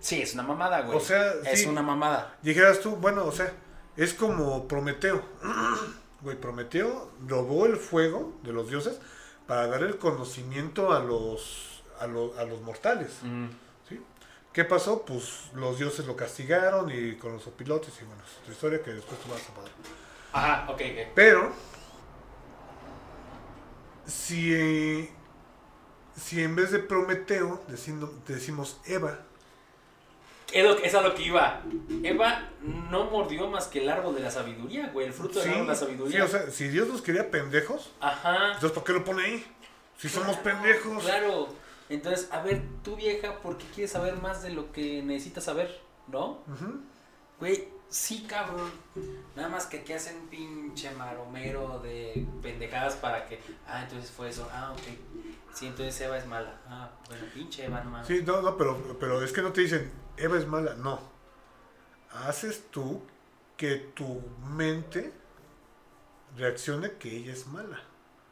[0.00, 0.96] Sí, es una mamada, güey.
[0.96, 1.66] O sea, es sí.
[1.66, 2.36] una mamada.
[2.42, 3.52] Dijeras tú, bueno, o sea,
[3.96, 5.22] es como Prometeo.
[6.22, 9.00] Güey, Prometeo robó el fuego de los dioses
[9.46, 13.18] para dar el conocimiento a los, a los, a los mortales.
[13.22, 13.46] Mm.
[13.88, 14.00] ¿sí?
[14.52, 15.04] ¿Qué pasó?
[15.04, 18.92] Pues los dioses lo castigaron y con los opilotes y bueno, es otra historia que
[18.92, 19.72] después tú vas a poder.
[20.32, 21.12] Ajá, ok, ok.
[21.14, 21.52] Pero,
[24.06, 25.08] si,
[26.16, 29.20] si en vez de Prometeo decimos, decimos Eva,
[30.52, 31.62] Es, lo es a lo que iba.
[32.02, 32.48] Eva
[32.90, 35.06] no mordió más que el árbol de la sabiduría, güey.
[35.06, 36.24] El fruto sí, del árbol de la sí, sabiduría.
[36.24, 38.46] o sea, si Dios nos quería pendejos, Ajá.
[38.54, 39.46] entonces ¿por qué lo pone ahí?
[39.98, 41.04] Si somos pendejos.
[41.04, 41.48] Claro.
[41.88, 45.80] Entonces, a ver, tú vieja, ¿por qué quieres saber más de lo que necesitas saber?
[46.06, 46.42] ¿No?
[46.46, 46.80] Ujú.
[47.40, 48.70] Güey, sí, cabrón.
[49.36, 53.40] Nada más que aquí hacen pinche maromero de pendejadas para que.
[53.66, 54.48] Ah, entonces fue eso.
[54.52, 54.82] Ah, ok.
[55.52, 56.60] Sí, entonces Eva es mala.
[56.66, 58.06] Ah, bueno, pinche Eva, no mames.
[58.06, 61.00] Sí, no, no, pero, pero es que no te dicen Eva es mala, no.
[62.12, 63.02] Haces tú
[63.56, 65.12] que tu mente
[66.36, 67.80] reaccione que ella es mala.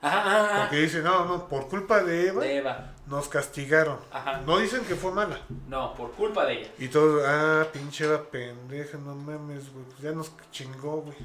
[0.00, 0.60] Ajá, ajá, ajá.
[0.62, 2.94] Porque dicen, no, no, por culpa de Eva De Eva.
[3.06, 3.98] nos castigaron.
[4.12, 4.42] Ajá.
[4.46, 5.40] No dicen que fue mala.
[5.66, 6.70] No, por culpa de ella.
[6.78, 11.16] Y todos, ah, pinche Eva pendeja, no mames, güey, pues ya nos chingó, güey.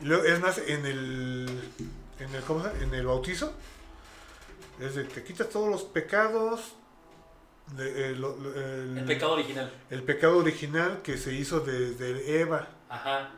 [0.00, 1.60] Y luego, es más, en el,
[2.18, 2.80] en el, ¿cómo se llama?
[2.82, 3.52] En el bautizo,
[4.80, 6.72] es de, te quitas todos los pecados,
[7.76, 9.70] de, eh, el, El pecado original.
[9.90, 13.30] el pecado original que se hizo desde Eva, Ajá.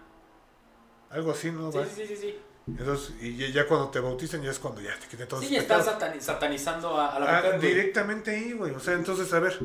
[1.11, 1.73] algo así, ¿no?
[1.73, 2.39] Sí, sí, sí, sí.
[2.67, 5.83] Entonces, y ya, cuando te bautizan, ya es cuando ya te quitan todos Sí, están
[5.83, 7.59] satani- satanizando a, a la Ah, mujer.
[7.61, 7.75] güey.
[7.75, 8.73] directamente ahí, güey.
[8.73, 9.59] O sea, entonces, a ver,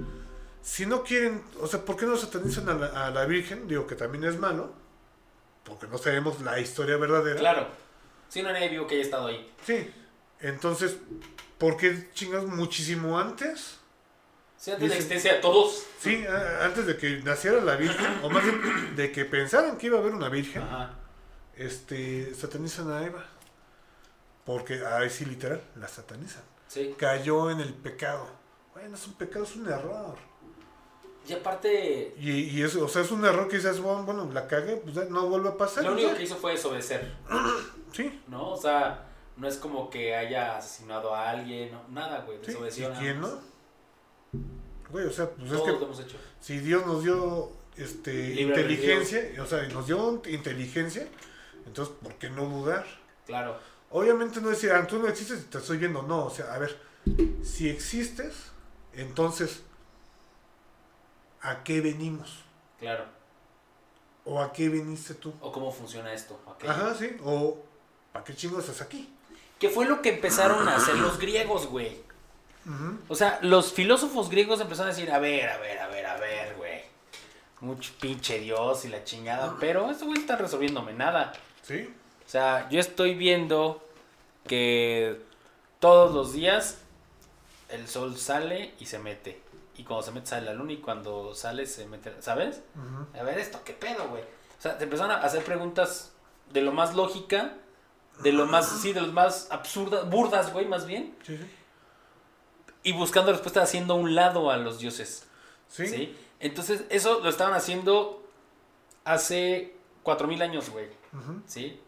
[0.63, 3.67] si no quieren, o sea, ¿por qué no satanizan a la, a la Virgen?
[3.67, 4.73] Digo que también es malo,
[5.63, 7.39] porque no sabemos la historia verdadera.
[7.39, 7.67] Claro.
[8.29, 9.51] Si no nadie vio que haya estado ahí.
[9.65, 9.93] Sí.
[10.39, 10.97] Entonces,
[11.59, 13.77] ¿por qué chingas muchísimo antes?
[14.57, 15.83] Sí, antes de Dice- existencia de todos.
[15.99, 19.85] Sí, a- antes de que naciera la Virgen, o más bien de que pensaran que
[19.85, 20.93] iba a haber una Virgen, Ajá.
[21.57, 23.25] Este, satanizan a Eva.
[24.45, 26.43] Porque, ahí sí, literal, la satanizan.
[26.67, 26.95] Sí.
[26.97, 28.27] Cayó en el pecado.
[28.73, 30.15] Bueno, es un pecado, es un error.
[31.27, 34.47] Y aparte, Y, y eso, o sea, es un error que dices, bueno, bueno, la
[34.47, 35.83] cagué, pues no vuelve a pasar.
[35.83, 36.17] lo y único ya.
[36.17, 37.11] que hizo fue desobedecer.
[37.93, 38.51] Sí, ¿No?
[38.51, 41.71] O sea, no es como que haya asesinado a alguien.
[41.71, 42.37] no, nada, güey.
[42.39, 42.47] sí.
[42.47, 42.85] Desobedeció.
[42.85, 43.39] ¿Y nada quién no?
[44.91, 46.17] Güey, o sea, pues es Todos lo que hemos hecho.
[46.39, 51.07] si Dios nos dio este, Libre inteligencia, o sea, nos dio inteligencia,
[51.67, 52.85] entonces, ¿por qué no dudar?
[53.25, 53.57] Claro.
[53.91, 56.57] Obviamente no decir, ah, tú no existes y te estoy viendo, no, o sea, a
[56.57, 56.77] ver,
[57.43, 58.51] si existes,
[58.93, 59.63] entonces,
[61.41, 62.43] ¿a qué venimos?
[62.79, 63.05] Claro.
[64.25, 65.33] ¿O a qué viniste tú?
[65.39, 66.39] O cómo funciona esto.
[66.67, 67.57] Ajá, sí, o
[68.11, 69.13] ¿para qué chingos estás aquí?
[69.59, 72.05] Que fue lo que empezaron a hacer los griegos, güey.
[73.07, 76.17] O sea, los filósofos griegos empezaron a decir, a ver, a ver, a ver, a
[76.17, 76.81] ver, güey.
[77.61, 79.55] Mucho pinche Dios y la chingada.
[79.59, 81.31] Pero este güey está resolviéndome nada.
[81.67, 81.93] ¿Sí?
[82.25, 83.83] O sea, yo estoy viendo
[84.45, 85.21] que
[85.79, 86.79] todos los días
[87.69, 89.41] el sol sale y se mete.
[89.75, 92.61] Y cuando se mete sale la luna y cuando sale se mete, ¿sabes?
[92.75, 93.19] Ujú.
[93.19, 94.23] A ver esto, ¿qué pedo, güey?
[94.23, 96.13] O sea, te empezaron a hacer preguntas
[96.51, 97.53] de lo más lógica,
[98.23, 101.15] de lo más, sí, de los más absurdas, burdas, güey, más bien.
[101.23, 101.45] Sí, sí.
[102.83, 105.27] Y buscando respuestas haciendo un lado a los dioses.
[105.67, 105.87] Sí.
[105.87, 106.17] ¿sí?
[106.39, 108.23] Entonces, eso lo estaban haciendo
[109.03, 110.87] hace 4000 años, güey.
[111.13, 111.41] Ujú.
[111.45, 111.79] ¿Sí?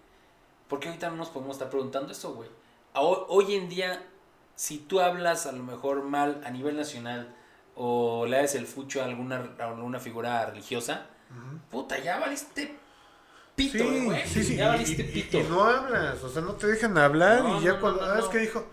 [0.67, 2.49] ¿Por qué ahorita no nos podemos estar preguntando eso, güey?
[2.93, 4.03] Hoy, en día,
[4.55, 7.33] si tú hablas a lo mejor mal a nivel nacional
[7.75, 11.05] o le das el fucho a alguna, a alguna figura religiosa,
[11.71, 12.75] puta, ya valiste
[13.55, 14.27] pito, Sí, güey.
[14.27, 14.55] sí, sí.
[14.55, 15.39] Ya valiste y, pito.
[15.39, 18.05] y no hablas, o sea, no te dejan hablar No, y ya no, cuando.
[18.05, 18.65] no, ah, es que dijo.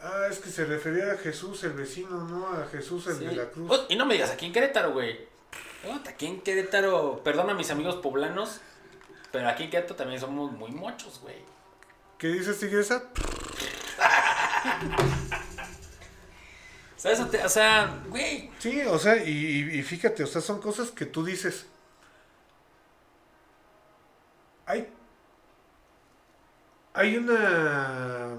[0.00, 3.24] Ah, es que se refería a Jesús, el vecino, no a Jesús, el Sí.
[3.26, 3.68] de la cruz.
[3.70, 5.26] Oh, y no me digas aquí en Querétaro, güey.
[5.82, 8.60] Puta, Aquí en Querétaro, perdona a mis amigos poblanos,
[9.32, 11.36] pero aquí en Querétaro también somos muy mochos, güey.
[12.18, 13.02] ¿Qué dices, tigresa?
[16.96, 17.20] ¿Sabes?
[17.20, 18.50] O sea, güey.
[18.58, 21.66] Sí, o sea, y, fíjate, o sea, son cosas que tú dices.
[24.66, 24.92] Hay.
[26.94, 28.36] Hay una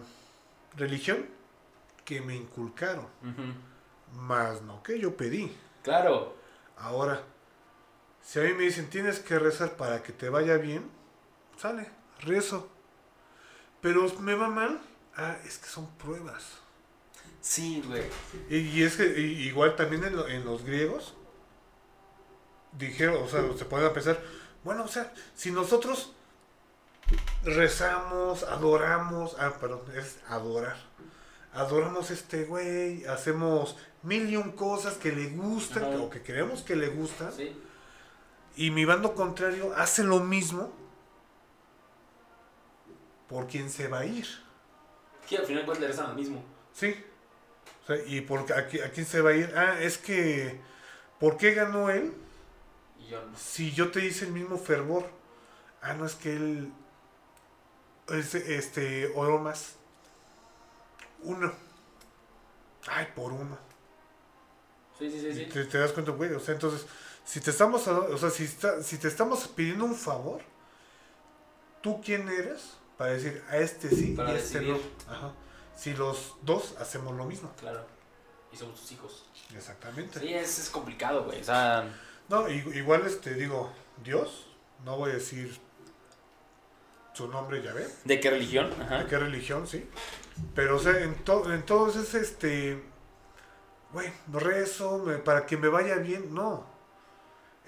[0.75, 1.25] religión
[2.03, 4.19] que me inculcaron, Ujú.
[4.19, 5.55] más no que yo pedí.
[5.83, 6.35] Claro.
[6.77, 7.21] Ahora,
[8.29, 10.87] si a mí me dicen tienes que rezar para que te vaya bien,
[11.57, 11.89] sale,
[12.19, 12.69] rezo.
[13.81, 14.79] Pero me va mal,
[15.15, 16.43] ah, es que son pruebas.
[17.41, 18.03] Sí, güey.
[18.49, 21.15] Y, y es que y- igual también en, lo- en los griegos
[22.73, 24.19] dijeron, o sea, se pueden pensar,
[24.63, 26.13] bueno, o sea, si nosotros
[27.43, 30.77] rezamos, adoramos, ah, perdón, es adorar.
[31.53, 35.97] Adoramos a este güey, hacemos mil y un cosas que le gustan Ajá.
[36.03, 37.57] o que creemos que le gustan, Sí.
[38.65, 40.71] Y mi bando contrario hace lo mismo,
[43.27, 44.25] ¿por quién se va a ir?
[45.27, 46.43] Que al final pues le rezan al mismo.
[46.73, 46.95] Sí.
[47.83, 49.53] O sea, ¿y por, qué- a, a quién se va a ir?
[49.55, 50.59] Ah, es que,
[51.19, 52.13] ¿por qué ganó él?
[52.99, 53.37] Y yo no.
[53.37, 55.05] Si yo te hice el mismo fervor.
[55.81, 56.71] Ah, no, es que él,
[58.09, 59.75] es, este, oró más.
[61.23, 61.53] Uno.
[62.87, 63.57] Ay, por uno.
[64.97, 65.45] Sí, sí, sí, sí.
[65.45, 66.33] Te, te das cuenta, güey.
[66.33, 66.85] O sea, entonces,
[67.29, 70.41] si te estamos, o sea, si, está- si te estamos pidiendo un favor,
[71.81, 72.73] ¿tú quién eres?
[72.97, 74.77] Para decir, a este sí Para y a este no.
[75.07, 75.31] Ajá.
[75.75, 77.51] Si los dos hacemos lo mismo.
[77.59, 77.85] Claro.
[78.51, 79.25] Y somos tus hijos.
[79.55, 80.19] Exactamente.
[80.19, 81.39] Sí, es, es complicado, güey.
[81.41, 81.87] O sea,
[82.29, 83.71] No, igual este digo,
[84.03, 84.47] Dios,
[84.83, 85.59] no voy a decir
[87.13, 88.71] su nombre, ya ve, ¿de qué religión?
[88.81, 89.03] Ajá.
[89.03, 89.87] de qué religión, sí.
[90.55, 92.81] Pero, o sea, en, to- entonces, este,
[93.93, 96.65] güey, no rezo me- para que me vaya bien, no.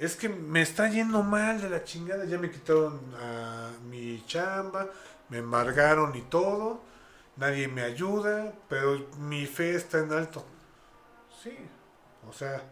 [0.01, 4.87] Es que me está yendo mal de la chingada, ya me quitaron a mi chamba,
[5.29, 6.81] me embargaron y todo,
[7.35, 10.43] nadie me ayuda, pero mi fe está en alto.
[11.43, 11.55] Sí,
[12.27, 12.63] o sea,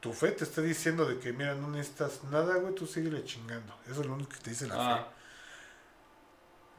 [0.00, 3.74] tu fe te está diciendo de que, mira, no necesitas nada, güey, tú síguele chingando.
[3.90, 4.80] Eso es lo único que te dice la fe.
[4.82, 5.08] Ah,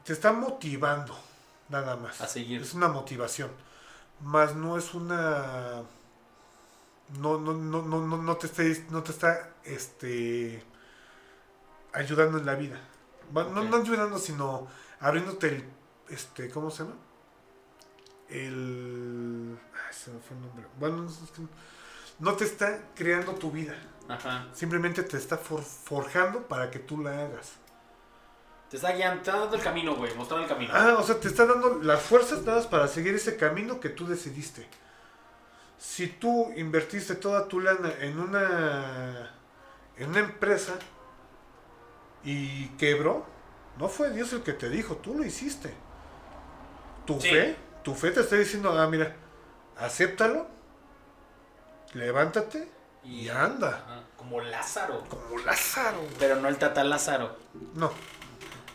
[0.04, 1.18] Te está motivando,
[1.68, 2.20] nada más.
[2.20, 2.62] a seguir.
[2.62, 3.50] Es una motivación.
[4.20, 5.82] Más no es una.
[7.18, 10.62] No, no, no, no, no, no te está, no te está este,
[11.92, 12.80] ayudando en la vida.
[13.36, 14.66] Va- No, no ayudando, sino
[15.00, 15.64] abriéndote el.
[16.08, 16.96] Este, ¿Cómo se llama?
[18.28, 19.58] El.
[19.74, 20.64] Ay, se me fue el nombre.
[20.78, 21.06] Bueno,
[22.18, 23.74] no te está creando tu vida.
[24.08, 24.46] Ajá.
[24.52, 27.52] Simplemente te está for- forjando para que tú la hagas.
[28.70, 30.14] Te está guiando, te está dando el camino, güey.
[30.14, 30.72] Mostrando el camino.
[30.74, 34.06] Ah, o sea, te está dando las fuerzas dadas para seguir ese camino que tú
[34.06, 34.66] decidiste.
[35.86, 39.30] Si tú invertiste toda tu lana en una
[39.98, 40.72] en una empresa
[42.24, 43.24] y quebró,
[43.78, 45.72] no fue Dios el que te dijo, tú lo hiciste.
[47.06, 47.28] Tu Sí.
[47.28, 49.14] fe, tu fe te está diciendo, ah, mira,
[49.76, 50.46] acéptalo,
[51.92, 52.66] levántate
[53.04, 54.02] y anda.
[54.16, 55.04] Como Lázaro.
[55.08, 56.00] Como Lázaro.
[56.18, 57.36] Pero no el Tata Lázaro.
[57.74, 57.92] No,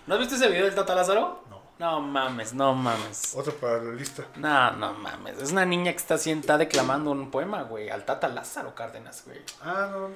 [0.05, 1.43] ¿No has visto ese video del Tata Lázaro?
[1.79, 2.01] No.
[2.01, 3.33] Mames, no mames.
[3.35, 4.25] Otro para la lista.
[4.35, 5.37] No, no mames.
[5.41, 7.89] Es una niña que está sienta declamando un poema, güey.
[7.89, 9.39] Al Tata Lázaro Cárdenas, güey.
[9.61, 10.09] Ah, no.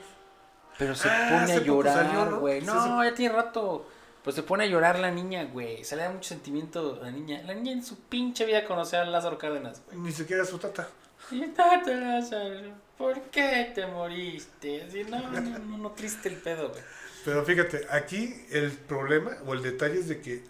[0.77, 2.39] Pero se Ah, pone a llorar, salió, ¿no?
[2.39, 2.61] güey.
[2.61, 3.05] No, sí.
[3.09, 3.87] ya tiene rato.
[4.23, 5.83] Pues se pone a llorar la niña, güey.
[5.83, 7.41] Se le da mucho sentimiento a la niña.
[7.45, 9.97] La niña en su pinche vida conoció a Lázaro Cárdenas, güey.
[9.99, 10.87] Ni siquiera su tata.
[11.31, 14.83] Y Tata Lázaro, ¿por qué te moriste?
[14.83, 16.81] Así, no, no, no, no, triste el pedo, güey.
[17.23, 20.43] Pero fíjate, aquí el problema o el detalle es de que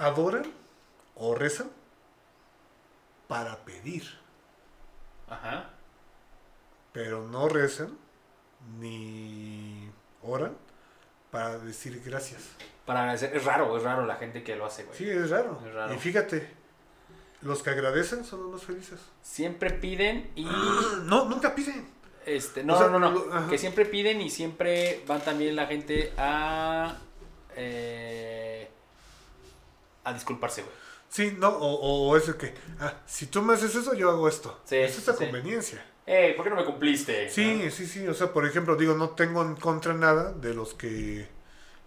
[0.00, 0.44] adoran
[1.14, 1.70] o rezan
[3.28, 4.04] para pedir,
[5.28, 5.70] Ajá.
[6.92, 7.96] pero no rezan
[8.78, 9.88] ni
[10.22, 10.56] oran
[11.30, 12.42] para decir gracias.
[12.86, 13.36] Para agradecer.
[13.36, 14.96] Es raro, es raro la gente que lo hace, güey.
[14.98, 15.60] Sí, es raro.
[15.64, 15.94] Es raro.
[15.94, 16.48] Y fíjate,
[17.42, 18.98] los que agradecen son los más felices.
[19.22, 20.44] Siempre piden y.
[21.04, 21.88] No, nunca piden.
[22.26, 23.48] Este, no, O sea, no, no, lo- ajá.
[23.48, 26.98] Que siempre piden y siempre van también la gente a.
[27.54, 28.49] eh,
[30.04, 30.74] a disculparse, güey.
[31.08, 34.28] Sí, no, o, o es el que, ah, si tú me haces eso, yo hago
[34.28, 34.60] esto.
[34.64, 35.24] Sí, es esa sí.
[35.24, 35.84] conveniencia.
[36.06, 37.28] Ey, ¿por qué no me cumpliste?
[37.30, 38.06] Sí, sí, sí.
[38.08, 41.28] O sea, por ejemplo, digo, no tengo en contra nada de los que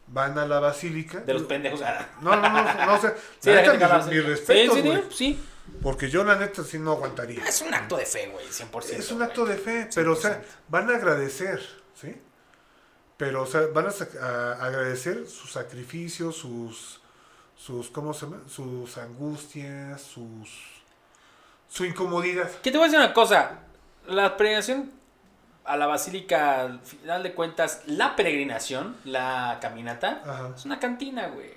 [0.07, 1.19] van a la basílica.
[1.21, 1.81] De los pendejos.
[1.81, 2.07] ah.
[2.21, 4.79] No, no, no, no, o sea, Sí, la neta, mis respetos,
[5.13, 5.39] sí.
[5.81, 7.43] Porque yo, la neta, sí no aguantaría.
[7.45, 8.89] Es un acto de fe, güey, 100%.
[8.91, 10.45] Es un acto de fe, pero, o sea, 100%.
[10.69, 11.61] van a agradecer,
[11.99, 12.15] ¿sí?
[13.17, 17.01] Pero, o sea, van a, a agradecer sus sacrificios, sus,
[17.63, 18.41] sus, ¿cómo se llama?
[18.49, 20.49] Sus angustias, sus,
[21.69, 22.49] su incomodidad.
[22.61, 23.59] Que te voy a decir una cosa.
[24.07, 24.91] La peregrinación
[25.63, 30.51] a la basílica, al final de cuentas, la peregrinación, la caminata, Ajá.
[30.57, 31.53] es una cantina, güey.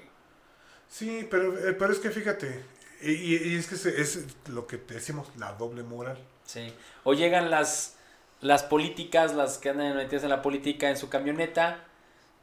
[0.89, 2.65] Sí, pero, eh, pero es que fíjate,
[3.03, 6.19] y, y- es que es lo que te decimos, la doble moral.
[6.45, 6.73] Sí.
[7.03, 7.97] O llegan las,
[8.41, 11.83] las políticas, las que andan metidas en la política en su camioneta,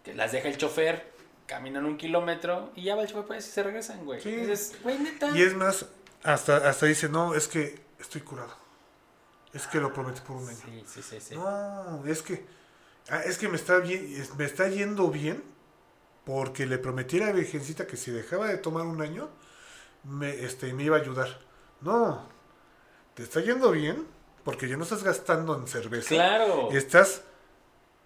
[0.03, 1.12] que las deja el chofer,
[1.45, 4.21] caminan un kilómetro y ya va el chofer pues, y se regresan, güey.
[4.21, 4.29] Sí.
[4.29, 5.35] Y dices, güey, neta.
[5.35, 5.85] Y es más,
[6.23, 8.55] hasta, hasta dice, no, es que estoy curado.
[9.53, 10.57] Es que lo prometí por un año.
[10.65, 11.35] Sí, sí, sí, sí.
[11.35, 12.45] No, es que.
[13.09, 15.43] ah, es que me está, bien, me está yendo bien
[16.25, 19.29] porque le prometí a la Virgencita que si dejaba de tomar un año,
[20.03, 21.39] me, este, me iba a ayudar.
[21.81, 22.27] No,
[23.13, 24.07] te está yendo bien
[24.43, 26.09] porque ya no estás gastando en cerveza.
[26.09, 26.69] Claro.
[26.71, 27.21] Estás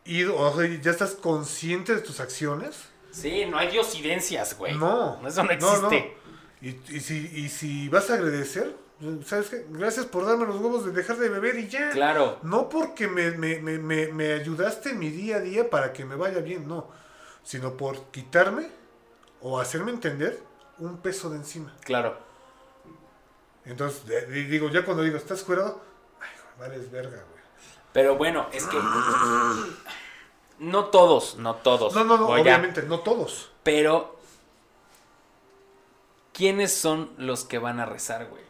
[0.06, 2.90] ido, o sea, ya estás consciente de tus acciones.
[3.22, 4.76] Sí, no hay diosidencias, güey.
[4.78, 5.90] No, Eso no no, no.
[5.92, 6.18] existe.
[6.62, 8.76] Y, y si, y si vas a agradecer,
[9.26, 9.66] ¿sabes qué?
[9.70, 11.90] Gracias por darme los huevos de dejar de beber y ya.
[11.92, 12.40] Claro.
[12.44, 16.04] No porque me, me, me, me, me ayudaste en mi día a día para que
[16.06, 16.90] me vaya bien, no.
[17.44, 18.68] Sino por quitarme
[19.42, 20.40] o hacerme entender
[20.80, 21.74] un peso de encima.
[21.84, 22.18] Claro.
[23.66, 25.82] Entonces, de- de- digo, ya cuando digo, ¿estás curado?
[26.22, 26.30] Ay,
[26.60, 27.44] vales verga, güey.
[27.94, 28.78] Pero bueno, es que.
[30.60, 31.94] No todos, no todos.
[31.94, 33.50] No, no, no, Oiga, obviamente, no todos.
[33.64, 34.18] Pero.
[36.34, 38.44] ¿Quiénes son los que van a rezar, güey?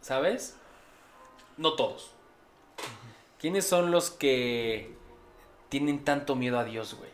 [0.00, 0.56] ¿Sabes?
[1.56, 2.12] No todos.
[3.38, 4.94] ¿Quiénes son los que
[5.68, 7.10] tienen tanto miedo a Dios, güey?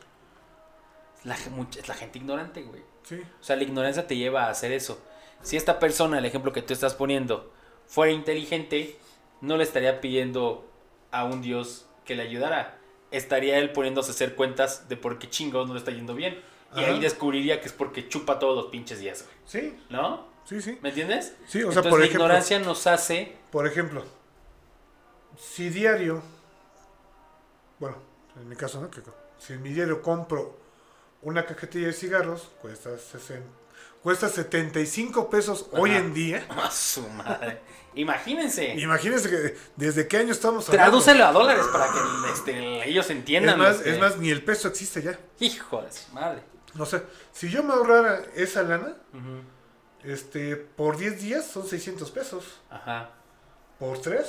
[1.24, 2.82] La, es la gente ignorante, güey.
[3.02, 3.22] Sí.
[3.40, 5.00] O sea, la ignorancia te lleva a hacer eso.
[5.42, 7.50] Si esta persona, el ejemplo que tú estás poniendo,
[7.86, 8.98] fuera inteligente,
[9.40, 10.68] no le estaría pidiendo
[11.10, 12.79] a un Dios que le ayudara.
[13.10, 16.40] Estaría él poniéndose a hacer cuentas de por qué chingados no le está yendo bien.
[16.76, 19.36] Y ahí descubriría que es porque chupa todos los pinches días, güey.
[19.44, 20.28] Sí, ¿No?
[20.44, 20.78] sí, sí.
[20.82, 21.34] ¿Me entiendes?
[21.46, 23.36] Sí, o sea, Entonces por la ejemplo- ignorancia nos hace...
[23.50, 24.04] Por ejemplo,
[25.36, 26.22] si diario,
[27.80, 27.96] bueno,
[28.40, 28.90] en mi caso, ¿no?
[28.90, 29.00] Que
[29.38, 30.58] si en mi diario compro
[31.22, 33.44] una cajetilla de cigarros, cuesta, 60,
[34.02, 36.46] cuesta 75 pesos hoy en día.
[36.50, 37.60] A su madre.
[37.94, 38.74] Imagínense.
[38.76, 40.90] Imagínense que desde qué año estamos hablando.
[40.90, 41.98] Tradúcelo a dólares para que
[42.32, 43.58] este, ellos Es entiendan.
[43.58, 45.18] más, este, es más, ni el peso existe ya.
[45.40, 46.42] Hijo de su madre.
[46.78, 47.02] O sea,
[47.32, 49.42] si yo me ahorrara esa lana, Ujú.
[50.04, 52.44] este, por 10 días son 600 pesos.
[52.70, 53.10] Ajá.
[53.78, 54.24] Por 3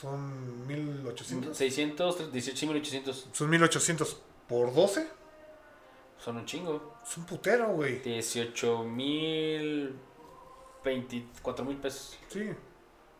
[0.00, 1.56] son 1800.
[1.56, 3.24] 600, 18.800.
[3.32, 4.22] Son 1800.
[4.48, 5.06] Por 12
[6.18, 6.98] Son un chingo.
[7.06, 8.02] es un putero, güey.
[8.02, 9.92] 18.000.
[10.84, 12.18] 24 mil pesos.
[12.28, 12.50] Sí.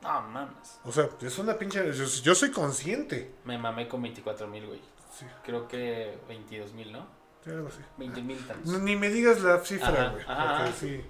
[0.03, 0.81] No mames.
[0.85, 1.93] O sea, es una pinche.
[1.93, 3.35] Yo, yo soy consciente.
[3.45, 4.81] Me mamé con 24 mil, güey.
[5.19, 7.07] Sí, Creo que 22 mil, ¿no?
[7.45, 7.81] sí, algo así.
[7.99, 8.81] 20 mil tantos.
[8.81, 10.25] Ni me digas la cifra, güey.
[10.27, 11.05] ajá, Porque sí.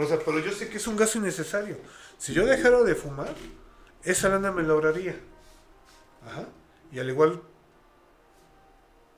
[0.00, 1.76] O sea, pero yo sé que es un gasto innecesario.
[2.18, 3.34] Si yo dejara de fumar,
[4.04, 5.16] esa lana me la ahorraría.
[6.24, 6.44] Ajá.
[6.92, 7.42] Y al igual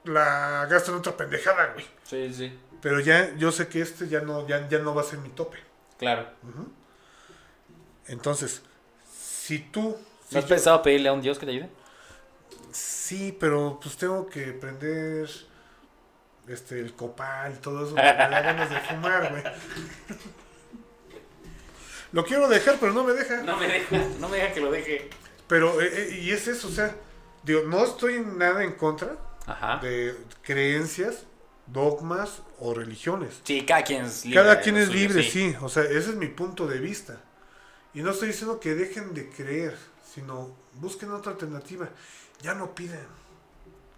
[0.05, 1.85] la gasto en otra pendejada, güey.
[2.05, 2.59] Sí, sí.
[2.81, 5.29] Pero ya, yo sé que este ya no, ya, ya no va a ser mi
[5.29, 5.59] tope.
[6.03, 6.27] Claro.
[8.09, 8.61] Entonces,
[9.15, 9.97] si tú.
[10.29, 11.71] si ¿No has yo- pensado pedirle a un Dios que te ayude?
[12.73, 15.31] Sí, pero pues tengo que prender
[16.49, 19.45] este el copal, todo eso, me da ganas de fumar, güey.
[22.13, 23.43] Lo quiero dejar, pero no me deja.
[23.43, 25.09] No me deja, no me deja que lo deje.
[25.47, 26.95] Pero, eh, eh, y es eso, o sea,
[27.43, 29.17] digo, no estoy nada en contra
[29.47, 29.79] Ajá.
[29.79, 31.25] de creencias,
[31.73, 33.41] dogmas o religiones.
[33.45, 34.43] Sí, cada quien es libre.
[34.43, 35.55] Cada quien es suyo, libre, sí.
[35.61, 37.21] O sea, ese es mi punto de vista.
[37.95, 39.77] Y no estoy diciendo que dejen de creer,
[40.15, 41.89] sino busquen otra alternativa.
[42.43, 43.07] Ya no pidan.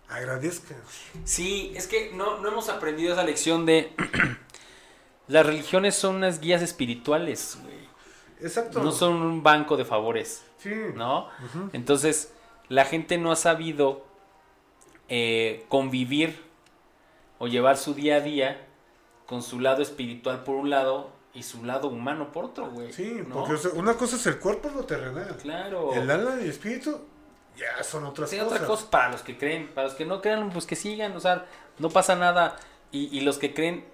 [0.08, 0.76] Agradezcan.
[1.24, 3.92] Sí, es que no, no hemos aprendido esa lección de...
[5.26, 7.78] Las religiones son unas guías espirituales, güey.
[8.40, 8.82] Exacto.
[8.82, 10.70] No son un banco de favores, Sí.
[10.94, 11.28] ¿no?
[11.72, 12.32] Entonces,
[12.68, 14.04] la gente no ha sabido
[15.08, 16.42] eh, convivir
[17.44, 18.66] o llevar su día a día
[19.26, 22.92] con su lado espiritual por un lado y su lado humano por otro, güey.
[22.92, 23.34] Sí, ¿no?
[23.34, 25.36] porque o sea, una cosa es el cuerpo, lo terrenal.
[25.42, 25.92] Claro.
[25.92, 27.00] El alma y el espíritu
[27.56, 28.52] ya son otras Sí, cosas.
[28.52, 31.20] otra cosa para los que creen, para los que no crean, pues que sigan, o
[31.20, 31.44] sea,
[31.78, 32.56] no pasa nada.
[32.92, 33.84] Y, y los que creen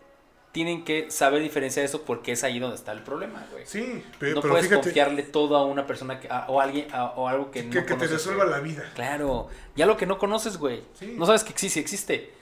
[0.52, 3.64] tienen que saber diferenciar eso porque es ahí donde está el problema, güey.
[3.66, 6.88] Sí, pe- no pero puedes fíjate confiarle todo a una persona que, a- o alguien
[6.92, 8.56] a- o algo que, que, no que te conoces, resuelva güey.
[8.56, 8.90] la vida.
[8.94, 10.82] Claro, ya lo que no conoces, güey.
[10.94, 11.14] Sí.
[11.16, 12.34] No sabes que existe, existe.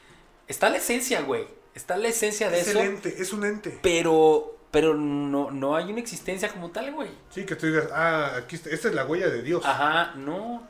[0.49, 1.47] Está la esencia, güey.
[1.75, 3.79] Está la esencia de Es eso, el ente, es un ente.
[3.83, 7.11] pero pero no no hay una existencia como tal, güey.
[7.31, 9.65] Sí, que tú digas, ah, aquí está, esta es la huella de Dios.
[9.65, 10.67] Ajá, no.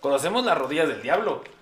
[0.00, 1.42] Conocemos las rodillas del diablo.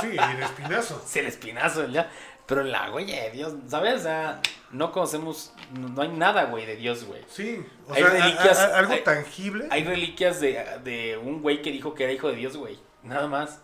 [0.00, 1.00] Sí, y el espinazo.
[1.04, 2.10] Es el espinazo ya.
[2.46, 4.00] Pero la huella de Dios, ¿sabes?
[4.00, 4.40] O sea,
[4.72, 7.22] no conocemos, no hay nada, güey, de Dios, güey.
[7.28, 9.68] Sí, o Hay sea, a- reliquias, a- algo hay- tangible.
[9.70, 12.78] Hay reliquias de, de un güey que dijo que era hijo de Dios, güey.
[13.02, 13.60] Nada más.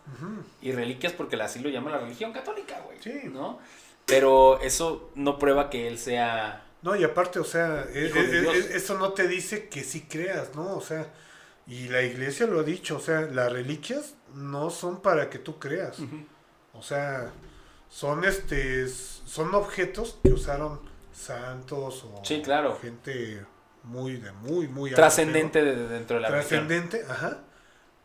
[0.61, 2.99] Y reliquias porque así lo llama la religión católica, güey.
[3.01, 3.23] Sí.
[3.33, 3.59] ¿No?
[4.07, 6.65] Pero eso no prueba que él sea...
[6.83, 10.55] No, y aparte, o sea, e- e- e- eso no te dice que sí creas,
[10.55, 10.77] ¿no?
[10.77, 11.07] O sea,
[11.67, 15.59] y la iglesia lo ha dicho, o sea, las reliquias no son para que tú
[15.59, 15.99] creas.
[16.73, 17.33] O sea,
[17.91, 20.81] son este son objetos que usaron
[21.13, 22.79] santos o Sí, claro.
[22.81, 23.45] gente
[23.83, 26.69] muy, de muy, muy Trascendente de- de- dentro de la religión.
[26.69, 27.39] Trascendente, ajá.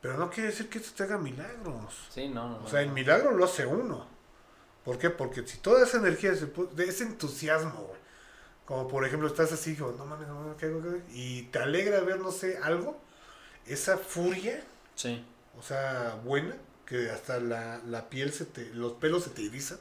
[0.03, 2.07] Pero no quiere decir que esto te haga milagros.
[2.09, 2.65] Sí, no, no.
[2.65, 4.05] O sea, el milagro lo hace uno.
[4.83, 5.09] ¿Por qué?
[5.09, 7.99] Porque si toda esa energía, de ese entusiasmo, güey,
[8.65, 11.43] como por ejemplo estás así, como, no mames, no mames, ¿qué hago, qué hago?", y
[11.43, 12.99] te alegra ver, no sé, algo,
[13.65, 14.61] esa furia,
[14.95, 15.25] Sí.
[15.57, 16.53] o sea, buena,
[16.85, 19.79] que hasta la, la piel, se te, los pelos se te erizan,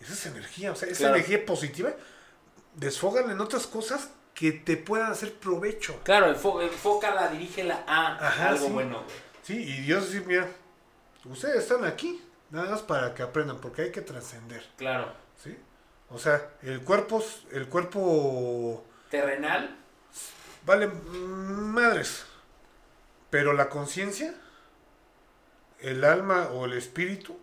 [0.00, 1.14] esa es energía, o sea, esa Claro.
[1.14, 1.92] energía positiva,
[2.74, 6.00] desfógala en otras cosas que te puedan hacer provecho.
[6.02, 8.72] Claro, enfócala, dirígela a Ajá, algo sí.
[8.72, 9.25] bueno, güey.
[9.46, 10.48] Sí, y Dios dice, mira,
[11.24, 12.20] ustedes están aquí,
[12.50, 14.66] nada más para que aprendan, porque hay que trascender.
[14.76, 15.12] Claro.
[15.40, 15.56] ¿sí?
[16.10, 19.76] O sea, el cuerpo, el cuerpo Terrenal,
[20.64, 22.26] vale madres,
[23.30, 24.34] pero la conciencia,
[25.78, 27.38] el alma o el espíritu,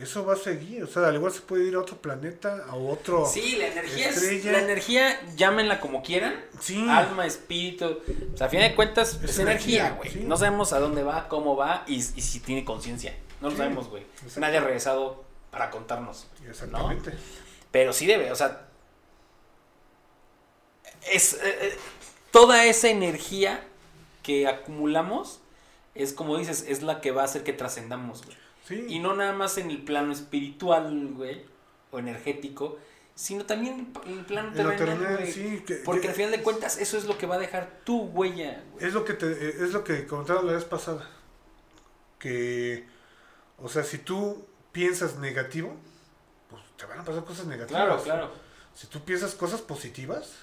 [0.00, 0.84] eso va a seguir.
[0.84, 3.26] O sea, al igual se puede ir a otro planeta, a otro.
[3.26, 4.52] Sí, la energía es, Estrella.
[4.52, 6.86] la energía, llámenla como quieran, Sí.
[6.88, 7.98] alma, espíritu,
[8.32, 10.10] o sea, a fin de cuentas es, Es energía, güey.
[10.10, 10.20] sí.
[10.24, 13.16] No sabemos a dónde va, cómo va y, y si tiene conciencia.
[13.40, 14.04] No lo Sí, sabemos, güey.
[14.36, 16.26] Nadie ha regresado para contarnos.
[16.48, 17.12] Exactamente.
[17.70, 18.66] Pero sí debe, o sea,
[21.12, 21.76] es eh, eh,
[22.30, 23.64] toda esa energía
[24.22, 25.40] que acumulamos
[25.94, 28.36] es como dices, es la que va a hacer que trascendamos, güey.
[28.68, 28.84] Sí.
[28.88, 31.42] Y no nada más en el plano espiritual, güey,
[31.90, 32.78] o energético,
[33.14, 36.96] sino también en el plano terrenal, sí, que- Porque que- al final de cuentas eso
[36.98, 38.84] es lo que va a dejar tu huella, güey.
[38.86, 41.08] Es lo que te, eh, es lo que comentaba la vez pasada.
[42.18, 42.86] Que,
[43.58, 45.74] o sea, si tú piensas negativo,
[46.50, 47.82] pues te van a pasar cosas negativas.
[47.84, 48.30] Claro, claro.
[48.74, 50.34] Si tú piensas cosas positivas,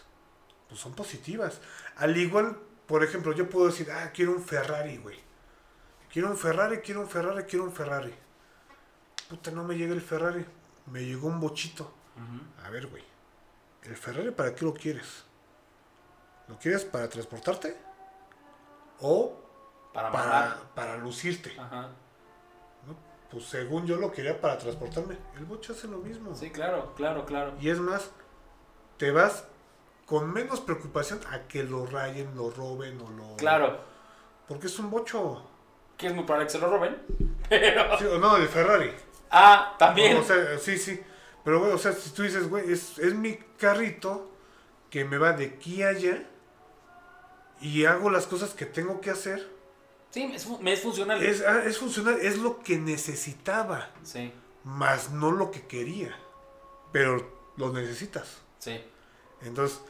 [0.67, 1.59] pues son positivas.
[1.97, 2.57] Al igual,
[2.87, 5.17] por ejemplo, yo puedo decir, ah, quiero un Ferrari, güey.
[6.15, 8.15] Quiero un Ferrari, quiero un Ferrari, quiero un Ferrari.
[9.27, 10.45] Puta, no me llega el Ferrari.
[10.85, 11.91] Me llegó un bochito.
[12.63, 13.03] A ver, güey.
[13.83, 15.25] ¿El Ferrari para qué lo quieres?
[16.47, 17.75] ¿Lo quieres para transportarte?
[19.01, 19.37] ¿O
[19.93, 20.09] Para
[20.73, 21.53] para, lucirte?
[21.59, 21.89] Ajá.
[22.87, 22.95] ¿no?
[23.29, 25.17] Pues según yo lo quería para transportarme.
[25.35, 26.33] El bocho hace lo mismo.
[26.33, 27.55] Sí, claro, claro, claro.
[27.59, 28.09] Y es más,
[28.95, 29.43] te vas
[30.05, 33.35] con menos preocupación a que lo rayen, lo roben o lo...
[33.35, 33.81] Claro.
[34.47, 35.51] Porque es un bocho.
[35.97, 36.97] Que es muy probable que se lo roben.
[37.49, 37.97] Pero.
[37.97, 38.91] Sí, no, el Ferrari.
[39.31, 40.17] Ah, también.
[40.17, 40.99] O sea, sí, sí.
[41.43, 44.31] Pero, güey, o sea, si tú dices, güey, es, es mi carrito
[44.89, 46.23] que me va de aquí a allá
[47.61, 49.53] y hago las cosas que tengo que hacer,
[50.11, 51.21] Sí, es, me es funcional.
[51.21, 54.31] es, ah, es funcional, es lo que necesitaba, Sí,
[54.63, 56.17] más no lo que quería.
[56.93, 58.37] Pero lo necesitas.
[58.59, 58.81] sí.
[59.41, 59.81] Entonces,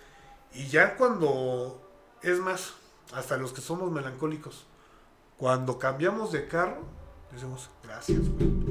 [0.54, 1.88] y ya cuando,
[2.24, 2.74] es más,
[3.14, 4.66] hasta los que somos melancólicos,
[5.38, 6.82] cuando cambiamos de carro,
[7.32, 8.66] decimos, gracias, güey.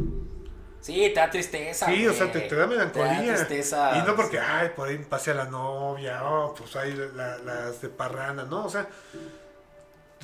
[0.81, 1.87] Sí, te da tristeza.
[1.87, 3.19] Sí, o sea, te, te da melancolía.
[3.21, 3.97] Te da tristeza.
[3.99, 7.81] Y no porque, ay, por ahí pasé a la novia, oh, pues ahí la- las
[7.81, 8.67] de parranda, ¿no?
[8.67, 8.87] O sea,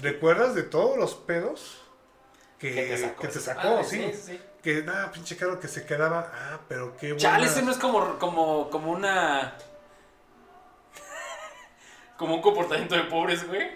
[0.02, 1.80] ¿recuerdas de todos los pedos
[2.58, 3.22] que, Que te sacó.
[3.22, 3.62] que te ese sacó?
[3.62, 4.10] padre, sí.
[4.12, 4.40] sí, sí.
[4.62, 7.18] Que nada, pinche carro que se quedaba, ah, pero qué bueno.
[7.20, 9.54] Chale, ese no es como, como, como una.
[12.18, 13.70] como un comportamiento de pobres, güey.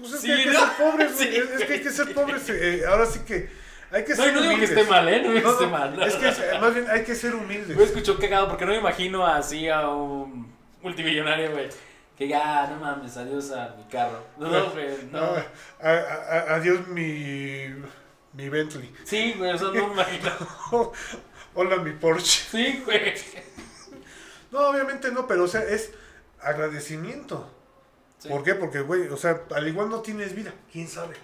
[0.00, 0.60] Pues es que hay que ¿no?
[0.60, 2.48] ser pobres, güey, es, es que hay que ser pobres.
[2.50, 3.48] eh, ahora sí que
[3.92, 4.70] hay que No, ser no digo que humildes.
[4.78, 5.22] esté mal, ¿eh?
[5.22, 5.96] No digo que No, esté no, mal.
[5.96, 6.32] no, es no, que no.
[6.32, 7.76] es- más bien hay que ser humildes.
[7.76, 10.52] Me escuchó cagado porque no me imagino así a un
[10.82, 11.68] multimillonario, güey.
[12.16, 14.22] Que ya, no mames, adiós a mi carro.
[14.38, 15.18] No, no, güey, no.
[15.20, 15.44] A-
[15.82, 17.66] a- a- adiós mi,
[18.34, 18.92] mi Bentley.
[19.04, 20.30] Sí, güey, eso no me imagino.
[21.54, 22.42] Hola mi Porsche.
[22.50, 23.14] Sí, güey.
[24.52, 25.92] No, obviamente no, pero o sea, es
[26.40, 27.50] agradecimiento.
[28.20, 28.28] Sí.
[28.28, 28.54] ¿Por qué?
[28.54, 30.52] Porque, güey, o sea, al igual no tienes vida.
[30.70, 31.16] ¿Quién sabe?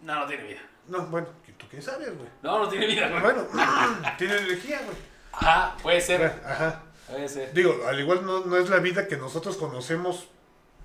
[0.00, 0.60] No, no tiene vida.
[0.88, 2.28] No, bueno, ¿tú quién sabes, güey?
[2.42, 3.20] No, no tiene vida, güey.
[3.22, 3.46] Bueno,
[4.18, 4.96] tiene energía, güey.
[5.32, 6.40] Ajá, puede ser.
[6.44, 6.82] Ajá.
[7.08, 7.52] Puede ser.
[7.54, 10.28] Digo, al igual no, no es la vida que nosotros conocemos,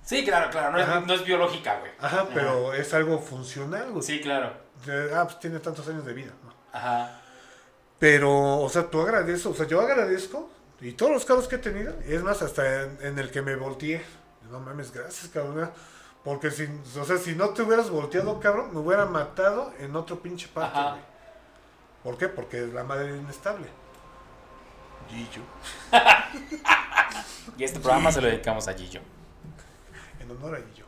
[0.02, 0.72] Sí, claro, claro.
[0.72, 1.90] No, es, no es biológica, güey.
[1.98, 4.02] ajá, pero es algo funcional, güey.
[4.02, 4.52] Sí, claro.
[4.84, 6.52] De- Ah, pues tiene tantos años de vida, ¿no?
[6.72, 7.20] Ajá.
[7.98, 10.50] Pero, o sea, tú agradeces, o sea, yo agradezco,
[10.82, 13.56] y todos los carros que he tenido, es más, hasta en, en el que me
[13.56, 14.04] volteé,
[14.54, 15.68] no mames, gracias, cabrón,
[16.22, 20.20] porque si, o sea, si no te hubieras volteado, cabrón, me hubiera matado en otro
[20.20, 21.02] pinche parque, güey.
[22.04, 22.28] ¿Por qué?
[22.28, 23.66] Porque es la madre inestable.
[25.10, 25.42] Gillo,
[27.58, 29.00] Y este programa se lo dedicamos a Gillo.
[30.20, 30.86] en honor a Gillo.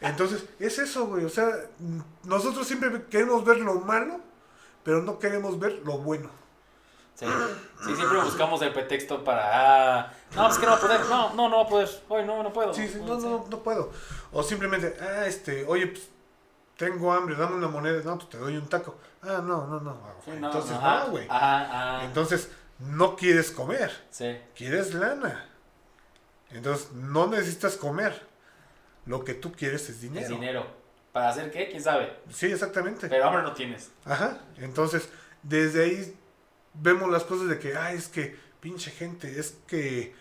[0.00, 1.48] Entonces, es eso, güey, o sea,
[2.22, 4.20] nosotros siempre queremos ver lo malo,
[4.84, 6.30] pero no queremos ver lo bueno.
[7.18, 7.26] Sí.
[7.84, 10.02] sí, siempre buscamos el pretexto para.
[10.02, 11.00] Ah, no, es que no va a poder.
[11.06, 11.88] No, no, no va a poder.
[12.08, 12.72] Hoy no, no puedo.
[12.72, 13.90] Sí, sí, no, no, no puedo.
[14.32, 16.08] O simplemente, ah, este, oye, pues,
[16.76, 18.00] tengo hambre, dame una moneda.
[18.04, 18.96] No, pues te doy un taco.
[19.22, 20.00] Ah, no, no, no.
[20.04, 21.26] Ah, Sí, no, Entonces, no, güey.
[21.28, 22.04] Ajá, ajá.
[22.04, 24.38] Entonces, no quieres comer, Sí.
[24.54, 25.48] quieres lana.
[26.50, 28.28] Entonces, no necesitas comer.
[29.06, 30.22] Lo que tú quieres es dinero.
[30.24, 30.66] Es dinero.
[31.12, 31.68] ¿Para hacer qué?
[31.68, 32.16] ¿Quién sabe?
[32.30, 33.08] Sí, exactamente.
[33.08, 33.90] Pero hambre no tienes.
[34.04, 34.38] Ajá.
[34.58, 35.08] Entonces,
[35.42, 36.16] desde ahí
[36.80, 40.14] vemos las cosas de que, ay, es que pinche gente, es que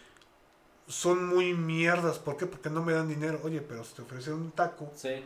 [0.88, 2.20] son muy mierdas.
[2.20, 2.46] ¿Por qué?
[2.46, 3.40] Porque no me dan dinero.
[3.44, 5.24] Oye, pero si te ofrecen un taco Sí.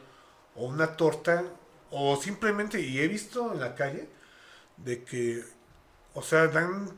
[0.55, 1.43] o una torta,
[1.91, 4.09] o simplemente, y he visto en la calle,
[4.77, 5.43] de que,
[6.13, 6.89] o sea, dan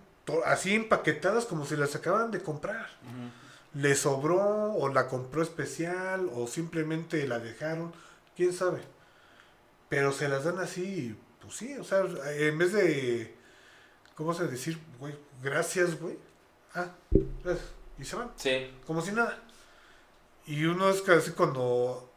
[0.46, 2.88] así empaquetadas como si las acaban de comprar.
[3.74, 7.92] Le sobró, o la compró especial, o simplemente la dejaron,
[8.36, 8.82] quién sabe.
[9.90, 12.04] Pero se las dan así, pues sí, o sea,
[12.36, 13.36] en vez de,
[14.16, 15.16] ¿cómo se decir, güey?
[15.42, 16.18] Gracias, güey.
[16.76, 16.88] Ah,
[17.44, 17.68] gracias.
[18.00, 18.74] Y se van Sí.
[18.86, 19.38] como si nada.
[20.46, 22.12] Y uno es casi cuando,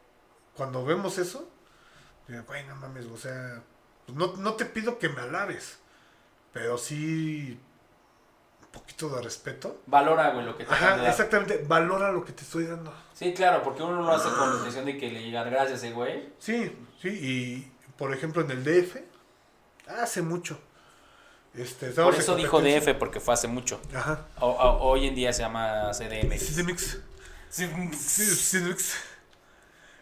[0.55, 1.47] cuando vemos eso,
[2.27, 3.61] digo, güey, no mames, o sea,
[4.05, 5.77] pues no, no te pido que me alabes,
[6.51, 7.57] pero sí
[8.61, 9.81] un poquito de respeto.
[9.85, 12.93] Valora, güey, lo que te de Ajá, exactamente, valora lo que te estoy dando.
[13.13, 15.91] Sí, claro, porque uno lo hace con la intención de que le llegan gracias, eh,
[15.93, 16.33] güey.
[16.37, 18.97] Sí, sí, y por ejemplo en el DF,
[19.87, 20.59] hace mucho.
[21.57, 22.61] Este, Por eso dijo.
[22.61, 23.81] DF, porque fue hace mucho.
[23.93, 24.27] Ajá.
[24.39, 26.37] O- o- hoy en día se llama CDM.
[26.37, 26.99] Cinemix.
[27.49, 27.67] Sí,
[27.97, 28.93] Sí, Cinemix.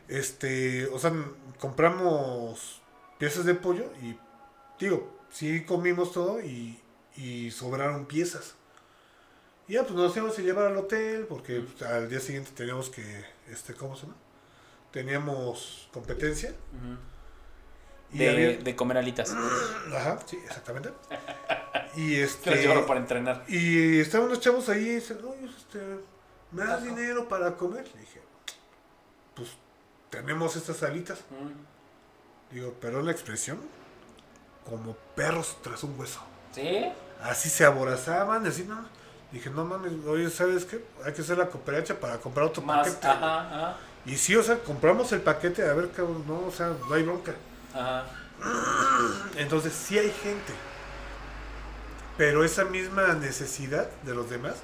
[0.07, 1.11] Este, o sea,
[1.59, 2.81] compramos
[3.17, 4.17] piezas de pollo y,
[4.79, 6.79] digo, sí comimos todo y,
[7.15, 8.55] y sobraron piezas.
[9.67, 12.89] Y ya, pues nos íbamos a llevar al hotel porque pues, al día siguiente teníamos
[12.89, 14.15] que, este, ¿cómo se llama?
[14.91, 16.51] Teníamos competencia.
[16.51, 17.14] Y
[18.17, 19.33] de, había- de comer alitas.
[19.95, 20.89] Ajá, sí, exactamente.
[21.97, 22.49] Y este...
[22.51, 23.45] las llevaron para entrenar.
[23.47, 25.79] Y estaban los chavos ahí y dicen, oye, este,
[26.51, 27.87] ¿me das dinero para comer?
[27.93, 28.21] Le dije,
[29.33, 29.51] pues
[30.09, 31.19] tenemos estas alitas.
[32.51, 33.61] Digo, pero la expresión,
[34.69, 36.19] como perros tras un hueso.
[36.53, 36.85] ¿Sí?
[37.23, 38.85] Así se aborazaban, así, ¿no?
[39.31, 40.83] Dije, no mames, oye, ¿sabes qué?
[41.05, 43.07] Hay que hacer la cooperacha para comprar otro Más, paquete.
[43.07, 43.39] ajá,
[43.69, 46.93] ajá, Y sí, o sea, compramos el paquete, a ver, cabrón, no, o sea, no
[46.93, 47.33] hay bronca.
[47.75, 48.05] Ajá.
[49.37, 50.53] Entonces, sí hay gente.
[52.17, 54.55] Pero esa misma necesidad de los demás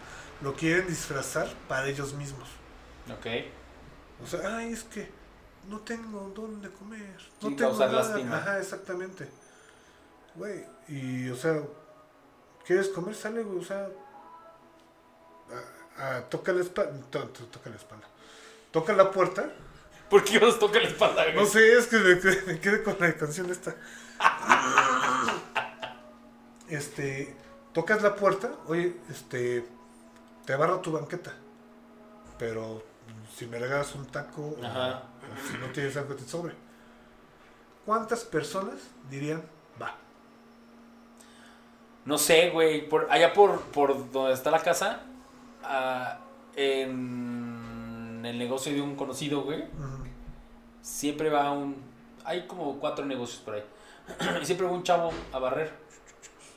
[0.41, 2.47] lo quieren disfrazar para ellos mismos.
[3.11, 3.27] Ok.
[4.23, 5.09] O sea, ay, es que
[5.69, 7.17] no tengo dónde comer.
[7.41, 8.37] No Sí, tengo nada.
[8.37, 9.29] Ajá, exactamente.
[10.35, 11.61] Güey, y o sea,
[12.65, 13.15] ¿quieres comer?
[13.15, 13.89] Sale, güey, o sea,
[15.97, 16.93] a, a- toca la espalda.
[17.09, 18.07] toca la espalda.
[18.71, 19.49] Toca la puerta.
[20.11, 21.35] ¿Por qué os toca la espalda, güey?
[21.35, 23.75] No sé, es que me, quedé- me quedé con la canción esta.
[26.69, 27.35] Este,
[27.73, 29.65] tocas la puerta, oye, este,
[30.45, 31.33] te barro tu banqueta.
[32.37, 32.83] Pero
[33.35, 35.03] si me regalas un taco Ajá.
[35.21, 36.53] o si no tienes algo que te sobre.
[37.85, 38.75] ¿Cuántas personas
[39.09, 39.43] dirían,
[39.81, 39.95] va?
[42.05, 42.87] No sé, güey.
[42.87, 45.01] Por, allá por, por donde está la casa,
[45.63, 46.19] ah,
[46.55, 50.00] en el negocio de un conocido, güey, Ujú.
[50.81, 51.75] Siempre va un...
[52.23, 53.63] Hay como cuatro negocios por ahí.
[54.41, 55.71] y siempre va un chavo a barrer.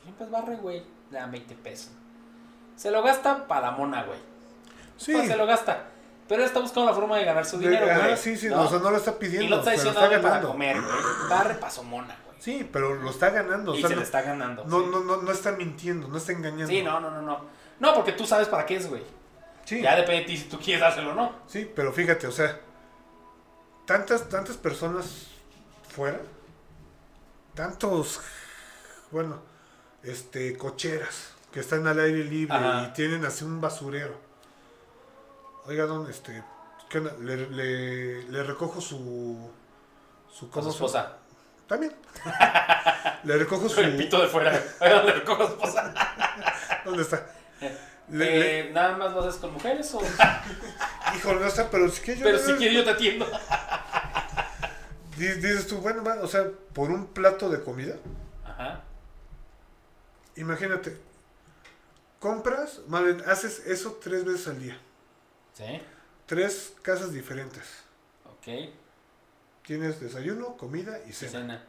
[0.03, 0.83] Siempre barre, güey.
[1.11, 1.91] Le dan 20 pesos.
[2.75, 4.19] Se lo gasta para la mona, güey.
[4.97, 5.85] Sí, Pues se lo gasta.
[6.27, 8.17] Pero él está buscando la forma de ganar su dinero, güey.
[8.17, 8.63] sí, sí, ¿no?
[8.63, 11.29] o sea, no lo está pidiendo, y no está diciendo para comer, güey.
[11.29, 12.37] Barre para su mona, güey.
[12.39, 13.73] Sí, pero lo está ganando.
[13.73, 14.65] o y sea, se no, le está ganando.
[14.65, 14.85] no, sí.
[14.91, 16.67] no, no, no está mintiendo, no está engañando.
[16.67, 17.41] Sí, no, no, no, no.
[17.79, 19.03] No, porque tú sabes para qué es, güey.
[19.65, 19.81] Sí.
[19.81, 21.31] Ya depende de ti si tú quieres dárselo o no.
[21.45, 22.59] Sí, pero fíjate, o sea,
[23.85, 25.27] tantas, tantas personas
[25.93, 26.19] fuera,
[27.53, 28.19] tantos,
[29.11, 29.41] bueno,
[30.03, 32.87] este, cocheras que están al aire libre Ajá.
[32.89, 34.15] y tienen así un basurero.
[35.65, 36.43] Oiga, don, este,
[36.89, 37.13] ¿qué onda?
[37.21, 39.49] Le, le, le recojo su,
[40.29, 41.17] su, su ¿cómo se- esposa.
[41.67, 41.95] También.
[43.23, 44.51] le recojo su, El pito de fuera.
[44.81, 45.93] Oiga, le recojo su esposa.
[46.85, 47.25] ¿dónde está?
[48.09, 50.01] Le- Eh, ¿Nada más lo haces con mujeres o...?
[50.01, 50.07] le-
[51.17, 53.25] híjole, no está, pero si que yo Pero si quieres yo te atiendo.
[55.17, 57.95] Di- Dices tú, bueno, o sea, por un plato de comida,
[58.45, 58.83] Ajá.
[60.35, 60.99] imagínate,
[62.19, 64.77] compras, más bien, haces eso tres veces al día,
[65.53, 65.81] Sí.
[66.25, 67.63] tres casas diferentes.
[68.25, 68.73] Ok.
[69.63, 71.31] Tienes desayuno, comida y cena.
[71.31, 71.65] Cena.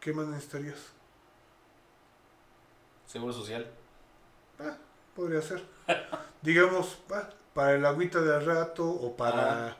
[0.00, 0.78] ¿Qué más necesitarías?
[3.06, 3.70] Seguro social.
[4.60, 4.76] Ah,
[5.14, 5.62] podría ser.
[6.42, 6.98] Digamos,
[7.54, 9.66] para el agüita de al rato o para...
[9.66, 9.76] Ajá.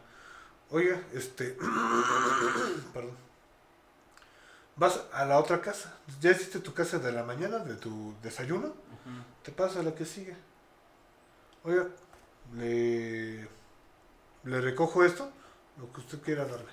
[0.71, 1.57] Oiga, este...
[2.93, 3.17] perdón.
[4.77, 5.95] Vas a la otra casa.
[6.21, 8.73] Ya hiciste tu casa de la mañana, de tu desayuno.
[9.43, 10.37] Te pasa la que sigue.
[11.65, 11.87] Oiga,
[12.55, 13.49] le,
[14.45, 15.31] le recojo esto,
[15.77, 16.71] lo que usted quiera darme.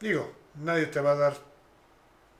[0.00, 1.36] Digo, nadie te va a dar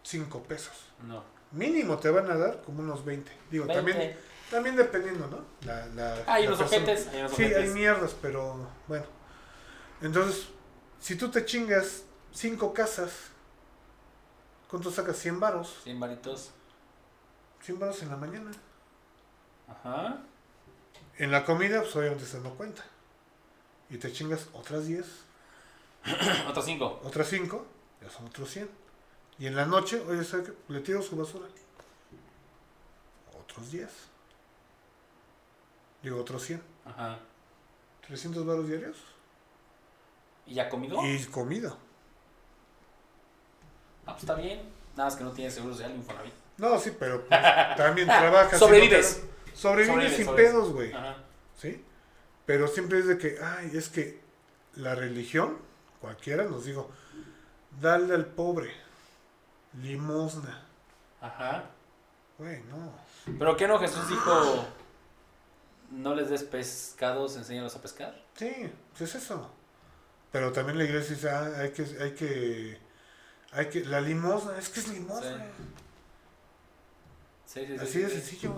[0.03, 0.75] 5 pesos.
[1.07, 1.23] No.
[1.53, 3.31] Mínimo te van a dar como unos 20.
[3.51, 4.19] Digo, también 20.
[4.51, 5.45] También dependiendo, ¿no?
[5.67, 9.07] La, la, Hay la unos ojetes, hay unos Sí, hay mierdas, pero bueno.
[10.03, 10.49] Entonces,
[11.01, 12.03] si tú te chingas
[12.33, 13.13] cinco casas,
[14.69, 15.17] ¿cuánto sacas?
[15.17, 15.81] 100 varos.
[15.85, 16.51] 100 varitos.
[17.63, 18.51] 100 varos en la mañana.
[19.69, 20.19] Ajá.
[21.17, 22.83] En la comida, pues obviamente se no cuenta.
[23.89, 25.07] Y te chingas otras 10,
[26.49, 27.01] Otros 5.
[27.05, 27.67] otras 5,
[28.03, 28.69] ya son otros 100.
[29.43, 30.53] Y en la noche, oye, ¿sabe qué?
[30.69, 31.49] Le tiro su basura.
[33.43, 33.91] Otros 10.
[36.01, 36.63] Digo, otros 100.
[36.85, 37.19] Ajá.
[38.07, 38.97] 300 varos diarios.
[40.47, 41.05] ¿Y ya comido?
[41.05, 41.77] Y comida.
[44.07, 44.63] Ah, pues está bien.
[44.95, 46.35] Nada más que no tiene seguro social Infonavit.
[46.59, 47.41] No, sí, pero pues,
[47.77, 48.61] también trabajas.
[48.61, 49.25] Sobrevives.
[49.55, 50.53] Sobrevives Sobrevives, sin sobrevives.
[50.53, 50.93] pedos, güey.
[50.93, 51.17] Ajá.
[51.59, 51.85] ¿Sí?
[52.47, 54.21] Pero siempre es de que, ay, es que
[54.77, 55.59] la religión,
[56.01, 56.89] cualquiera nos digo,
[57.81, 58.82] dale al pobre,
[59.81, 60.67] limosna.
[61.21, 61.65] Ajá.
[62.39, 62.93] Güey, no.
[63.39, 64.67] ¿Pero qué no Jesús dijo?
[65.91, 68.25] No les des pescados, enséñalos a pescar.
[68.35, 69.51] Sí, es eso.
[70.33, 72.79] Pero también la iglesia dice, ah, hay que, hay que,
[73.53, 75.47] hay que, la limosna, es que es limosna.
[77.47, 77.77] Sí, sí, sí.
[77.77, 78.15] Así sí, de sí.
[78.17, 78.55] sencillo.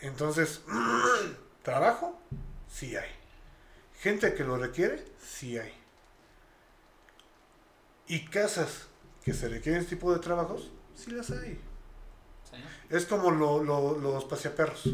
[0.00, 0.62] Entonces,
[1.62, 2.18] trabajo,
[2.70, 3.10] sí hay.
[4.00, 5.74] Gente que lo requiere, sí hay.
[8.08, 8.86] Y casas
[9.22, 11.60] que se requieren este tipo de trabajos, sí las hay.
[12.50, 12.56] Sí.
[12.88, 14.84] Es como lo- lo- los paseaperros.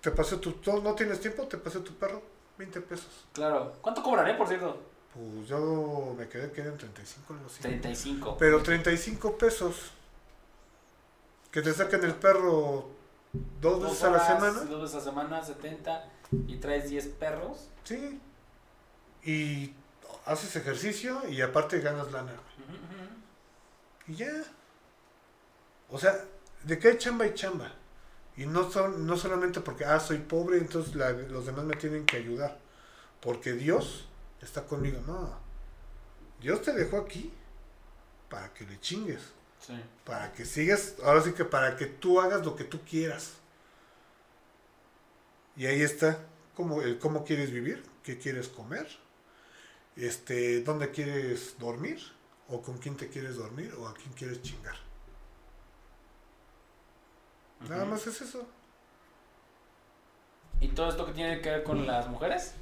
[0.00, 2.22] Te paseo tu, no tienes tiempo, te paseo tu perro,
[2.56, 3.26] 20 pesos.
[3.32, 3.72] Claro.
[3.80, 4.80] ¿Cuánto cobraré, por cierto?
[5.12, 7.60] Pues yo me quedé que eran 35 algo así.
[7.62, 8.36] 35.
[8.38, 9.90] Pero 35 pesos.
[11.50, 12.90] Que te saquen el perro
[13.60, 14.60] dos veces a la semana.
[14.64, 16.08] Dos veces a la semana, 70.
[16.46, 17.68] Y traes 10 perros.
[17.84, 18.20] Sí.
[19.24, 19.72] Y
[20.28, 22.32] haces ejercicio y aparte ganas lana.
[22.32, 24.12] Ujú.
[24.12, 24.44] Y ya.
[25.90, 26.24] O sea,
[26.64, 27.72] de que hay chamba y chamba.
[28.36, 32.06] Y no, son, no solamente porque, ah, soy pobre, entonces la- los demás me tienen
[32.06, 32.58] que ayudar.
[33.20, 34.06] Porque Dios
[34.40, 35.00] está conmigo.
[35.06, 35.36] No.
[36.40, 37.32] Dios te dejó aquí
[38.28, 39.20] para que le chingues.
[39.60, 39.74] Sí.
[40.04, 43.32] Para que sigas, ahora sí que para que tú hagas lo que tú quieras.
[45.56, 46.18] Y ahí está
[46.54, 48.86] como el cómo quieres vivir, qué quieres comer,
[49.98, 52.00] este, dónde quieres dormir,
[52.48, 54.76] o con quién te quieres dormir, o a quién quieres chingar.
[57.68, 58.46] Nada más es eso.
[60.60, 62.54] ¿Y todo esto que tiene que ver con las mujeres?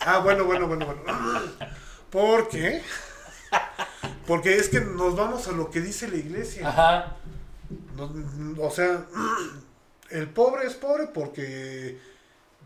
[0.00, 1.02] Ah, bueno, bueno, bueno, bueno.
[2.10, 2.82] ¿Por qué?
[4.26, 6.66] Porque es que nos vamos a lo que dice la iglesia.
[6.66, 7.16] Ajá.
[8.58, 9.04] O sea,
[10.08, 12.00] el pobre es pobre porque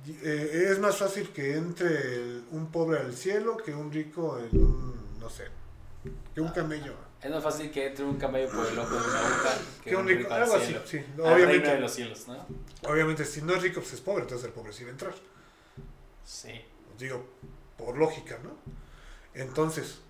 [0.06, 4.56] eh, es más fácil que entre el- un pobre al cielo que un rico en
[4.56, 5.44] un, no sé,
[6.34, 6.94] que un camello.
[7.22, 9.54] Es más fácil que entre un camello por el ojo de una aguja
[9.84, 10.80] que, Que un rico, al algo así, cielo.
[10.84, 10.96] sí.
[10.98, 12.46] Al reino de Obviamente, los cielos, ¿no?
[12.90, 15.14] obviamente, si no es rico, pues es pobre, entonces el pobre sí va a entrar.
[16.24, 16.50] Sí.
[16.98, 17.24] Digo,
[17.78, 18.50] por lógica, ¿no?
[19.34, 20.00] Entonces,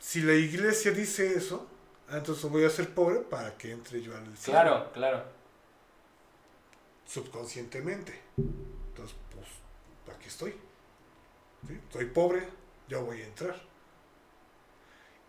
[0.00, 1.66] si la iglesia dice eso,
[2.08, 4.60] ah, entonces voy a ser pobre para que entre yo al cielo.
[4.60, 5.35] Claro, claro.
[7.06, 8.20] Subconscientemente.
[8.36, 10.54] Entonces, pues, aquí estoy.
[11.66, 11.80] ¿Sí?
[11.92, 12.48] Soy pobre,
[12.88, 13.60] yo voy a entrar.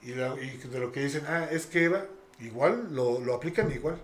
[0.01, 2.05] Y, la- y de lo que dicen, ah, es que Eva,
[2.39, 3.99] igual, lo, lo aplican igual.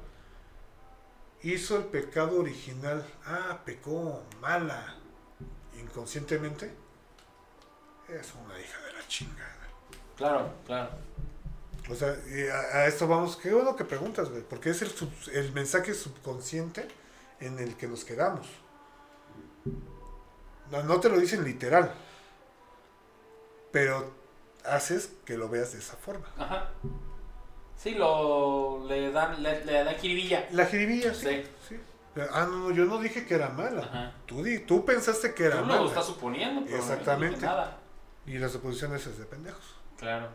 [1.44, 3.06] Hizo el pecado original.
[3.26, 4.96] Ah, pecó mala.
[5.80, 6.74] Inconscientemente.
[8.10, 9.68] Es una hija de la chingada.
[10.16, 10.90] Claro, claro.
[11.90, 12.10] O sea,
[12.74, 16.88] a esto vamos, qué bueno que preguntas, güey, porque es el, sub- el mensaje subconsciente
[17.46, 18.48] en el que nos quedamos.
[20.72, 21.94] No, no te lo dicen literal,
[23.72, 24.12] pero
[24.66, 26.28] haces que lo veas de esa forma.
[26.38, 26.70] Ajá.
[27.76, 30.48] Sí, lo le dan, le, le dan jiribilla.
[30.52, 31.28] La jiribilla, sí.
[31.28, 31.44] Sí.
[31.70, 31.80] sí.
[32.32, 33.82] Ah, no, no, yo no dije que era mala.
[33.82, 34.14] Ajá.
[34.26, 35.88] Tú, di- tú pensaste que era Tú lo mala.
[35.88, 37.36] estás suponiendo, pero no Exactamente.
[37.36, 37.78] dije nada.
[38.26, 39.76] Y las suposiciones es de pendejos.
[39.98, 40.30] Claro.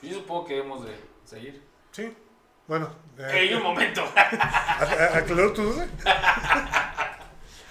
[0.00, 1.62] Pues yo supongo que debemos de seguir.
[1.92, 2.14] Sí.
[2.68, 2.88] Bueno,
[3.18, 4.02] eh, ¡Ey, un momento!
[4.16, 4.20] ¿a-
[5.12, 5.86] a- ¿aclaró tu duda?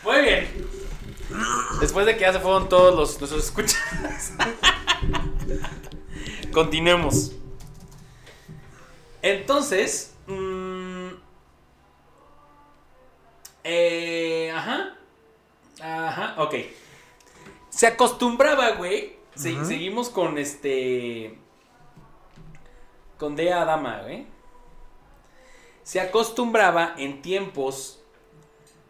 [0.03, 0.67] Muy bien.
[1.81, 4.33] Después de que ya se fueron todos los nuestros escuchas.
[6.53, 7.33] Continuemos.
[9.21, 10.13] Entonces.
[10.27, 11.07] mm,
[13.63, 14.95] eh, ajá.
[15.81, 16.55] Ajá, ok.
[17.69, 19.17] Se acostumbraba, güey.
[19.35, 19.65] Se-.
[19.65, 21.37] Seguimos con este.
[23.17, 24.27] Con Dea Dama, güey.
[25.85, 27.99] Se acostumbraba en tiempos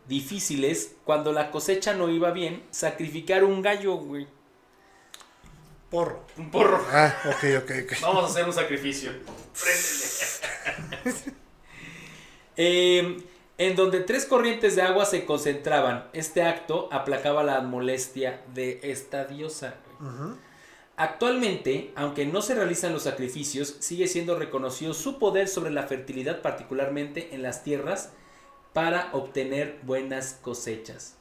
[0.08, 4.28] difíciles, cuando la cosecha no iba bien, sacrificar un gallo, güey.
[5.90, 6.22] porro.
[6.38, 6.86] Un porro.
[6.90, 7.94] Ah, ok, ok, ok.
[8.02, 9.12] Vamos a hacer un sacrificio.
[9.62, 11.36] Préndele.
[12.58, 13.22] Eh,
[13.58, 16.08] en donde tres corrientes de agua se concentraban.
[16.14, 19.76] Este acto aplacaba la molestia de esta diosa.
[20.00, 20.38] Ujú.
[20.98, 26.42] Actualmente, aunque no se realizan los sacrificios, sigue siendo reconocido su poder sobre la fertilidad,
[26.42, 28.12] particularmente en las tierras,
[28.72, 31.16] para obtener buenas cosechas.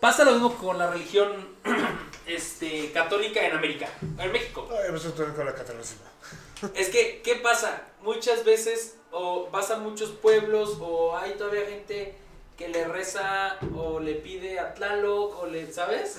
[0.00, 1.48] Pasa lo mismo con la religión
[2.26, 3.88] este, católica en América,
[4.18, 4.68] en México.
[4.68, 6.04] Con la catolicismo.
[6.74, 7.82] Es que, ¿qué pasa?
[8.02, 12.16] Muchas veces, o vas a muchos pueblos, o hay todavía gente
[12.56, 16.18] que le reza, o le pide a Tlaloc, o le, ¿sabes?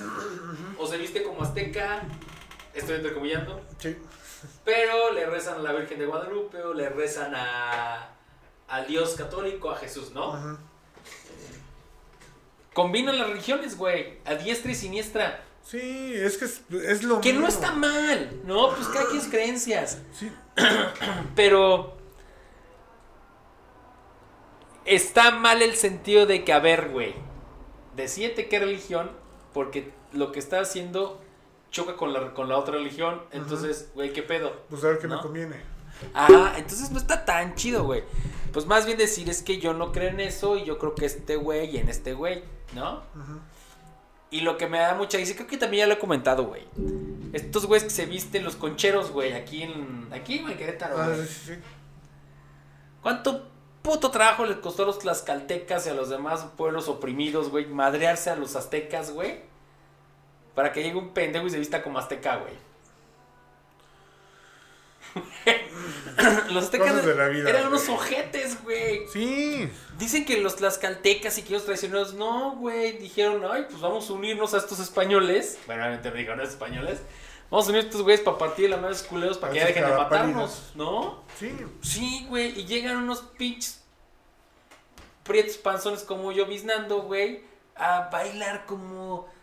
[0.78, 2.04] O se viste como azteca,
[2.74, 3.98] estoy entrecomillando, Sí.
[4.64, 8.10] pero le rezan a la Virgen de Guadalupe, o le rezan a,
[8.68, 10.32] al Dios católico, a Jesús, ¿no?
[10.32, 10.58] Ujú.
[12.74, 15.44] Combinan las religiones, güey, a diestra y siniestra.
[15.64, 18.74] Sí, es que es, es lo Que no está mal, ¿no?
[18.76, 20.00] Pues cada quien sus creencias.
[20.14, 20.32] Sí,
[21.36, 21.98] Pero
[24.86, 27.14] está mal el sentido de que, a ver, güey,
[27.96, 29.12] decídete qué religión,
[29.54, 31.22] porque lo que está haciendo
[31.72, 33.22] choca con la, con la otra religión.
[33.32, 34.54] Entonces, güey, ¿qué pedo?
[34.70, 35.18] pues a ver qué ¿No?
[35.18, 35.56] me conviene.
[36.14, 38.04] Ah, entonces no está tan chido, güey.
[38.54, 41.06] Pues más bien decir es que yo no creo en eso y yo creo que
[41.06, 42.44] este güey y en este güey,
[42.74, 43.04] ¿no?
[44.32, 46.64] Y lo que me da mucha risa, creo que también ya lo he comentado, güey.
[47.34, 51.34] Estos güeyes que se visten los concheros, güey, aquí en aquí en Querétaro, Ah, sí,
[51.48, 51.54] sí.
[53.02, 53.48] ¿Cuánto
[53.82, 58.30] puto trabajo les costó a los tlaxcaltecas y a los demás pueblos oprimidos, güey, madrearse
[58.30, 59.42] a los aztecas, güey?
[60.60, 62.52] Para que llegue un pendejo y se vista como azteca, güey.
[66.52, 67.76] los aztecas Cosas de la vida, eran güey.
[67.76, 69.08] unos ojetes, güey.
[69.08, 74.10] Sí, Dicen que los tlaxcaltecas y que los traicioneros, no, güey, dijeron, ay, pues vamos
[74.10, 75.58] a unirnos a estos españoles.
[75.66, 77.04] Bueno, obviamente me dijeron, "No, españoles.
[77.50, 79.60] Vamos a unir a estos güeyes para partir de la madre de culeros para que
[79.60, 81.24] ya dejen de matarnos, ¿no?
[81.40, 81.56] sí.
[81.82, 83.82] Sí, güey, y llegan unos pinches
[85.24, 87.46] prietos panzones como yo biznando, güey,
[87.78, 89.39] a bailar como...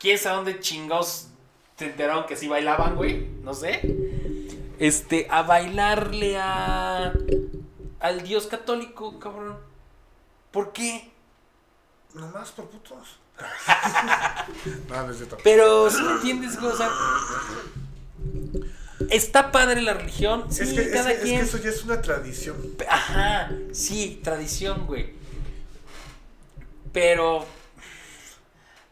[0.00, 1.28] ¿Quién sabe dónde chingados
[1.78, 3.28] se enteraron que sí bailaban, güey?
[3.42, 3.80] No sé.
[4.78, 7.12] Este, a bailarle a...
[8.00, 9.58] al dios católico, cabrón.
[10.50, 11.10] ¿Por qué?
[12.14, 13.18] Nomás por putos.
[14.88, 15.36] no, no es cierto.
[15.44, 16.56] Pero, ¿sí me entiendes?
[16.58, 16.90] O sea,
[19.10, 21.40] está padre la religión, sí, es, que, es cada que- es que quien...
[21.42, 22.56] eso ya es una tradición.
[22.88, 25.14] Ajá, sí, tradición, güey.
[26.92, 27.46] Pero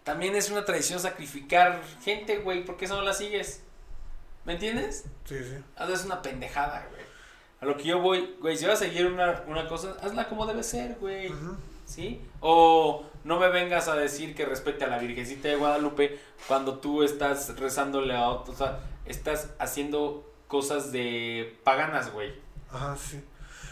[0.08, 2.64] también es una tradición sacrificar gente, güey.
[2.64, 3.62] ¿Por qué eso no la sigues?
[4.46, 5.04] ¿Me entiendes?
[5.26, 5.62] Sí, sí.
[5.76, 7.02] Hazla, es una pendejada, güey.
[7.60, 10.46] A lo que yo voy, güey, si vas a seguir una, una cosa, hazla como
[10.46, 11.30] debe ser, güey.
[11.30, 11.58] Ujú.
[11.84, 12.22] ¿Sí?
[12.40, 17.02] O no me vengas a decir que respete a la Virgencita de Guadalupe cuando tú
[17.02, 18.58] estás rezándole a otros.
[18.62, 22.32] O sea, estás haciendo cosas de paganas, güey.
[22.72, 23.22] Ajá, sí.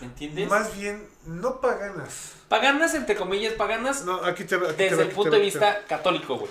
[0.00, 0.50] ¿Me entiendes?
[0.50, 2.34] Más bien, no paganas.
[2.48, 5.42] Paganas, entre comillas, paganas No, aquí te va- aquí te desde el punto te de
[5.42, 6.50] vista católico, güey.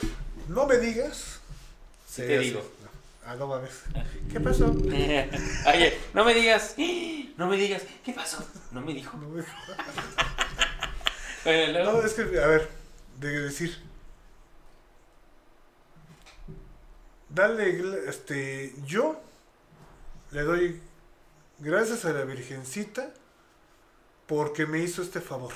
[0.50, 1.40] No me digas.
[2.08, 2.62] Sí te digo.
[3.26, 3.82] Ah, no mames.
[4.32, 4.68] ¿Qué pasó?
[4.72, 6.76] Oye, no me digas,
[7.38, 8.46] no me digas, ¿qué pasó?
[8.72, 9.18] No me dijo.
[9.18, 9.44] No, me-
[11.44, 12.70] Bueno, luego- no, es que, a ver,
[13.20, 13.78] de decir.
[17.30, 19.20] Dale, este, yo
[20.32, 20.82] le doy
[21.60, 23.10] gracias a la Virgencita
[24.28, 25.54] porque me hizo este favor.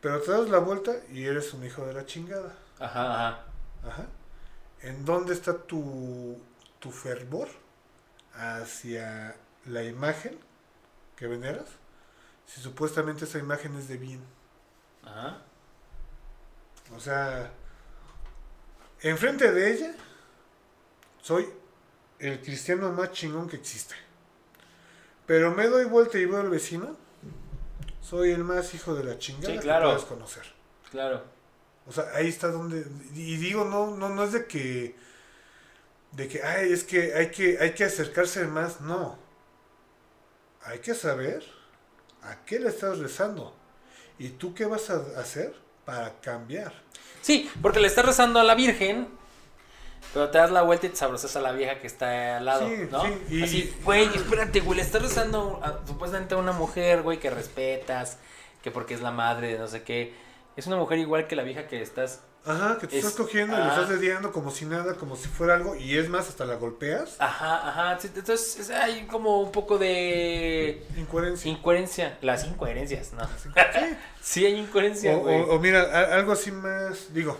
[0.00, 2.54] Pero te das la vuelta y eres un hijo de la chingada.
[2.78, 3.44] Ajá, ajá.
[3.86, 4.06] Ajá.
[4.82, 6.40] ¿En dónde está tu,
[6.78, 7.48] tu fervor
[8.34, 9.34] hacia
[9.66, 10.38] la imagen
[11.16, 11.66] que veneras?
[12.46, 14.22] Si supuestamente esa imagen es de bien.
[15.04, 15.42] Ajá.
[16.96, 17.50] O sea,
[19.00, 19.94] enfrente de ella
[21.20, 21.48] soy
[22.18, 23.94] el cristiano más chingón que existe.
[25.26, 26.96] Pero me doy vuelta y veo al vecino,
[28.08, 29.90] soy el más hijo de la chingada Sí, que claro.
[29.90, 30.44] puedes conocer.
[30.90, 31.22] Claro.
[31.86, 32.86] O sea, ahí está donde.
[33.14, 34.94] Y digo, no, no, no es de que.
[36.12, 38.80] De que, ay, es que hay que, hay que acercarse más.
[38.80, 39.18] No.
[40.62, 41.44] Hay que saber
[42.22, 43.54] a qué le estás rezando.
[44.18, 45.54] ¿Y tú qué vas a hacer
[45.84, 46.72] para cambiar?
[47.20, 49.08] Sí, porque le estás rezando a la Virgen,
[50.14, 52.66] pero te das la vuelta y te sabrosas a la vieja que está al lado,
[52.68, 53.02] Sí, ¿no?
[53.02, 57.18] sí, y- Así, güey, espérate, güey, le estás rezando a- supuestamente a una mujer, güey,
[57.20, 58.18] que respetas,
[58.62, 60.14] que porque es la madre de no sé qué.
[60.56, 63.52] Es una mujer igual que la vieja que estás Ajá, que te Es- estás cogiendo
[63.54, 63.68] y le ah.
[63.68, 65.74] estás dediando como si nada, como si fuera algo.
[65.74, 67.16] Y es más, hasta la golpeas.
[67.18, 68.00] Ajá, ajá.
[68.00, 71.50] sí, Entonces es- hay como un poco de Incoherencia.
[71.50, 72.18] incoherencia.
[72.22, 73.24] Las incoherencias, ¿no?
[73.42, 73.50] Sí.
[74.22, 75.40] Sí hay incoherencia, O, güey.
[75.40, 77.12] o- o mira, a- algo así más.
[77.12, 77.38] Digo,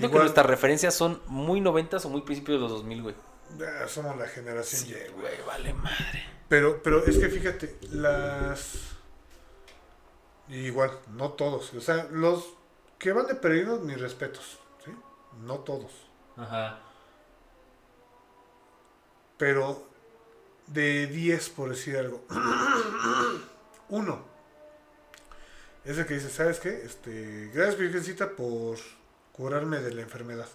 [0.00, 3.14] Siento que nuestras referencias son muy noventas o muy principios de los 2000, güey.
[3.60, 5.20] Ah, somos la generación Sí, Y, güey.
[5.36, 6.24] güey, vale madre.
[6.48, 8.72] Pero, pero es que fíjate, las.
[10.48, 11.72] Igual, no todos.
[11.74, 12.44] O sea, los
[12.98, 14.58] que van de peregrinos, mis respetos.
[14.84, 14.90] ¿sí?
[15.42, 15.92] No todos.
[16.36, 16.80] Ajá.
[19.38, 19.86] Pero
[20.66, 22.24] de 10, por decir algo.
[23.88, 24.24] Uno.
[25.84, 26.82] Es el que dice, ¿sabes qué?
[26.84, 28.78] Este, gracias Virgencita por
[29.34, 30.48] curarme de la enfermedad.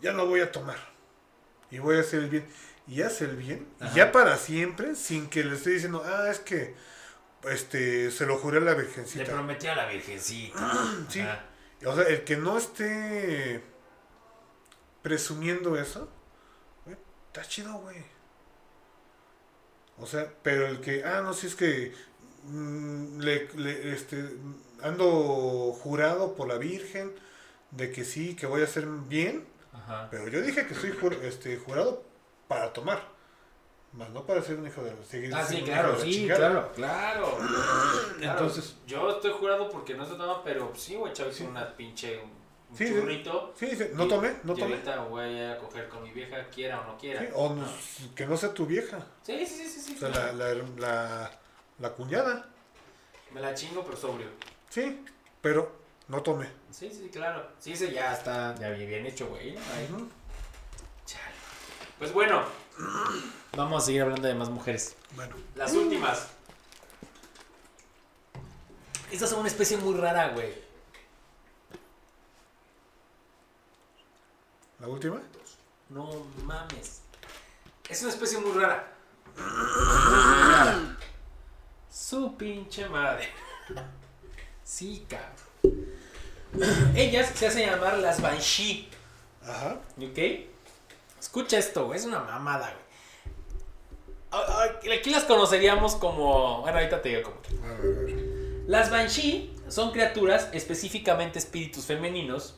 [0.00, 0.78] Ya no voy a tomar.
[1.70, 2.46] Y voy a hacer el bien.
[2.86, 3.68] Y hace el bien.
[3.80, 3.92] Ajá.
[3.92, 6.74] Y ya para siempre, sin que le esté diciendo, ah, es que
[7.44, 9.24] este, se lo juré a la Le Virgencita.
[9.32, 10.58] prometió a la virgencita.
[11.08, 11.20] Sí.
[11.20, 11.44] Ajá.
[11.86, 13.62] O sea, el que no esté
[15.02, 16.10] presumiendo eso,
[16.84, 16.96] güey,
[17.28, 18.04] está chido, güey.
[19.98, 21.94] O sea, pero el que, ah, no, si es que
[22.44, 24.22] mm, le, le- este,
[24.82, 27.12] ando jurado por la Virgen
[27.70, 30.08] de que sí, que voy a hacer bien, Ajá.
[30.10, 32.02] pero yo dije que estoy jur- este, jurado
[32.48, 33.02] para tomar,
[33.92, 37.38] más no para ser un hijo de seguir Ah, sí, claro, sí, claro, claro.
[38.20, 42.18] Entonces- yo estoy jurado porque no se toma, pero sí, güey, chaval, con una pinche
[42.20, 42.94] un Sí, sí.
[42.94, 43.52] churrito.
[43.58, 44.74] Sí, dice, no Y- tomé, no y tomé.
[44.74, 47.20] ahorita voy a coger con mi vieja, quiera o no quiera.
[47.20, 47.66] Sí, o no-
[48.14, 49.04] que no sea tu vieja.
[49.22, 49.80] Sí, sí, sí, sí.
[49.80, 51.30] sí, O sea, la, la,
[51.80, 52.48] la cuñada.
[53.32, 54.28] Me la chingo, pero sobrio.
[54.68, 55.04] Sí,
[55.40, 55.79] pero
[56.10, 56.48] no tomé.
[56.70, 57.46] Sí, sí, claro.
[57.60, 59.56] Sí, ese ya está ya bien hecho, güey.
[61.98, 62.42] Pues bueno,
[63.56, 64.96] vamos a seguir hablando de más mujeres.
[65.14, 66.28] Bueno, Las últimas.
[69.12, 70.52] Estas son una especie muy rara, güey.
[74.80, 75.20] la última.
[75.90, 76.10] No
[76.42, 77.02] mames.
[77.88, 78.92] Es una especie muy rara.
[81.90, 83.28] Su pinche madre.
[84.64, 85.99] Sí, cabrón.
[86.94, 88.88] Ellas se hacen llamar las Banshee.
[89.42, 89.78] Ajá.
[89.98, 90.18] ¿Ok?
[91.20, 91.98] Escucha esto, güey.
[91.98, 92.90] Es una mamada, güey.
[94.98, 96.60] Aquí las conoceríamos como.
[96.62, 97.42] Bueno, ahorita te digo como.
[97.42, 97.48] que.
[97.66, 98.16] A ver, a ver.
[98.66, 102.56] Las Banshee son criaturas, específicamente espíritus femeninos,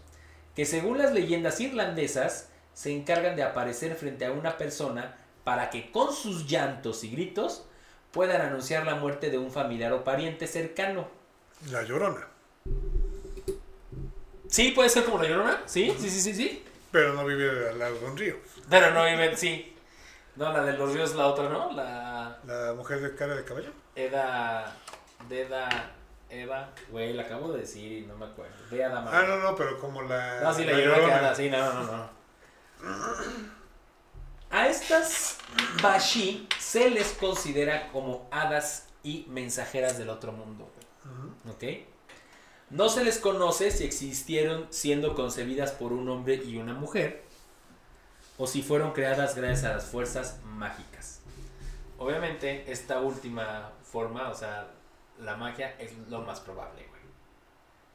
[0.54, 5.90] que según las leyendas irlandesas se encargan de aparecer frente a una persona para que
[5.90, 7.64] con sus llantos y gritos
[8.10, 11.08] puedan anunciar la muerte de un familiar o pariente cercano.
[11.70, 12.28] La llorona.
[14.52, 15.62] Sí, puede ser como la llorona.
[15.64, 16.64] Sí, sí, sí, sí, sí.
[16.90, 18.36] Pero no vive al lado de un río.
[18.68, 19.74] Pero no viven, sí.
[20.36, 21.72] No, la de los ríos es la otra, ¿no?
[21.72, 23.70] La La mujer de cara de caballo.
[23.96, 24.76] Eda.
[25.26, 25.94] Deda.
[26.28, 26.70] Eda.
[26.90, 28.52] Güey, la acabo de decir y no me acuerdo.
[28.70, 29.10] De Adama.
[29.10, 30.42] Ah, no, no, pero como la.
[30.42, 32.10] No, sí, la, llorona que anda, sí, no, no, no.
[34.50, 35.38] A estas
[35.82, 40.70] Bashi se les considera como hadas y mensajeras del otro mundo.
[41.06, 41.52] Ujú.
[41.52, 41.91] ¿Ok?
[42.72, 47.22] No se les conoce si existieron siendo concebidas por un hombre y una mujer
[48.38, 51.20] o si fueron creadas gracias a las fuerzas mágicas.
[51.98, 54.68] Obviamente, esta última forma, o sea,
[55.20, 56.82] la magia es lo más probable,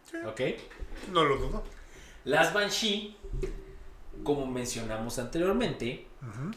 [0.10, 0.18] Sí.
[0.24, 0.26] güey.
[0.56, 0.62] ¿Ok?
[1.12, 1.64] No lo dudo.
[2.24, 3.18] Las Banshee,
[4.24, 6.08] como mencionamos anteriormente,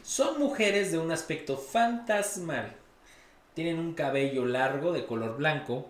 [0.03, 2.75] son mujeres de un aspecto fantasmal.
[3.55, 5.89] Tienen un cabello largo de color blanco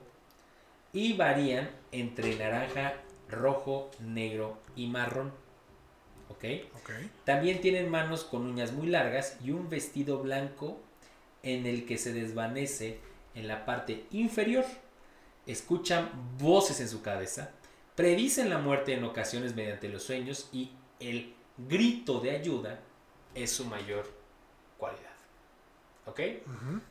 [0.93, 2.93] y varían entre naranja,
[3.29, 5.31] rojo, negro y marrón.
[6.29, 6.45] ¿Ok?
[6.75, 6.91] Ok.
[7.23, 10.79] También tienen manos con uñas muy largas y un vestido blanco
[11.43, 12.99] en el que se desvanece
[13.35, 14.65] en la parte inferior.
[15.45, 17.51] Escuchan voces en su cabeza,
[17.95, 22.79] predicen la muerte en ocasiones mediante los sueños y el grito de ayuda
[23.35, 24.09] es su mayor
[24.77, 25.01] cualidad.
[26.05, 26.19] ¿Ok?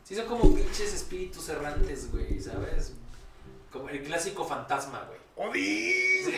[0.04, 2.94] Sí, son como pinches espíritus errantes, güey, ¿sabes?
[3.70, 5.48] Como el clásico fantasma, güey.
[5.48, 6.34] ¡Odín!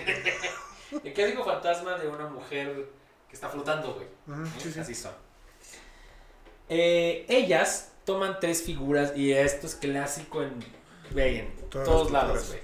[1.05, 2.91] El clásico fantasma de una mujer
[3.27, 4.07] que está flotando, güey.
[4.07, 4.51] ¿Eh?
[4.59, 4.79] sí, sí.
[4.79, 5.13] Así son.
[6.69, 10.63] Eh, ellas toman tres figuras y esto es clásico en,
[11.11, 12.61] güey, en Todas todos lados, güey.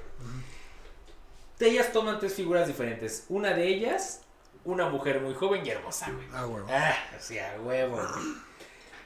[1.61, 3.24] Ellas toman tres figuras diferentes.
[3.31, 4.20] Una de ellas,
[4.65, 6.27] una mujer muy joven y hermosa, güey.
[6.32, 6.66] Ah, huevo.
[6.70, 7.97] Ah, o sea, huevo.
[7.97, 8.35] güey.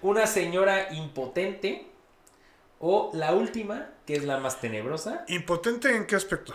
[0.03, 1.87] Una señora impotente.
[2.85, 6.53] O la última, que es la más tenebrosa, ¿Impotente en qué aspecto?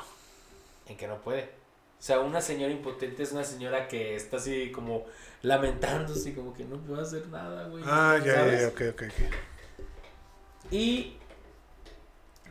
[0.86, 1.44] en que no puede.
[1.44, 5.06] O sea, una señora impotente es una señora que está así como
[5.42, 7.82] lamentándose, como que no puede hacer nada, güey.
[7.88, 8.62] Ah, ya, ya, ¿sabes?
[8.62, 10.74] ya, ok, ok, ok.
[10.74, 11.18] Y.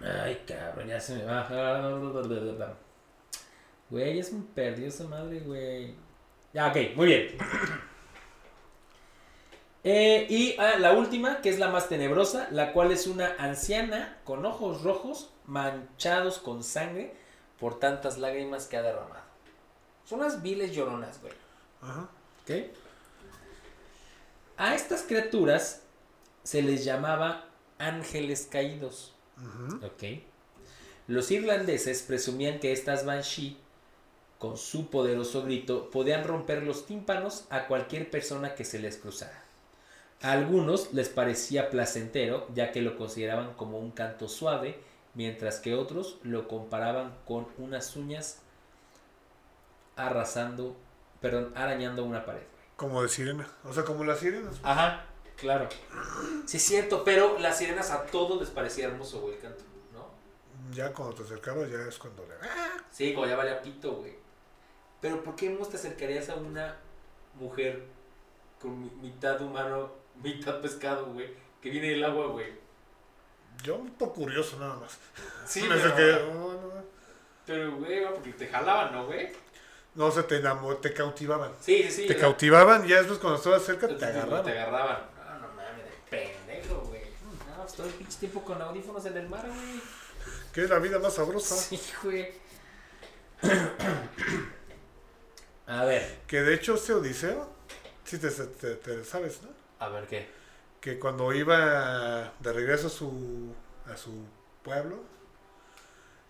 [0.02, 1.46] Ay, cabrón, ya se me va.
[3.90, 5.94] Güey, se me perdió esa madre, güey.
[6.54, 7.36] Ya, ok, muy bien.
[9.88, 14.18] Eh, y ah, la última, que es la más tenebrosa, la cual es una anciana
[14.24, 17.14] con ojos rojos manchados con sangre
[17.60, 19.22] por tantas lágrimas que ha derramado.
[20.04, 21.32] Son unas viles lloronas, güey.
[24.56, 25.82] A estas criaturas
[26.42, 27.44] se les llamaba
[27.78, 29.14] ángeles caídos.
[29.84, 30.02] ¿Ok?
[31.06, 33.56] Los irlandeses presumían que estas Banshee,
[34.40, 39.45] con su poderoso grito, podían romper los tímpanos a cualquier persona que se les cruzara.
[40.22, 44.78] A algunos les parecía placentero, ya que lo consideraban como un canto suave,
[45.14, 48.40] mientras que otros lo comparaban con unas uñas
[49.96, 50.76] arrasando,
[51.20, 52.42] perdón, arañando una pared.
[52.76, 53.48] Como de sirena.
[53.64, 54.56] O sea, como las sirenas.
[54.62, 55.04] Ajá,
[55.36, 55.68] claro.
[56.46, 60.06] Sí, es cierto, pero las sirenas a todos les parecía hermoso, güey, el canto, ¿no?
[60.74, 62.34] Ya cuando te acercabas, ya es cuando le.
[62.90, 64.14] Sí, como ya valía pito, güey.
[65.00, 66.76] Pero ¿por qué no te acercarías a una
[67.38, 67.84] mujer
[68.60, 69.90] con mi- mitad humano,
[70.22, 71.28] mitad pescado, güey?
[71.60, 72.52] Que viene del agua, güey.
[73.62, 74.98] Yo un poco curioso nada más.
[75.46, 75.64] Sí,
[75.96, 76.84] pero, oh, no,
[77.46, 79.28] pero, güey, porque te jalaban, ¿no, güey?
[79.94, 81.52] No, o sea, te, enamo- te cautivaban.
[81.60, 82.06] Sí, sí, sí.
[82.06, 84.48] te cautivaban y ya después cuando estabas cerca te, te te agarraban.
[84.48, 84.98] agarraban.
[85.16, 87.00] No, no mames, de pendejo, güey.
[87.56, 89.80] No, pues todo el pinche tiempo con audífonos en el mar, güey.
[90.52, 91.54] Que es la vida más sabrosa.
[91.56, 92.30] Sí, güey.
[95.66, 96.20] A ver.
[96.26, 97.48] Que de hecho este Odiseo,
[98.04, 99.48] sí te, te- te sabes, ¿no?
[99.78, 100.28] A ver qué.
[100.80, 103.54] Que cuando iba de regreso a su,
[103.92, 104.10] a su
[104.62, 104.96] pueblo,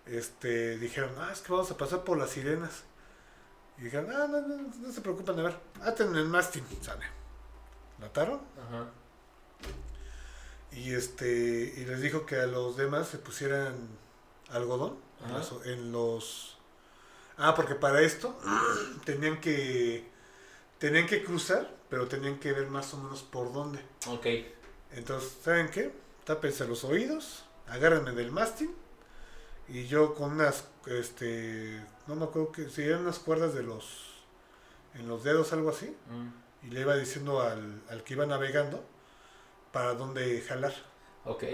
[0.07, 2.85] este, dijeron, ah, es que vamos a pasar por las sirenas.
[3.79, 7.05] Y dijeron, ah, no, no, no se preocupen, a ver, aten el mástil, sale.
[7.99, 8.87] Lo ataron Ajá.
[10.73, 13.75] y este y les dijo que a los demás se pusieran
[14.51, 16.59] algodón en, las- en los
[17.39, 18.39] ah porque para esto
[19.07, 20.07] tenían que
[20.79, 24.27] tenían que cruzar pero tenían que ver más o menos por dónde Ok.
[24.93, 25.93] entonces saben qué
[26.25, 28.71] tápense los oídos agárrenme del mástil
[29.69, 34.15] y yo con unas este no me acuerdo que si eran unas cuerdas de los
[34.95, 38.83] en los dedos algo así Mm, y le iba diciendo al, al que iba navegando
[39.73, 40.73] para dónde jalar.
[41.25, 41.45] Ok.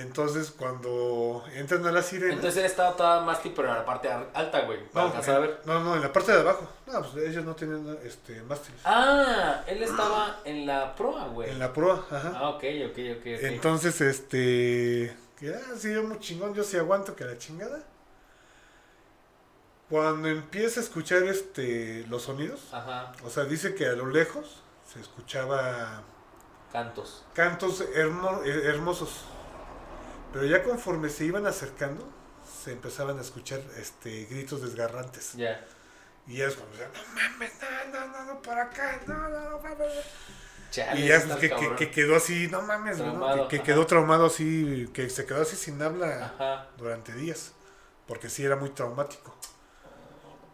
[0.00, 2.32] Entonces, cuando entran a la sirena.
[2.34, 4.80] Entonces él estaba toda más tipo en la parte ar- alta, güey.
[4.80, 5.60] no, Para alcanzar a ver.
[5.64, 6.68] no, no, en la parte de abajo.
[6.86, 8.80] No, pues ellos no tienen este, mástiles.
[8.84, 11.50] Ah, él estaba en la proa, güey.
[11.50, 12.32] En la proa, ajá.
[12.34, 13.20] Ah, ok, ok, ok.
[13.20, 13.42] ok.
[13.42, 15.16] Entonces, este.
[15.38, 17.80] Que, ah, sí, yo muy chingón, yo sí aguanto que la chingada.
[19.88, 24.60] Cuando empieza a escuchar este los sonidos, Ajá, o sea, dice que a lo lejos
[24.92, 26.02] se escuchaba
[26.72, 27.24] cantos.
[27.32, 29.22] cantos hermo- eh, hermosos.
[30.32, 32.06] Pero ya conforme se iban acercando,
[32.64, 35.34] se empezaban a escuchar este gritos desgarrantes.
[35.34, 35.64] Ya.
[36.26, 39.50] Y ya es cuando decían, no mames, no, no, no, no, por acá, no, no,
[39.50, 39.92] no, mames.
[40.70, 43.48] Chale, Y ya pues, que, que, que quedó así, no mames, ¿no?
[43.48, 46.68] Que, que quedó traumado así, que se quedó así sin habla Ajá.
[46.76, 47.54] durante días.
[48.06, 49.34] Porque sí era muy traumático.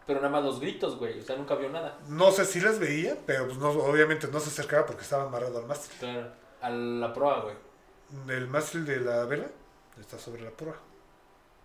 [0.07, 1.19] Pero nada más los gritos, güey.
[1.19, 1.97] O sea, nunca vio nada.
[2.07, 5.57] No sé si las veía, pero pues no, obviamente no se acercaba porque estaba amarrado
[5.57, 5.97] al mástil.
[5.99, 6.31] Claro.
[6.61, 7.55] A la proa, güey.
[8.29, 9.47] El mástil de la vela
[10.01, 10.75] está sobre la proa.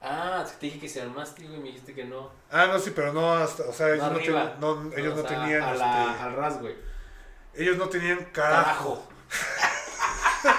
[0.03, 1.59] Ah, te dije que sea el mástil, güey.
[1.61, 2.31] Me dijiste que no.
[2.51, 4.51] Ah, no, sí, pero no hasta, o sea, ellos no, arriba.
[4.53, 6.75] ten- no- ellos no sea, tenían, A la, este, al ras, güey.
[7.55, 9.07] ellos no tenían carajo.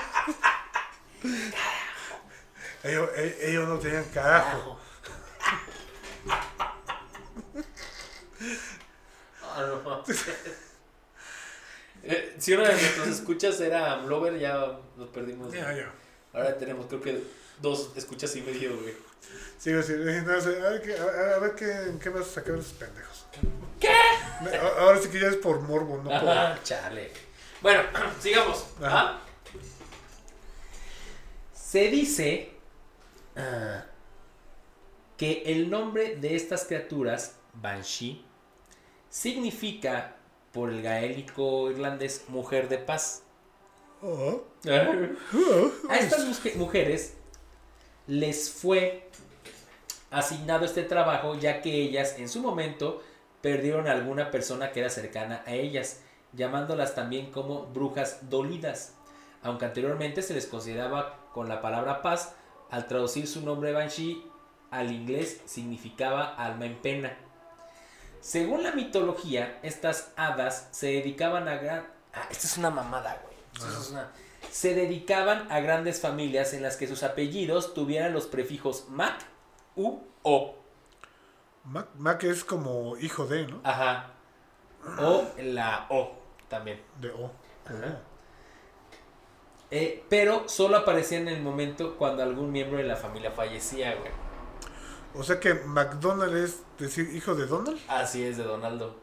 [2.84, 4.80] Ellos, e- ellos no tenían carajo.
[9.43, 10.03] Ah, no.
[12.03, 15.53] Eh, si uno de nuestros escuchas era Amlover, ya nos perdimos.
[15.53, 15.93] Ya, ya.
[16.34, 17.23] Ahora tenemos, creo que
[17.62, 18.94] dos escuchas y medio, güey.
[19.64, 22.74] No sé, a ver, qué, a, a ver qué, en qué vas a sacar esos
[22.74, 23.26] pendejos.
[23.80, 23.90] ¿Qué?
[23.90, 26.30] A- Ahora sí que ya es por morbo, no por...
[26.30, 27.12] Ajá, chale.
[27.62, 27.84] Bueno,
[28.20, 28.66] sigamos.
[28.82, 29.00] Ajá.
[29.02, 29.22] ¿ah?
[31.54, 32.52] Se dice
[33.36, 33.86] ah,
[35.18, 38.26] que el nombre de estas criaturas, Banshee,
[39.10, 40.16] significa
[40.52, 43.24] por el gaélico irlandés mujer de paz.
[44.02, 44.44] Oh,
[45.90, 47.14] A estas muje- mujeres
[48.12, 49.10] les fue
[50.10, 53.02] asignado este trabajo ya que ellas en su momento
[53.42, 56.02] perdieron a alguna persona que era cercana a ellas,
[56.34, 58.96] llamándolas también como brujas dolidas,
[59.42, 62.34] aunque anteriormente se les consideraba con la palabra paz,
[62.70, 64.22] al traducir su nombre Banshee
[64.72, 67.18] al inglés significaba alma en pena.
[68.20, 71.88] Según la mitología, estas hadas se dedicaban a gran...
[72.14, 73.36] Ah, esta es una mamada, güey.
[73.54, 74.12] Esto es una-
[74.52, 79.26] Se dedicaban a grandes familias en las que sus apellidos tuvieran los prefijos Mac,
[79.76, 80.56] U, O.
[81.64, 83.61] Mac, Mac es como hijo de, ¿no?
[83.64, 84.11] Ajá.
[84.99, 86.18] O la O
[86.49, 86.82] también.
[86.99, 87.32] De O.
[89.69, 94.11] Eh, pero solo aparecían en el momento cuando algún miembro de la familia fallecía, güey.
[95.15, 97.80] O sea que McDonald es decir hijo de Donald.
[97.88, 98.99] Así es, de Donaldo.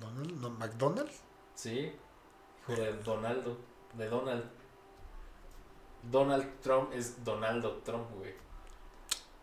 [0.00, 1.10] Donald, no, McDonald.
[1.54, 1.92] Sí,
[2.76, 3.56] de Donaldo,
[3.94, 4.44] de Donald.
[6.02, 8.32] Donald Trump es Donaldo Trump, güey.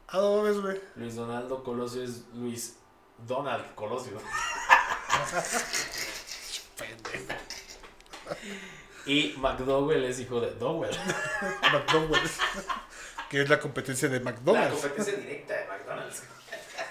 [0.08, 0.80] Ah, no ves, güey.
[0.96, 2.78] Luis Donaldo Colosio es Luis
[3.28, 4.18] Donald Colosio.
[9.06, 10.96] y McDowell es hijo de Dowell.
[11.72, 12.38] McDonald's.
[13.30, 14.82] que es la competencia de La McDonald's.
[14.82, 16.24] competencia directa de McDonald's.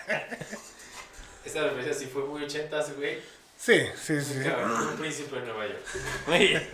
[1.44, 3.20] Esta referencia sí fue muy ochentas, güey.
[3.64, 4.40] Sí, sí, sí.
[4.40, 5.80] un príncipe de Nueva York.
[6.26, 6.68] Muy bien.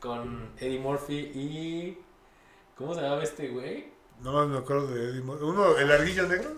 [0.00, 1.98] Con Eddie Murphy y.
[2.74, 3.92] ¿Cómo se llamaba este güey?
[4.20, 5.44] No más me acuerdo de Eddie Murphy.
[5.44, 6.50] Uno, el arguillo negro.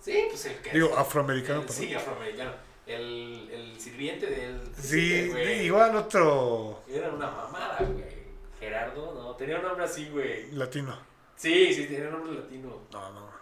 [0.00, 0.70] Sí, pues el que.
[0.72, 1.62] Digo, afroamericano.
[1.62, 2.50] el- sí, afroamericano.
[2.84, 4.60] El, el sirviente del.
[4.76, 5.66] Sí, güey.
[5.66, 8.26] igual otro Era una mamada, güey.
[8.58, 10.50] Gerardo, no, tenía un nombre así, güey.
[10.50, 10.98] latino.
[11.36, 12.80] Sí, sí, tenía un nombre latino.
[12.92, 13.36] No, no.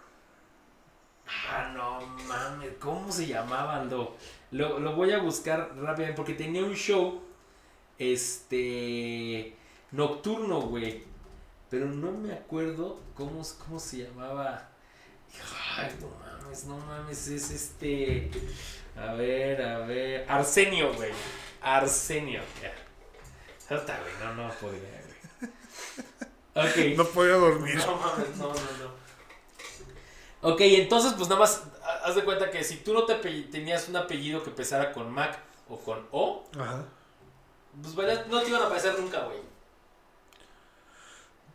[1.27, 4.15] Ah, no mames, ¿cómo se llamaba Aldo?
[4.55, 7.21] Lo, lo voy a buscar rápidamente porque tenía un show,
[7.99, 9.53] este,
[9.91, 11.03] nocturno, güey.
[11.69, 14.69] Pero no me acuerdo cómo, cómo se llamaba.
[15.75, 18.31] Ay, no mames, no mames, es este...
[18.95, 20.25] A ver, a ver...
[20.29, 21.11] Arsenio, güey.
[21.61, 22.73] Arsenio, ya.
[23.67, 23.81] Güey,
[24.23, 24.79] no, no podía,
[26.53, 26.93] güey.
[26.93, 26.97] Ok.
[26.97, 27.75] No podía dormir.
[27.75, 28.95] No mames, no, no, no.
[30.53, 31.61] Ok, entonces pues nada más
[32.03, 35.39] haz de cuenta que si tú no te tenías un apellido que empezara con Mac
[35.69, 36.85] o con O, Ajá.
[37.81, 39.39] pues vaya, no te iban a aparecer nunca, güey.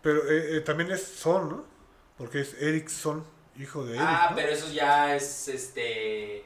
[0.03, 1.65] Pero eh, eh, también es Son, ¿no?
[2.17, 3.25] Porque es Erickson,
[3.57, 4.07] hijo de Eric.
[4.07, 4.37] Ah, ¿no?
[4.37, 6.45] pero eso ya es este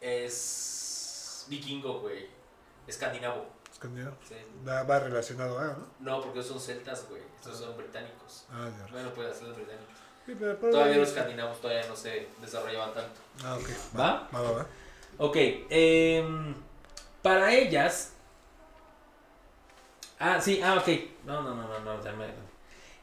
[0.00, 2.28] es vikingo, güey.
[2.86, 3.46] Escandinavo.
[3.70, 4.16] Escandinavo.
[4.26, 4.34] Sí.
[4.66, 5.86] Va, va relacionado a, ¿no?
[6.00, 7.22] No, porque son celtas, güey.
[7.38, 8.46] Estos son británicos.
[8.50, 8.88] Ah, verdad.
[8.90, 9.94] Bueno, pueden ser los británicos.
[10.30, 13.20] Sí, pero- pero- Todavía los escandinavos todavía no se desarrollaban tanto.
[13.42, 13.98] Ah, ok.
[13.98, 14.28] ¿Va?
[14.32, 14.66] Va, va, va.
[15.18, 15.36] Ok,
[15.68, 16.54] em,
[17.20, 18.12] para ellas.
[20.20, 20.88] Ah, sí, ah, ok.
[21.24, 22.04] No, no, no, no, no.
[22.04, 22.26] ya me-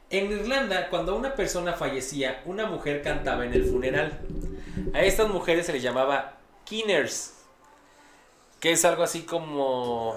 [0.09, 4.21] En Irlanda, cuando una persona fallecía, una mujer cantaba en el funeral.
[4.93, 7.33] A estas mujeres se les llamaba kinners,
[8.61, 10.15] que es algo así como.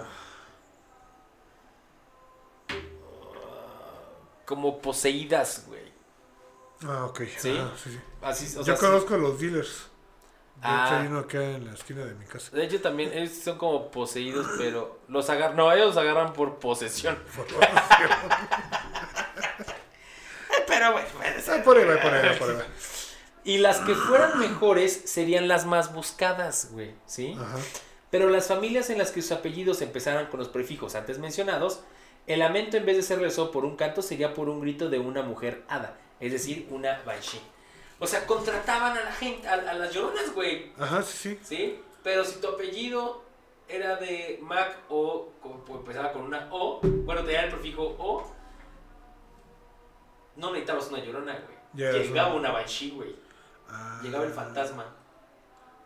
[4.47, 5.90] Como poseídas, güey.
[6.87, 7.21] Ah, ok.
[7.39, 7.57] ¿Sí?
[7.59, 8.01] Ah, sí, sí.
[8.23, 9.87] Así, o Yo sea, conozco a los dealers.
[10.57, 10.85] De Ah.
[10.87, 12.55] hecho, hay uno acá en la esquina de mi casa.
[12.55, 15.57] De hecho, también ellos son como poseídos, pero los agarran.
[15.57, 17.19] No, ellos los agarran por posesión.
[20.67, 21.09] Pero bueno,
[21.49, 22.65] Ah, por ahí va, por ahí va, por ahí va.
[23.45, 27.37] Y las que fueran mejores serían las más buscadas, güey, ¿sí?
[27.39, 27.57] Ajá.
[28.11, 31.81] Pero las familias en las que sus apellidos empezaran con los prefijos antes mencionados,
[32.27, 34.99] el lamento en vez de ser rezado por un canto sería por un grito de
[34.99, 37.41] una mujer hada, es decir, una banshee.
[37.99, 41.39] O sea, contrataban a la gente, a, a las lloronas, güey, Ajá, sí, sí.
[41.43, 41.83] ¿sí?
[42.03, 43.23] Pero si tu apellido
[43.69, 48.27] era de Mac o pues, empezaba con una O, bueno, tenía el prefijo O,
[50.37, 51.93] no necesitabas una llorona, güey.
[51.93, 53.15] Llegaba una- una banshee, güey.
[53.69, 54.01] Ah.
[54.03, 54.97] Llegaba el fantasma.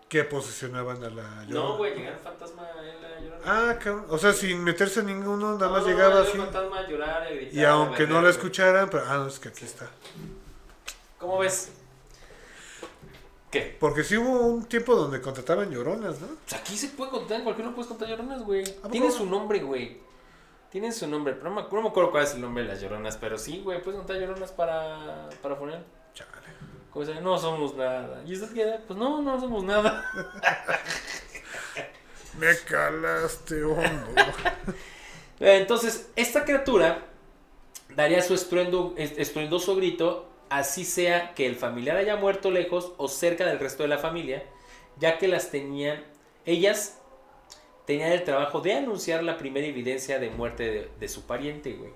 [0.09, 1.77] Que posicionaban a la No, llorona.
[1.77, 3.14] güey, llegaba el fantasma en la llorona.
[3.47, 4.07] Ah, cabrón.
[4.09, 6.33] O sea, sin meterse ninguno, nada más No, llegaba así.
[6.33, 9.05] el fantasma a llorar, a gritar, Y aunque no la escucharan, pero.
[9.07, 9.89] Ah, no, es que aquí está.
[11.19, 11.71] ¿Cómo ves?
[13.51, 13.77] ¿Qué?
[13.79, 16.27] Porque sí hubo un tiempo donde contrataban lloronas, ¿no?
[16.49, 18.65] Pues aquí se puede contar, en cualquier uno puedes contar lloronas, güey.
[18.65, 18.89] poco?
[18.89, 20.01] Tienen su nombre, güey.
[20.71, 22.71] Tienen su nombre, pero no me, acu- no me acuerdo cuál es el nombre de
[22.71, 25.85] las lloronas, pero sí, güey, puedes contar lloronas para, para funeral.
[26.15, 26.31] Chale.
[26.91, 28.23] Como dicen, no somos nada.
[28.27, 28.81] ¿Y usted qué?
[28.87, 30.05] Pues no, no somos nada.
[32.39, 34.15] Me calaste hondo.
[35.41, 37.07] Entonces, esta criatura
[37.95, 43.09] daría su estruendo, est- estruendoso grito, así sea que el familiar haya muerto lejos o
[43.09, 44.45] cerca del resto de la familia,
[44.99, 46.03] ya que las tenían,
[46.47, 46.99] ellas
[47.87, 51.91] tenían el trabajo de anunciar la primera evidencia de muerte de, de su pariente, güey.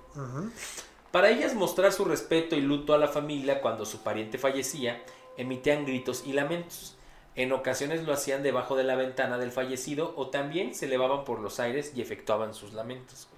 [1.10, 5.02] Para ellas mostrar su respeto y luto a la familia cuando su pariente fallecía,
[5.38, 6.97] emitían gritos y lamentos.
[7.38, 11.38] En ocasiones lo hacían debajo de la ventana del fallecido o también se elevaban por
[11.38, 13.28] los aires y efectuaban sus lamentos.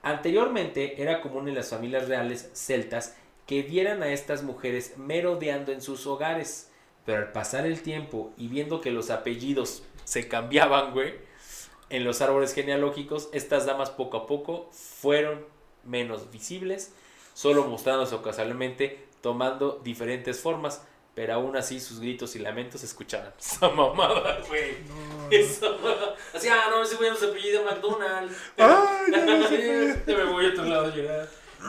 [0.00, 3.16] Anteriormente era común en las familias reales celtas
[3.48, 6.70] que vieran a estas mujeres merodeando en sus hogares,
[7.04, 11.14] pero al pasar el tiempo y viendo que los apellidos se cambiaban, güey,
[11.90, 15.44] en los árboles genealógicos, estas damas poco a poco fueron
[15.82, 16.94] menos visibles,
[17.34, 20.86] solo mostrándose ocasionalmente, tomando diferentes formas,
[21.16, 23.32] pero aún así sus gritos y lamentos se escuchaban.
[23.40, 24.76] Esa mamada, güey.
[24.86, 26.14] No, Esa mamada.
[26.34, 28.36] Así, ah, no, ese güey no se apellida McDonald's.
[28.58, 30.04] Ay, ya.
[30.06, 31.28] Ya me voy a otro lado a llorar.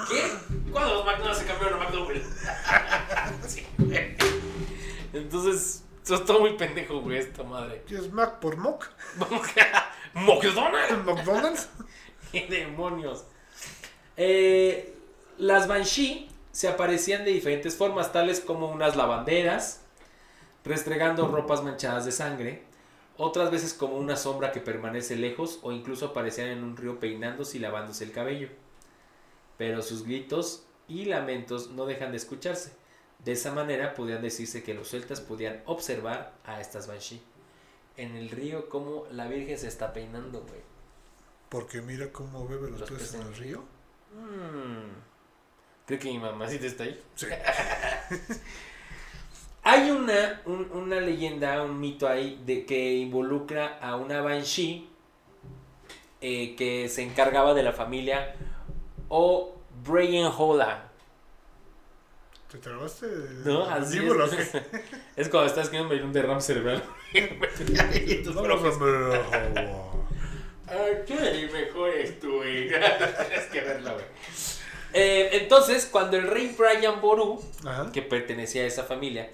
[0.10, 0.70] ¿Qué?
[0.70, 2.22] ¿Cuándo los McDonald's se cambiaron a McDouble?
[3.48, 4.18] sí, güey.
[5.14, 7.84] Entonces, eso es todo muy pendejo, güey, esta madre.
[7.88, 8.90] ¿Qué es Mac por Mock?
[10.14, 11.06] ¿McDonald's?
[11.06, 11.70] ¿McDonald's?
[12.34, 13.24] ¡Qué demonios!
[14.18, 14.94] Eh,
[15.38, 19.82] las Banshee se aparecían de diferentes formas, tales como unas lavanderas,
[20.66, 22.64] restregando ropas manchadas de sangre,
[23.16, 27.58] otras veces como una sombra que permanece lejos o incluso aparecían en un río peinándose
[27.58, 28.50] y lavándose el cabello.
[29.60, 32.74] Pero sus gritos y lamentos no dejan de escucharse.
[33.24, 37.22] De esa manera podían decirse que los celtas podían observar a estas Banshee.
[37.98, 40.62] En el río como la Virgen se está peinando, güey.
[41.50, 43.64] Porque mira cómo bebe los, Los peces en el río.
[44.16, 45.17] Mm.
[45.88, 47.02] Creo que mi mamacita está ahí.
[47.16, 47.26] Sí.
[49.64, 54.88] Hay una, un- una leyenda, un mito ahí de que involucra a una Banshee
[56.22, 58.34] eh, que se encargaba de la familia
[59.10, 60.84] o Brian Hola.
[62.52, 63.08] ¿Te trabaste?
[63.44, 63.66] ¿No?
[63.66, 64.50] Así es.
[64.52, 64.62] qué?
[65.18, 66.82] Es cuando estás escribiendo un derrame cerebral.
[67.14, 69.70] Y tus Vamos profes, a ver.
[70.70, 72.68] "Ah, ¿Qué mejor estuve?
[72.70, 74.06] Tienes que verla, güey.
[75.00, 77.92] Eh, entonces, cuando el rey Brian Boru Ajá.
[77.92, 79.30] que pertenecía a esa familia,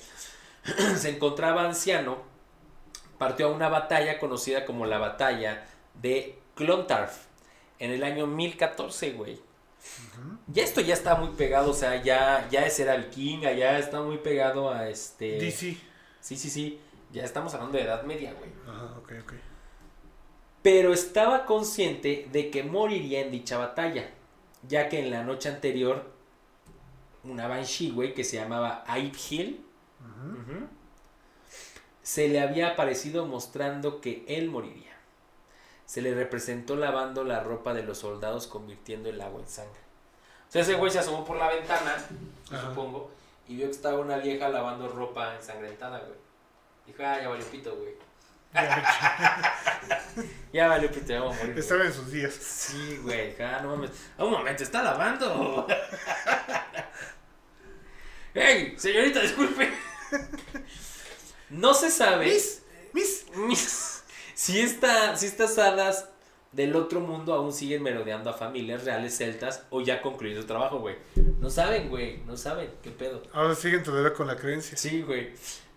[0.98, 2.18] se encontraba anciano,
[3.18, 5.66] partió a una batalla conocida como la batalla
[6.02, 7.18] de Clontarf
[7.80, 9.40] en el año 1014, güey.
[10.48, 14.02] Ya esto ya está muy pegado, o sea, ya, ya ese era vikinga, ya está
[14.02, 15.38] muy pegado a este...
[15.38, 15.78] DC.
[16.20, 16.80] Sí, sí, sí,
[17.14, 18.50] ya estamos hablando de Edad Media, güey.
[18.68, 19.34] Ajá, ok, ok.
[20.62, 24.10] Pero estaba consciente de que moriría en dicha batalla,
[24.68, 26.12] ya que en la noche anterior,
[27.24, 29.66] una Banshee, güey, que se llamaba Aib Hill.
[32.02, 34.92] Se le había aparecido mostrando que él moriría.
[35.86, 39.80] Se le representó lavando la ropa de los soldados convirtiendo el agua en sangre.
[40.50, 41.96] O sea, ese güey se asomó por la ventana,
[42.50, 43.10] supongo,
[43.48, 46.20] y vio que estaba una vieja lavando ropa ensangrentada, güey.
[46.86, 47.94] Dijo, ah, ya valió pito, güey.
[50.54, 51.54] Ya valió pito, ya vamos a morir.
[51.54, 51.64] güey".
[51.64, 52.32] Estaba en sus días.
[52.36, 53.36] Sí, güey.
[53.42, 53.90] Ah, no mames.
[54.20, 55.66] Un momento, está lavando.
[58.36, 59.72] ¡Ey, señorita, disculpe!
[61.50, 62.26] No se sabe.
[62.28, 62.62] Miss,
[62.94, 63.26] Miss.
[63.36, 64.04] Mis-
[64.36, 66.10] si, esta, si estas hadas
[66.52, 70.80] del otro mundo aún siguen merodeando a familias reales celtas o ya concluido su trabajo,
[70.80, 70.96] güey.
[71.40, 73.24] No saben, güey, no saben, qué pedo.
[73.34, 74.78] Ahora siguen todavía con la creencia.
[74.78, 75.34] Sí, güey.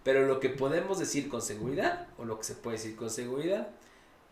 [0.07, 3.71] Pero lo que podemos decir con seguridad, o lo que se puede decir con seguridad,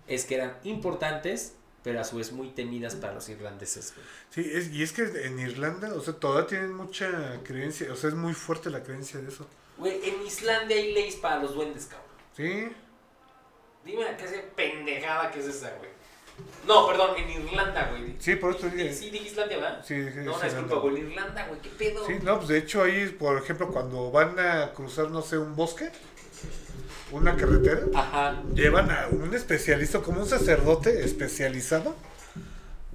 [0.07, 4.07] es que eran importantes, pero a su vez muy temidas para los irlandeses, güey.
[4.31, 8.11] Sí, es, y es que en Irlanda, o sea, todavía tienen mucha creencia, o sea,
[8.11, 9.49] es muy fuerte la creencia de eso.
[9.77, 12.07] Güey, en Islandia hay leyes para los duendes, cabrón.
[12.37, 12.73] Sí,
[13.85, 15.91] Dime qué pendejada que es esa, güey.
[16.66, 18.16] No, perdón, en Irlanda, güey.
[18.19, 18.93] sí, por eso dije.
[18.94, 19.85] sí, dije Islandia, ¿verdad?
[19.86, 20.98] Sí, dije No, una disculpa, güey.
[21.01, 22.06] Irlanda, güey, qué pedo.
[22.06, 25.55] Sí, no, pues de hecho ahí, por ejemplo, cuando van a cruzar, no sé, un
[25.55, 25.90] bosque,
[27.12, 28.43] una carretera, Ajá.
[28.55, 31.94] llevan a un especialista, como un sacerdote especializado,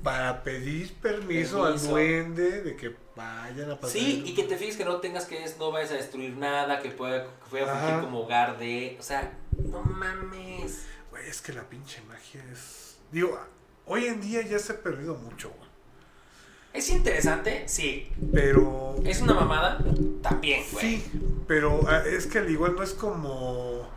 [0.03, 3.91] para pedir permiso, al duende de que vayan a pasar.
[3.97, 6.89] Sí, y que te fijes que no tengas que no vayas a destruir nada, que
[6.89, 8.97] pueda, que pueda fungir como hogar de.
[8.99, 10.85] O sea, no mames.
[11.11, 12.88] Güey, es que la pinche magia es...
[13.11, 13.39] Digo,
[13.85, 15.69] hoy en día ya se ha perdido mucho, güey.
[16.73, 17.67] ¿Es interesante?
[17.67, 18.11] Sí.
[18.33, 18.95] Pero...
[19.03, 19.79] ¿Es una mamada?
[20.21, 20.97] También, güey.
[20.97, 23.87] Sí, pero ah, es que al igual no es como...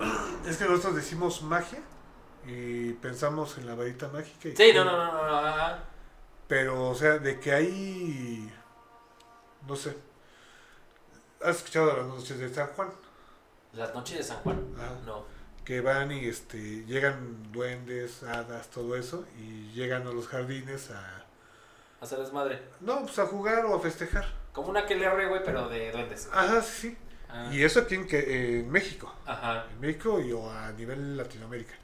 [0.48, 1.78] Es que nosotros decimos magia
[2.48, 4.48] y pensamos en la varita mágica.
[4.48, 5.76] y- Sí, no, no, no, no.
[6.48, 8.52] Pero, o sea, de que hay...
[9.68, 9.96] No sé.
[11.44, 12.88] ¿Has escuchado las noches de San Juan?
[13.72, 14.60] Las noches de San Juan.
[14.76, 14.96] Ajá.
[15.06, 15.24] No.
[15.64, 21.24] Que van y este llegan duendes, hadas, todo eso, y llegan a los jardines a...
[22.00, 22.60] Hacer desmadre.
[22.80, 24.26] No, pues a jugar o a festejar.
[24.52, 26.28] Como una que le güey, pero de duendes.
[26.32, 26.98] Ajá, sí, sí.
[27.28, 27.48] Ah.
[27.52, 29.14] Y eso aquí en, que, en México.
[29.24, 29.66] Ajá.
[29.72, 31.74] En México y o a nivel Latinoamérica.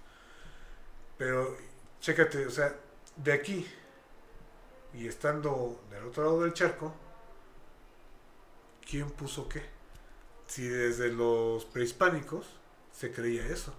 [1.17, 1.57] Pero,
[2.01, 2.75] chécate, o sea,
[3.17, 3.67] de aquí
[4.95, 6.95] y estando del otro lado del charco,
[8.89, 9.63] ¿quién puso qué?
[10.47, 12.58] Si desde los prehispánicos
[12.99, 13.73] se creía eso.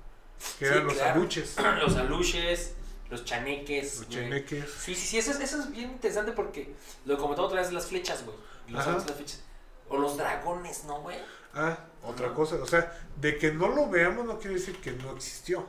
[0.57, 1.13] Que Sí, eran los claro.
[1.19, 2.73] aluches, Los aluches,
[3.09, 3.97] los chaneques.
[3.97, 4.09] los güey.
[4.19, 4.65] cheneques.
[4.79, 6.73] Sí, sí, sí, eso es, eso es bien interesante porque
[7.05, 8.37] lo comentaba otra vez las flechas, güey.
[8.69, 9.41] Los las flechas.
[9.89, 11.17] O los dragones, ¿no, güey?
[11.53, 15.11] Ah, otra cosa, o sea, de que no lo veamos no quiere decir que no
[15.15, 15.65] existió.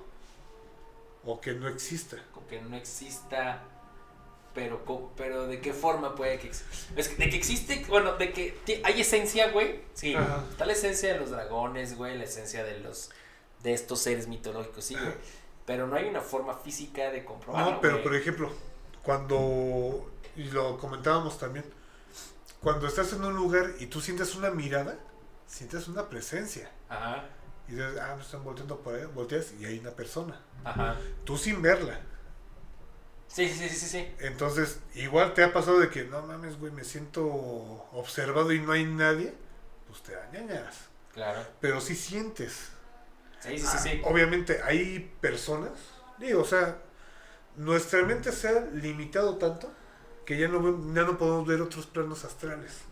[1.25, 2.17] O que no exista.
[2.33, 3.63] Como que no exista.
[4.55, 6.69] Pero, co- pero ¿de qué forma puede que exista?
[6.97, 9.81] Es que, de que existe, bueno, de que hay esencia, güey.
[9.95, 10.45] Sí, Ajá.
[10.51, 13.11] está la esencia de los dragones, güey, la esencia de los
[13.63, 15.15] de estos seres mitológicos, sí, güey.
[15.67, 17.73] Pero no hay una forma física de comprobarlo.
[17.73, 18.05] No, pero güey.
[18.05, 18.51] por ejemplo,
[19.03, 21.65] cuando, y lo comentábamos también,
[22.61, 24.99] cuando estás en un lugar y tú sientes una mirada,
[25.47, 26.71] sientes una presencia.
[26.89, 27.25] Ajá.
[27.69, 30.41] Y dices, ah, me están volteando por ahí, volteas y hay una persona.
[30.65, 30.97] Ajá.
[31.25, 32.01] Tú sin verla.
[33.29, 34.15] Sí, sí, sí, sí, sí.
[34.19, 37.25] Entonces, igual te ha pasado de que, no mames, güey, me siento
[37.93, 39.35] observado y no hay nadie.
[39.87, 40.89] Pues te dañas.
[41.15, 41.47] Claro.
[41.61, 42.71] Pero sí sientes.
[43.41, 44.03] Sí, sí, sí, sí.
[44.05, 45.73] Ah, Obviamente hay personas,
[46.19, 46.83] digo, o sea,
[47.57, 49.73] nuestra mente se ha limitado tanto
[50.27, 50.61] que ya no,
[50.95, 52.83] ya no podemos ver otros planos astrales.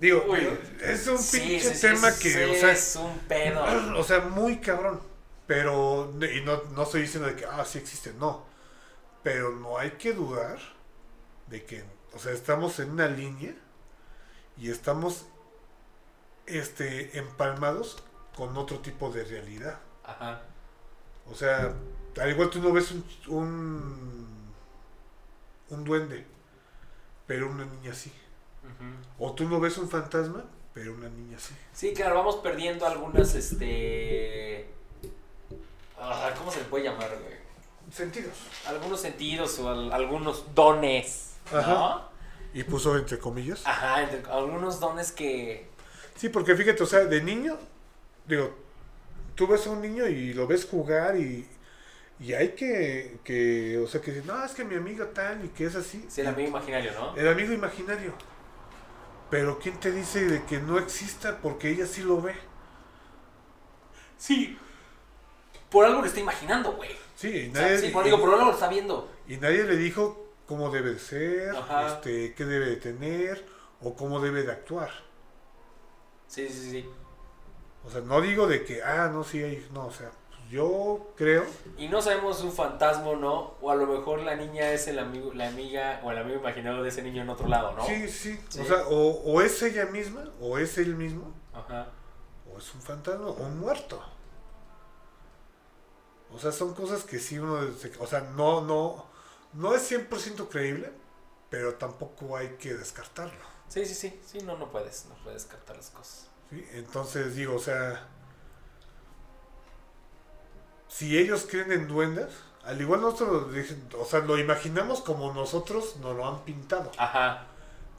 [0.00, 0.58] Digo, Uy.
[0.82, 3.64] es un Sí, pinche sí, tema sí, que, o sea, es un pedo.
[3.96, 5.00] o sea, muy cabrón.
[5.46, 8.46] Pero, y no, no estoy diciendo de que, ah, sí existe, no.
[9.22, 10.58] Pero no hay que dudar
[11.48, 11.84] de que,
[12.14, 13.54] o sea, estamos en una línea
[14.56, 15.26] y estamos
[16.46, 18.02] este, empalmados
[18.36, 19.78] con otro tipo de realidad.
[20.04, 20.42] Ajá.
[21.30, 21.74] O sea,
[22.20, 24.52] al igual tú no ves un, un,
[25.70, 26.26] un duende,
[27.26, 28.12] pero una niña sí.
[28.64, 29.24] Ujú.
[29.26, 31.54] O tú no ves un fantasma, pero una niña sí.
[31.72, 34.68] Sí, claro, vamos perdiendo algunas, este...
[36.00, 37.34] ah, ¿Cómo se le puede llamar, güey?
[37.92, 38.32] Sentidos.
[38.66, 41.58] Algunos sentidos o al- algunos dones, ¿no?
[41.58, 42.08] Ajá.
[42.54, 43.62] Y puso entre comillas.
[43.66, 45.68] Ajá, entre- algunos dones que...
[46.16, 47.58] Sí, porque fíjate, o sea, de niño,
[48.26, 48.54] digo,
[49.34, 51.46] tú ves a un niño y lo ves jugar y,
[52.20, 55.66] y hay que, que, o sea, que no, es que mi amigo tal y que
[55.66, 56.04] es así.
[56.08, 57.16] Sí, el amigo imaginario, ¿no?
[57.16, 58.14] El amigo imaginario.
[59.30, 61.38] Pero ¿quién te dice de que no exista?
[61.42, 62.34] Porque ella sí lo ve.
[64.16, 64.58] Sí.
[65.70, 66.90] Por algo lo está imaginando, güey.
[67.14, 69.10] Sí, y O sea, nadie, sí, por, digo, por algo lo está viendo.
[69.26, 71.86] y nadie le dijo cómo debe de ser, Ajá.
[71.86, 73.44] este, qué debe de tener
[73.80, 74.90] o cómo debe de actuar.
[76.26, 76.90] Sí, sí, sí.
[77.86, 81.12] O sea, no digo de que, ah, no, sí, hay, no, o sea, pues yo
[81.16, 81.44] creo,
[81.76, 84.88] Y no sabemos si un fantasma o no, o a lo mejor la niña es
[84.88, 87.84] el amigo, la amiga o el amigo imaginado de ese niño en otro lado, ¿no?
[87.86, 88.60] sí, sí, Sí.
[88.60, 91.88] o sea, o, o es ella misma, o es él mismo, Ajá.
[92.52, 94.02] o es un fantasma, o un muerto.
[96.32, 99.06] O sea, son cosas que sí uno, se- o sea, no, no,
[99.52, 100.90] no es 100% creíble,
[101.50, 103.44] pero tampoco hay que descartarlo.
[103.68, 104.20] Sí, sí, sí.
[104.26, 105.06] Sí, no, no puedes.
[105.06, 106.28] No puedes descartar las cosas.
[106.54, 106.66] ¿Sí?
[106.72, 108.06] Entonces digo, o sea,
[110.88, 112.28] si ellos creen en duendes,
[112.64, 116.90] al igual nosotros, lo dicen, o sea, lo imaginamos como nosotros nos lo han pintado.
[116.96, 117.46] Ajá.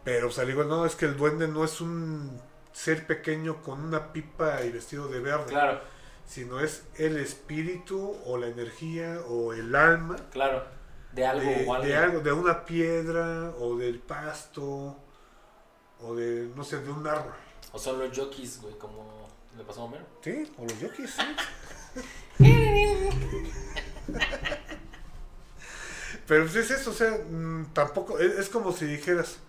[0.04, 2.40] Pero, o sea, al igual no, es que el duende no es un
[2.72, 5.80] ser pequeño con una pipa y vestido de verde, Claro,
[6.26, 10.64] sino es el espíritu o la energía o el alma claro.
[11.12, 11.88] De algo de, o algo.
[11.88, 14.98] de algo, de una piedra o del pasto
[16.02, 17.34] o de, no sé, de un árbol.
[17.76, 19.28] O son los jockeys, güey, como
[19.58, 20.06] le pasó a Homero.
[20.22, 21.36] Sí, o los yokis, sí.
[26.26, 29.40] Pero pues es eso, o sea, mm, tampoco, es, es como si dijeras,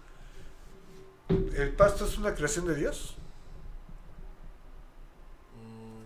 [1.56, 3.14] ¿el pasto es una creación de Dios?
[5.54, 6.02] Mm,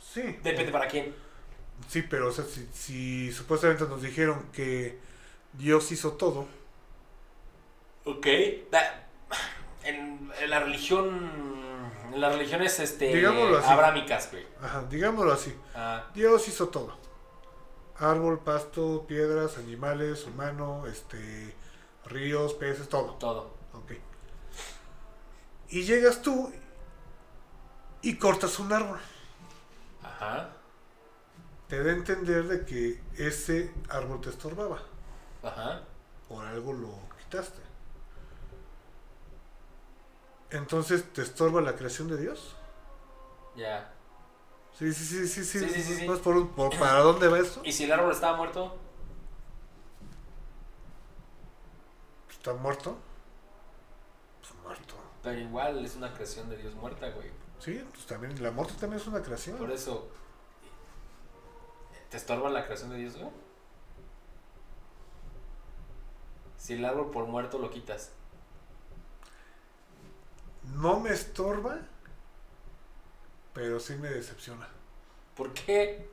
[0.00, 0.22] Sí.
[0.42, 1.14] depende para quién.
[1.88, 4.98] Sí, pero o sea, si, si supuestamente nos dijeron que
[5.52, 6.48] Dios hizo todo,
[8.04, 8.26] Ok.
[9.84, 11.47] En la religión.
[12.14, 13.68] Las religiones este, Digámoslo así.
[13.70, 14.46] abrámicas, güey.
[14.62, 16.96] ajá, digámoslo así, Ah, Dios hizo todo.
[17.98, 21.54] Árbol, pasto, piedras, animales, humano, este,
[22.06, 23.14] ríos, peces, todo.
[23.14, 23.54] todo.
[23.74, 23.92] Ok.
[25.70, 26.52] Y llegas tú
[28.02, 28.98] y cortas un árbol.
[30.02, 30.50] Ajá.
[31.68, 34.80] Te da a entender de que ese árbol te estorbaba.
[35.42, 35.82] Ajá.
[36.28, 37.60] Por algo lo quitaste.
[40.50, 42.56] Entonces, ¿te estorba la creación de Dios?
[43.56, 43.92] Ya.
[44.78, 46.06] Sí, sí, sí, sí, sí.
[46.06, 47.60] ¿Vas por un- por- ¿Para dónde va esto?
[47.64, 48.76] ¿Y si el árbol estaba muerto?
[52.30, 52.96] ¿Está muerto?
[54.40, 54.94] Pues muerto.
[55.22, 57.30] Pero igual es una creación de Dios muerta, güey.
[57.58, 59.58] Sí, pues también, la muerte también es una creación.
[59.58, 60.08] Por eso.
[62.08, 63.30] ¿Te estorba la creación de Dios, güey?
[66.56, 68.12] Si el árbol por muerto lo quitas.
[70.74, 71.78] No me estorba,
[73.54, 74.68] pero sí me decepciona.
[75.36, 76.08] ¿Por qué?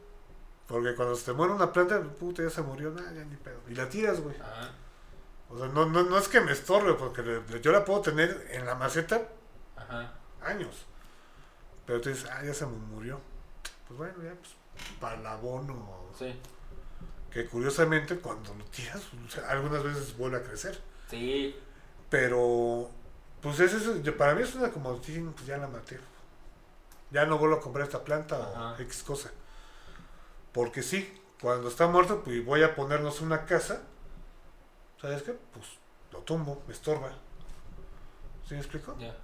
[0.68, 3.60] Porque cuando se te muere una planta, puta, ya se murió, nada, ya ni pedo.
[3.68, 4.36] Y la tiras, güey.
[4.40, 4.72] Ajá.
[5.49, 8.48] O sea, no, no, no es que me estorbe, porque le- yo la puedo tener
[8.52, 9.22] en la maceta
[9.76, 10.14] Ajá.
[10.41, 10.86] años.
[11.86, 13.19] Pero tú dices, ah, ya se me murió.
[13.88, 14.56] Pues bueno, ya, pues,
[14.99, 16.07] para el abono.
[16.18, 16.34] Sí.
[17.30, 19.03] Que curiosamente, cuando lo tiras,
[19.48, 20.82] algunas veces vuelve a crecer.
[21.10, 21.56] Sí.
[22.10, 22.90] Pero,
[23.45, 25.99] pues es eso, yo- para mí es una como, sí, pues ya la maté.
[27.11, 28.72] Ya no vuelvo a comprar esta planta Ajá.
[28.73, 29.30] o X cosa.
[30.51, 33.84] Porque sí, cuando está muerto, pues voy a ponernos una casa.
[34.99, 35.34] ¿Sabes qué?
[35.53, 35.65] Pues
[36.11, 37.11] lo tumbo, me estorba.
[38.47, 38.97] ¿Sí me explico?
[38.97, 39.15] Ya.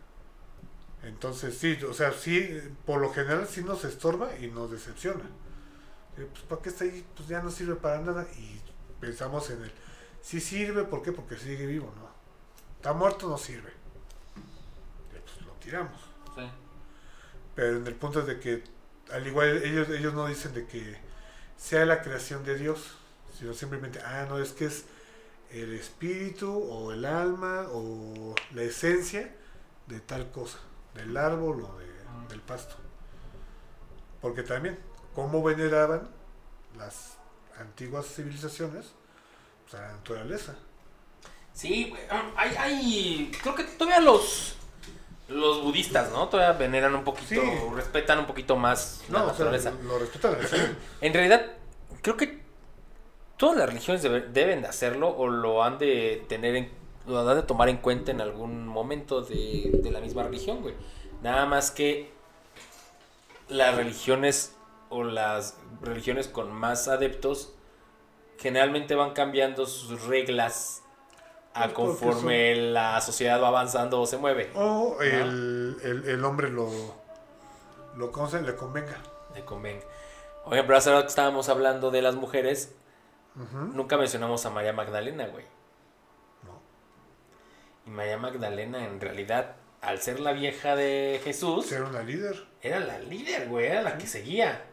[1.01, 5.23] Entonces, sí, o sea, sí, por lo general sí nos estorba y nos decepciona.
[6.17, 7.03] Eh, Pues, ¿para qué está ahí?
[7.15, 8.27] Pues ya no sirve para nada.
[8.37, 8.61] Y
[8.99, 9.71] pensamos en el,
[10.21, 11.11] sí sirve, ¿por qué?
[11.11, 12.07] Porque sigue vivo, ¿no?
[12.75, 13.80] Está muerto, no sirve.
[15.63, 15.99] Tiramos.
[16.35, 16.41] Sí.
[17.55, 18.63] Pero en el punto de que,
[19.11, 20.97] al igual, ellos, ellos no dicen de que
[21.57, 22.95] sea la creación de Dios,
[23.37, 24.85] sino simplemente, ah, no, es que es
[25.51, 29.35] el espíritu o el alma o la esencia
[29.87, 30.59] de tal cosa,
[30.95, 31.91] del árbol o de-
[32.29, 32.75] del pasto.
[34.21, 34.79] Porque también,
[35.15, 36.09] ¿cómo veneraban
[36.77, 37.17] las
[37.59, 38.93] antiguas civilizaciones
[39.63, 40.55] pues, a la naturaleza?
[41.53, 44.55] Sí, ah, hay, hay, creo que todavía los,
[45.31, 46.27] los budistas, ¿no?
[46.29, 47.41] Todavía veneran un poquito, Sí.
[47.75, 49.73] respetan un poquito más la No, o sea, naturaleza.
[49.83, 50.35] lo respetan.
[51.01, 51.45] En realidad,
[52.01, 52.41] creo que
[53.37, 56.71] todas las religiones debe- deben de hacerlo o lo han de tener en,
[57.07, 60.75] lo han de tomar en cuenta en algún momento de, de la misma religión, güey.
[61.21, 62.11] Nada más que
[63.49, 64.55] las religiones
[64.89, 67.53] o las religiones con más adeptos
[68.37, 70.83] generalmente van cambiando sus reglas
[71.53, 74.51] a conforme la sociedad va avanzando o se mueve.
[74.55, 76.69] O el, el, el hombre lo,
[77.95, 78.49] lo ¿cómo se llama?
[78.49, 78.97] le convenga.
[79.35, 79.83] Le convenga.
[80.43, 82.75] Por ejemplo, hace rato que estábamos hablando de las mujeres.
[83.73, 85.45] Nunca mencionamos a María Magdalena, güey.
[86.43, 86.61] No.
[87.85, 92.45] Y María Magdalena, en realidad, al ser la vieja de Jesús, Ser una líder.
[92.61, 94.65] era la líder, güey, era la que seguía.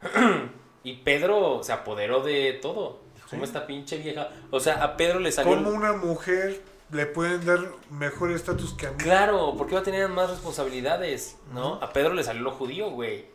[0.84, 3.00] y Pedro se apoderó de todo.
[3.30, 4.30] Como esta pinche vieja.
[4.50, 5.54] O sea, a Pedro le salió.
[5.54, 7.60] ¿Cómo una mujer le pueden dar
[7.90, 8.96] mejor estatus que a mí?
[8.98, 11.74] Claro, porque iba a tener más responsabilidades, ¿no?
[11.82, 13.26] A Pedro le salió lo judío, güey.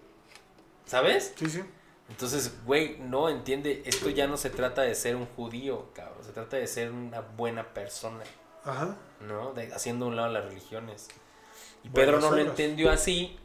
[0.85, 1.33] ¿Sabes?
[1.37, 1.63] Sí, sí.
[2.09, 6.31] Entonces, güey, no entiende, esto ya no se trata de ser un judío, cabrón, se
[6.31, 8.23] trata de ser una buena persona,
[8.65, 8.97] Ajá.
[9.21, 9.53] ¿no?
[9.53, 11.07] De- haciendo a un lado las religiones.
[11.83, 13.37] Y Buenas Pedro no lo entendió así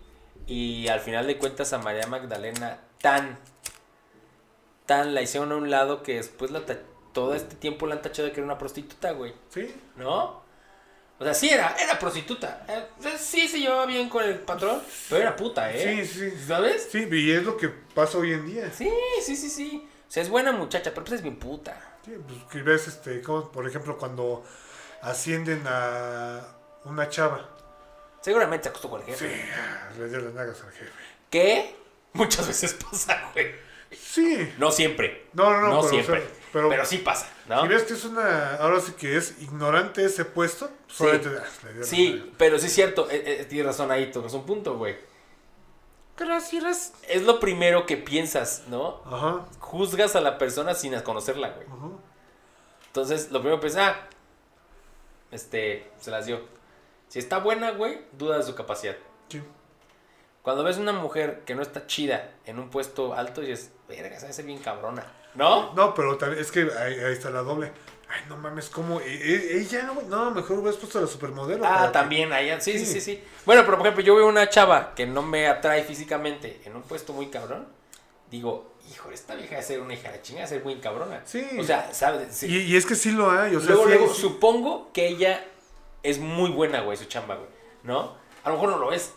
[0.46, 3.38] y al final de cuentas a María Magdalena tan,
[4.88, 6.62] tan la hicieron a un lado que después la
[7.12, 9.74] todo este tiempo la han tachado de que era una prostituta, güey, Sí.
[9.96, 10.42] ¿no?
[11.20, 12.64] O sea, sí era, era prostituta.
[12.68, 16.06] Eh, sea, sí se llevaba bien con el patrón, pero era puta, ¿eh?
[16.06, 16.44] Sí, sí.
[16.46, 16.88] ¿Sabes?
[16.90, 18.70] Sí, y es lo que pasa hoy en día.
[18.72, 18.90] Sí,
[19.22, 19.86] sí, sí, sí.
[20.08, 21.76] O sea, es buena muchacha, pero pues es bien puta.
[22.04, 24.44] Sí, pues que ves, este, como, por ejemplo, cuando
[25.02, 26.40] ascienden a
[26.84, 27.48] una chava.
[28.22, 29.50] Seguramente se acostó con el Sí, jefe.
[29.54, 30.92] ah, le dio las nagas al jefe.
[31.30, 31.76] ¿Qué?
[32.14, 33.67] Muchas veces pasa, güey.
[33.90, 34.52] Sí.
[34.58, 35.26] No siempre.
[35.32, 35.68] No, no, no.
[35.68, 36.18] No pero, siempre.
[36.18, 37.62] o sea, pero, Pero sí pasa, ¿no?
[37.62, 41.28] si ves que es una, ahora sí que es ignorante ese puesto, pues Sí.
[41.38, 41.44] ah,
[41.82, 43.08] Sí, pero sí es cierto.
[43.10, 44.96] eh, eh, tienes razón ahí, tocas un punto, güey.
[46.16, 46.94] Gracias.
[47.08, 49.02] Es lo primero que piensas, ¿no?
[49.04, 49.46] Ajá.
[49.60, 51.66] Juzgas a la persona sin conocerla, güey.
[51.66, 51.88] ajá.
[52.88, 54.08] Entonces, lo primero que piensas, ah,
[55.30, 56.40] este, se las dio.
[57.08, 58.96] Si está buena, güey, duda de su capacidad.
[59.28, 59.40] Sí.
[60.48, 64.32] Cuando ves una mujer que no está chida en un puesto alto, dices, verga, sabe
[64.32, 65.04] ser bien cabrona.
[65.34, 65.74] ¿No?
[65.74, 67.70] No, pero también es que ahí, ahí está la doble.
[68.08, 68.98] Ay, no mames, ¿cómo?
[68.98, 71.66] E- e- Ella no, no, mejor hubieras puesto a la supermodelo.
[71.66, 72.58] Ah, que- también, allá.
[72.62, 72.92] Sí, sí, Sí.
[72.94, 73.24] sí, sí.
[73.44, 76.80] Bueno, pero por ejemplo, yo veo una chava que no me atrae físicamente en un
[76.82, 77.68] puesto muy cabrón.
[78.30, 81.20] Digo, hijo, esta vieja de ser una hija de chinga, de ser muy cabrona.
[81.26, 81.46] Sí.
[81.60, 82.34] O sea, ¿sabes?
[82.34, 82.46] Sí.
[82.46, 84.20] Y, y es que sí lo hay, o sea, luego, sí, luego, sí.
[84.22, 85.44] supongo que ella
[86.02, 87.50] es muy buena, güey, su chamba, güey.
[87.82, 88.16] ¿No?
[88.44, 89.12] A lo mejor no lo es.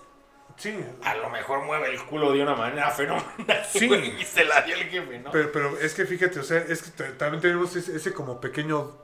[0.61, 3.65] Sí, A lo mejor mueve el culo de una manera fenomenal.
[3.69, 3.87] Sí.
[3.87, 5.31] güey, y se la dio el jefe, ¿no?
[5.31, 8.39] pero, pero es que fíjate, o sea, es que ta- también tenemos ese, ese como
[8.39, 8.95] pequeño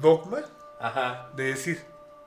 [0.00, 0.40] dogma
[0.80, 1.30] Ajá.
[1.36, 1.80] de decir,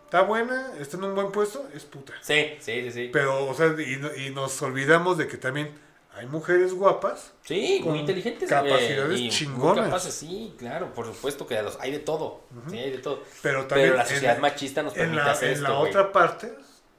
[0.06, 2.14] está buena, está en un buen puesto, es puta.
[2.22, 3.10] Sí, sí, sí, sí.
[3.11, 5.78] Pero, o sea, y, y nos olvidamos de que también
[6.15, 7.34] hay mujeres guapas.
[7.44, 8.49] Sí, con muy inteligentes.
[8.49, 9.86] capacidades muy chingonas.
[9.86, 12.45] capaces, sí, claro, por supuesto que los, hay de todo.
[12.69, 13.24] Sí, hay de todo.
[13.41, 15.78] Pero también Pero la en- sociedad machista nos en permite la, hacer en esto, la
[15.80, 15.90] güey.
[15.90, 16.53] otra parte,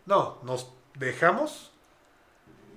[0.07, 1.71] no, nos dejamos,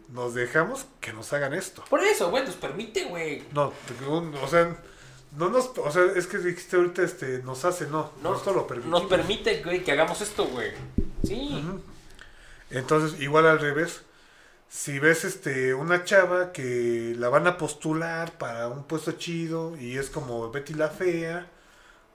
[0.10, 1.84] nos dejamos que nos hagan esto.
[1.90, 3.44] Por eso, güey, nos permite, güey.
[3.54, 3.74] No,
[4.42, 4.76] o sea,
[5.38, 8.68] no nos, o sea, es que dijiste ahorita, este, nos hace, no, Nos, nosotros lo
[8.68, 9.02] permitimos.
[9.02, 10.72] nos permite, güey, que hagamos esto, güey.
[11.24, 11.64] Sí.
[12.70, 14.02] Entonces, igual al revés,
[14.70, 19.98] si ves, este, una chava que la van a postular para un puesto chido y
[19.98, 21.48] es como Betty la fea,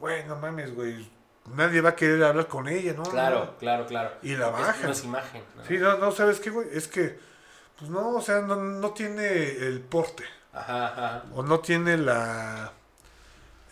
[0.00, 1.08] güey, no mames, güey,
[1.54, 3.02] nadie va a querer hablar con ella, ¿no?
[3.04, 4.10] Claro, claro, claro.
[4.22, 4.82] Y la Es- bajan.
[4.82, 5.42] No es imagen.
[5.56, 5.64] ¿no?
[5.64, 6.68] Sí, no, no, ¿sabes qué, güey?
[6.72, 7.18] Es que,
[7.78, 9.26] pues no, o sea, no, no tiene
[9.66, 10.24] el porte.
[10.52, 11.24] Ajá, ajá.
[11.34, 12.72] O no tiene la,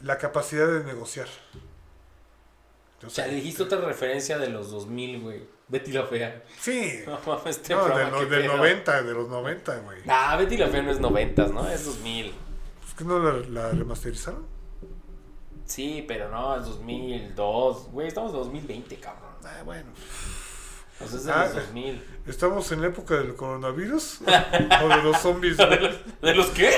[0.02, 1.28] la capacidad de negociar.
[3.06, 5.46] O sea, dijiste otra referencia de los 2000, güey.
[5.68, 6.42] Betty la fea.
[6.60, 7.00] Sí.
[7.06, 8.56] No mames, este No, de qué del pedo.
[8.58, 9.98] 90, de los 90, güey.
[10.08, 11.68] Ah, Betty la fea no es 90, ¿no?
[11.68, 12.34] Es 2000.
[12.86, 14.46] ¿Es que no la, la remasterizaron?
[15.66, 17.90] Sí, pero no, es 2002.
[17.90, 19.32] Güey, estamos en 2020, cabrón.
[19.44, 19.90] Ah, bueno.
[21.00, 22.04] O sea, es de Ah, los 2000.
[22.26, 24.20] ¿Estamos en la época del coronavirus?
[24.22, 25.56] ¿O de los zombies?
[25.58, 26.70] ¿De los, ¿De los qué?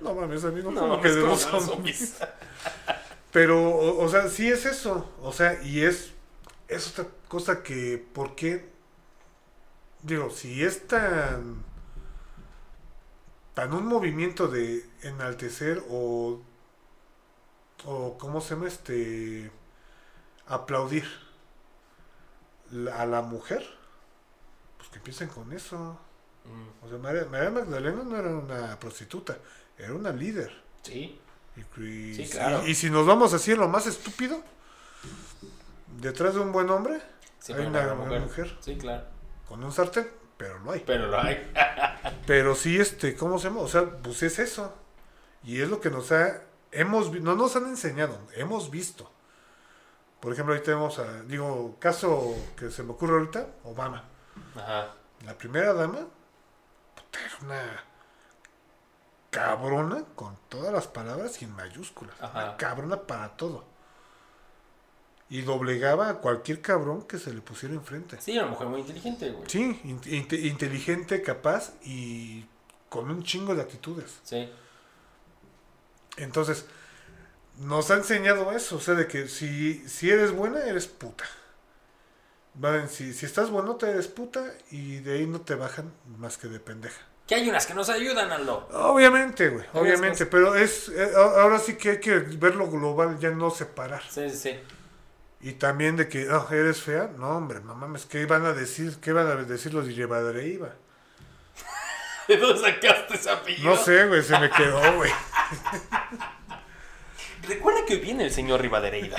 [0.00, 1.98] No mames, a mí no, como que mames, de como los de los zombies.
[1.98, 2.16] zombies.
[3.32, 5.08] Pero, o, o sea, sí es eso.
[5.22, 6.12] O sea, y es,
[6.68, 8.68] es otra cosa que, ¿por qué?
[10.02, 11.62] Digo, si es tan,
[13.54, 16.40] tan un movimiento de enaltecer o,
[17.86, 18.68] o ¿cómo se llama?
[18.68, 19.50] Este,
[20.46, 21.04] aplaudir
[22.70, 23.64] la- a la mujer,
[24.78, 25.98] pues que empiecen con eso.
[26.44, 29.36] Mm, O sea, María, María Magdalena no era una prostituta,
[29.78, 30.50] era una líder.
[30.82, 31.20] Sí.
[31.76, 32.62] Y, y- Sí, claro.
[32.66, 34.42] y- y si nos vamos así a lo más estúpido,
[36.00, 37.00] detrás de un buen hombre
[37.48, 38.20] hay una una mujer.
[38.22, 38.56] mujer.
[38.60, 39.04] Sí, claro.
[39.48, 40.80] con un sartén, pero no hay.
[40.86, 41.50] Pero lo hay.
[42.26, 43.62] Pero sí, este, ¿cómo se llama?
[43.62, 44.72] O sea, pues es eso.
[45.42, 46.40] Y es lo que nos ha,
[46.72, 49.10] hemos, no nos han enseñado, hemos visto.
[50.20, 54.04] Por ejemplo, ahí tenemos a, digo, caso que se me ocurre ahorita, Obama.
[54.54, 54.94] Ajá.
[55.24, 55.98] La primera dama,
[56.94, 57.84] puta, era una
[59.30, 62.14] cabrona con todas las palabras y en mayúsculas.
[62.20, 62.44] Ajá.
[62.44, 63.64] Una cabrona para todo.
[65.28, 68.20] Y doblegaba a cualquier cabrón que se le pusiera enfrente.
[68.20, 69.48] Sí, una mujer muy inteligente, güey.
[69.48, 72.44] Sí, in- inte- inteligente, capaz y
[72.88, 74.18] con un chingo de actitudes.
[74.24, 74.52] Sí.
[76.22, 76.66] Entonces,
[77.58, 81.24] nos ha enseñado eso, o sea, de que si, si eres buena, eres puta.
[82.54, 86.36] Vale, si, si estás bueno, te eres puta y de ahí no te bajan más
[86.36, 87.00] que de pendeja.
[87.26, 88.68] Que hay unas que nos ayudan, Aldo.
[88.72, 93.50] Obviamente, güey, obviamente, pero es eh, ahora sí que hay que verlo global, ya no
[93.50, 94.02] separar.
[94.10, 94.58] Sí, sí, sí.
[95.40, 98.96] Y también de que, ah, eres fea, no, hombre, no mames, ¿qué van a decir?
[99.00, 100.74] ¿Qué van a decir los de Llevadreiva?
[102.30, 103.68] ¿De dónde sacaste ese apellido?
[103.68, 105.10] No sé, güey, se me quedó, güey.
[107.42, 109.16] Recuerda que hoy viene el señor Rivadereida.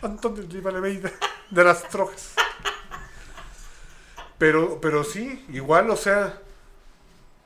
[0.00, 1.10] Antonio Llevadreiva
[1.50, 2.36] de las trojas.
[4.38, 6.40] Pero, pero sí, igual, o sea,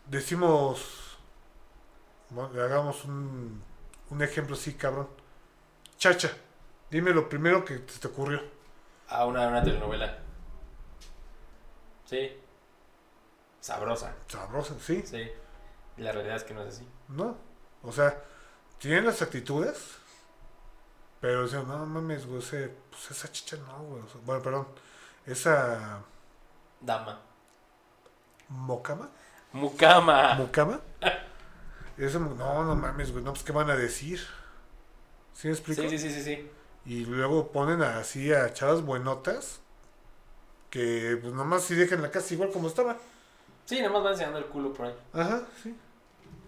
[0.07, 1.19] decimos,
[2.39, 3.61] hagamos un,
[4.11, 5.09] un ejemplo así, cabrón.
[5.99, 6.31] Chacha,
[6.93, 8.41] dime lo primero que te, ocurrió.
[9.09, 10.17] A una, una telenovela.
[12.05, 12.40] Sí.
[13.61, 14.15] Sabrosa.
[14.28, 15.31] Sabrosa, sí, Sí.
[15.97, 16.89] Y la realidad es que no es así.
[17.09, 17.37] ¿no?
[17.82, 18.23] O sea,
[18.78, 19.97] tienen las actitudes,
[21.20, 24.03] pero dicen, no mames, güey, ese- pues esa chicha no, güey.
[24.03, 24.69] o sea, bueno, perdón,
[25.27, 26.01] esa
[26.81, 27.20] Dama.
[28.49, 29.11] mocama,
[29.53, 30.35] Mucama.
[30.35, 30.81] mucama,
[31.99, 34.20] esa, no, no mames, güey, no, pues qué van a decir.
[35.35, 35.82] ¿Sí me explico?
[35.82, 36.51] Sí, sí, sí, sí, sí.
[36.87, 39.61] Y luego ponen así a chavas buenotas
[40.70, 42.97] que pues nomás si dejan la casa igual como estaba.
[43.70, 44.94] Sí, nada más van enseñando el culo por ahí.
[45.14, 45.76] Ajá, sí.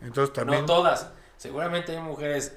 [0.01, 0.63] Entonces también...
[0.63, 1.09] No todas.
[1.37, 2.57] Seguramente hay mujeres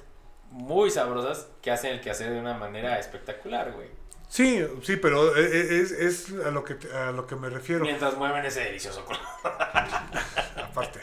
[0.50, 3.88] muy sabrosas que hacen el quehacer de una manera espectacular, güey.
[4.28, 7.84] Sí, sí, pero e- e- es, es a, lo que, a lo que me refiero.
[7.84, 9.20] Mientras mueven ese delicioso culo.
[9.44, 10.98] Aparte.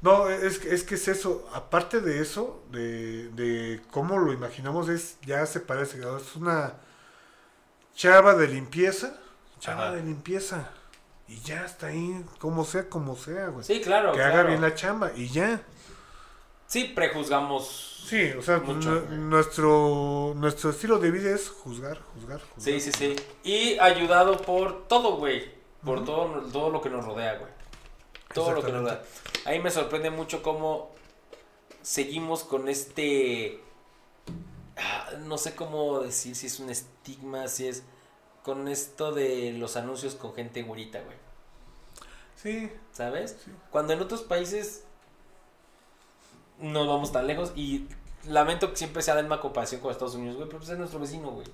[0.00, 1.50] No, es, que- es que es eso.
[1.52, 5.98] Aparte de eso, de, de cómo lo imaginamos, es ya se parece.
[5.98, 6.74] Es una
[7.96, 9.18] chava de limpieza.
[9.58, 9.96] Chava Ajá.
[9.96, 10.70] de limpieza.
[11.30, 13.64] Y ya está ahí, como sea, como sea, güey.
[13.64, 14.10] Sí, claro.
[14.10, 14.34] que claro.
[14.34, 15.62] haga bien la chamba y ya.
[16.66, 18.02] Sí, prejuzgamos.
[18.04, 22.58] Sí, o sea, Mucho, nuestro, nuestro estilo de vida es juzgar, juzgar, juzgar.
[22.58, 23.16] Sí, sí, sí.
[23.44, 25.52] Y ayudado por todo, güey.
[25.84, 27.52] Por todo, todo lo que nos rodea, güey.
[28.34, 29.02] Todo lo que nos rodea.
[29.44, 30.90] Ahí me sorprende mucho cómo
[31.80, 33.60] seguimos con este...
[34.76, 37.84] ah, No sé cómo decir si es un estigma, si es...
[38.42, 41.16] Con esto de los anuncios con gente güerita, güey.
[42.36, 43.36] Sí, ¿Sabes?
[43.44, 43.52] Sí.
[43.70, 44.84] Cuando en otros países
[46.58, 47.88] no vamos tan lejos y
[48.26, 51.00] lamento que siempre sea la misma comparación con Estados Unidos, güey, pero pues es nuestro
[51.00, 51.46] vecino, güey.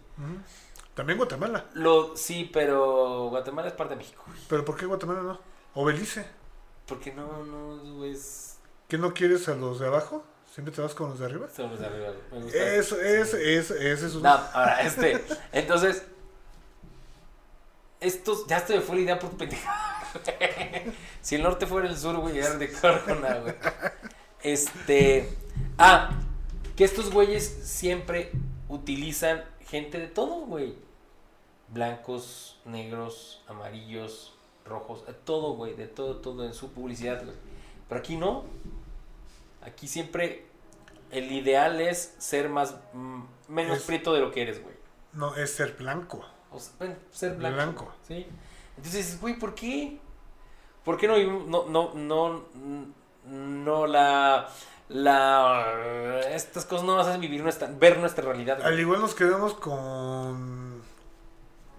[0.95, 1.67] También Guatemala.
[1.75, 4.39] Lo, sí, pero Guatemala es parte de México, güey.
[4.49, 5.41] Pero ¿por qué Guatemala no?
[5.75, 6.27] O Belice.
[6.87, 8.59] Porque no, no, es...
[8.89, 10.25] ¿Qué no quieres a los de abajo?
[10.53, 11.49] ¿Siempre te vas con los de arriba?
[11.55, 12.13] Son los de arriba.
[12.33, 12.59] Me gusta.
[12.59, 14.23] Eso, es, es, ese es un...
[14.23, 15.23] No, ahora, este,
[15.53, 16.07] entonces,
[18.01, 20.03] estos, ya se me fue la idea por pendeja.
[21.23, 23.55] si el norte fuera el sur, güey, llegaron de corona, güey.
[24.43, 25.29] Este,
[25.79, 26.11] ah,
[26.77, 28.31] que estos güeyes siempre
[28.69, 30.75] utilizan gente de todo, güey.
[31.69, 37.37] Blancos, negros, amarillos, rojos, todo, güey, de todo, todo en su publicidad, güey.
[37.89, 38.45] Pero aquí no.
[39.63, 40.47] Aquí siempre
[41.11, 44.75] el ideal es ser más mm, menos Es- prieto de lo que eres, güey.
[45.13, 46.25] No, es ser blanco.
[46.51, 47.57] O sea, bueno, ser blanco.
[47.57, 47.95] Blanco.
[48.07, 48.27] ¿sí?
[48.77, 49.99] Entonces, güey, ¿por qué?
[50.85, 52.45] ¿Por qué no, no, no, no,
[53.25, 54.49] no la
[54.89, 58.59] la estas cosas no nos hacen vivir nuestra, ver nuestra realidad.
[58.59, 58.69] güey.
[58.69, 60.83] Al igual nos quedamos con.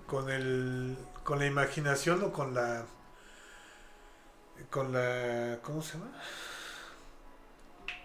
[0.07, 0.98] con el.
[1.23, 2.85] con la imaginación o con la.
[4.69, 5.60] con la.
[5.61, 6.11] ¿cómo se llama?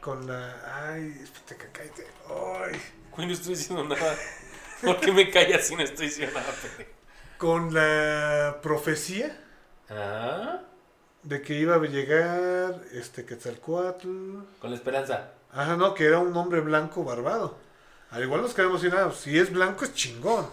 [0.00, 0.92] Con la.
[0.92, 2.06] ay, espérate que cállate.
[2.28, 2.80] Ay.
[3.10, 4.14] Güey, no estoy diciendo nada.
[4.84, 6.90] ¿Por qué me callas si no estoy diciendo nada, pendejo?
[7.38, 9.38] Con la profecía
[9.90, 10.60] Ah,
[11.22, 14.08] de que iba a llegar este Quetzalcoatl.
[14.60, 15.32] con la esperanza.
[15.52, 17.56] Ajá, no, que era un hombre blanco barbado.
[18.10, 19.12] Al igual nos quedamos sin nada.
[19.12, 20.46] Si es blanco es chingón.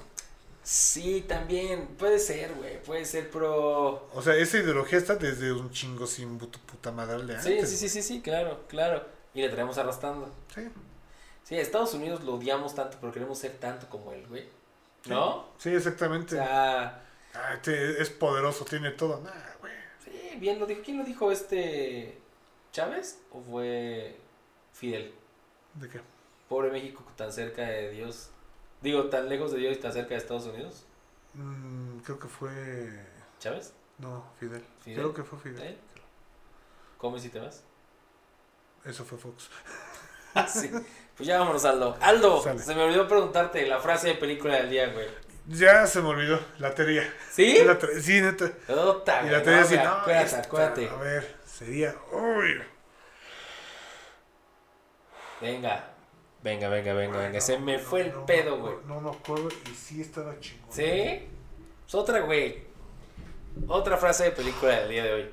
[0.64, 1.88] Sí, también.
[1.98, 2.82] Puede ser, güey.
[2.84, 4.10] Puede ser, pero.
[4.14, 7.70] O sea, esa ideología está desde un chingo sin puta, madre de Sí, antes.
[7.70, 9.06] sí, sí, sí, sí, claro, claro.
[9.34, 10.34] Y le traemos arrastrando.
[10.54, 10.68] Sí,
[11.50, 14.48] Sí, Estados Unidos lo odiamos tanto, pero queremos ser tanto como él, güey.
[15.08, 15.48] ¿No?
[15.58, 16.36] sí, O exactamente.
[16.36, 17.04] sea,
[17.34, 19.20] Ah, te- es poderoso, tiene todo.
[19.22, 19.74] Nah, güey.
[20.04, 20.82] sí, bien lo dijo.
[20.86, 22.20] ¿Quién lo dijo este?
[22.72, 24.16] ¿Chávez o fue
[24.74, 25.12] Fidel?
[25.74, 26.02] ¿De qué?
[26.48, 28.30] Pobre México tan cerca de Dios.
[28.82, 30.86] Digo, tan lejos de Dios y tan cerca de Estados Unidos.
[31.34, 33.06] Mm, creo que fue.
[33.40, 33.74] ¿Chávez?
[33.98, 34.64] No, Fidel.
[34.82, 34.98] ¿Fidel?
[35.00, 35.64] Creo que fue Fidel.
[35.64, 35.78] ¿Eh?
[37.00, 37.64] ¿Comes y te vas?
[38.86, 39.50] Eso fue Fox.
[40.36, 40.70] Ah, sí.
[41.20, 41.98] Pues ya vámonos, Aldo.
[42.00, 42.60] Aldo, Sale.
[42.64, 45.06] se me olvidó preguntarte la frase de película del día, güey.
[45.48, 46.40] Ya se me olvidó.
[46.60, 47.14] La teoría.
[47.30, 47.62] ¿Sí?
[47.66, 48.50] La sí, neta.
[48.66, 49.94] Puta, Y la teoría no, sí, güey, no.
[49.96, 50.88] acuérdate, esta, acuérdate.
[50.88, 51.94] A ver, sería.
[52.14, 52.62] Uy.
[55.42, 55.90] Venga.
[56.42, 57.42] Venga, venga, venga, venga.
[57.42, 58.76] Se me no, fue el no pedo, güey.
[58.86, 60.72] No me acuerdo y sí estaba chingón.
[60.72, 61.28] ¿Sí?
[61.82, 62.64] Pues otra, güey.
[63.68, 65.32] Otra frase de película del día de hoy.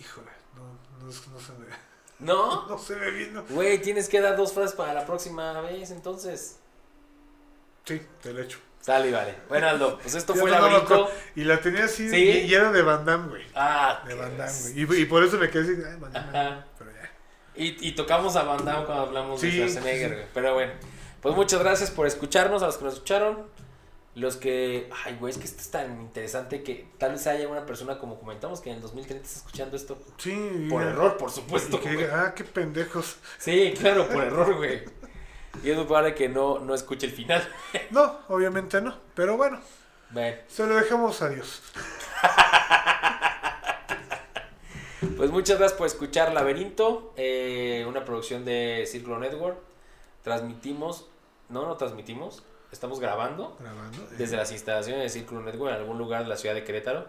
[0.00, 0.62] Híjole, no,
[1.00, 1.81] no, no se me.
[2.22, 2.66] ¿No?
[2.68, 3.44] No se me vino.
[3.50, 6.58] Güey, tienes que dar dos frases para la próxima vez, entonces.
[7.84, 8.58] Sí, te lo echo.
[8.80, 9.36] Sale, y vale.
[9.48, 10.94] Bueno, Aldo, pues esto fue no me Laberinto.
[10.94, 11.10] acuerdo.
[11.36, 12.16] Y la tenía así, ¿Sí?
[12.16, 13.42] y, y era de Van Damme, güey.
[13.54, 14.98] Ah, De Van Damme, güey.
[14.98, 16.38] Y, y por eso me quedé así, ay, Van Damme.
[16.38, 16.66] Ajá.
[16.78, 17.10] Pero ya.
[17.54, 20.14] Y, y tocamos a Van Damme cuando hablamos Sí, de Schwarzenegger, sí.
[20.16, 20.26] güey.
[20.34, 20.72] Pero bueno,
[21.20, 23.46] pues muchas gracias por escucharnos, a los que nos escucharon.
[24.14, 27.64] Los que, ay, güey, es que esto es tan interesante que tal vez haya una
[27.64, 30.66] persona, como comentamos, que en el 2030 está escuchando esto Sí.
[30.68, 31.80] por error, por supuesto.
[31.80, 32.04] que güey.
[32.04, 33.16] diga, ah, qué pendejos.
[33.38, 34.82] Sí, claro, por error, güey.
[35.64, 37.42] Y es probable que no, no escuche el final.
[37.90, 38.98] No, obviamente no.
[39.14, 39.60] Pero bueno,
[40.10, 41.62] Bueno, se lo dejamos a Dios.
[45.16, 49.58] pues muchas gracias por escuchar Laberinto, eh, una producción de Círculo Network.
[50.22, 51.06] Transmitimos,
[51.48, 54.02] no, no transmitimos, estamos grabando Grabando.
[54.04, 54.14] eh.
[54.18, 57.06] desde las instalaciones de Círculo Network en algún lugar de la ciudad de Querétaro.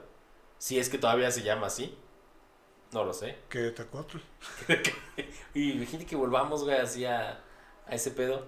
[0.59, 1.97] Si es que todavía se llama así.
[2.91, 3.37] No lo sé.
[3.49, 4.17] Que Tacuatl.
[5.55, 7.41] y imagínate que volvamos, güey, así a,
[7.87, 8.45] a ese pedo.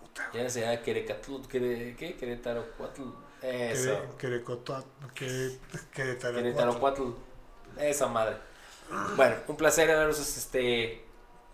[0.00, 0.30] Puta.
[0.32, 2.16] Ya sea Querécatl, Quere- ¿qué?
[2.16, 3.02] Querétaro, Cuatl.
[3.42, 4.16] Eso.
[4.18, 4.84] Querétaro.
[6.36, 7.10] Querétaro, Cuatl.
[7.78, 8.36] Esa madre.
[9.16, 11.04] Bueno, un placer haberos este.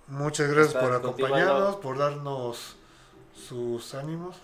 [0.06, 2.76] Muchas gracias por acompañarnos, por darnos
[3.34, 4.36] sus ánimos.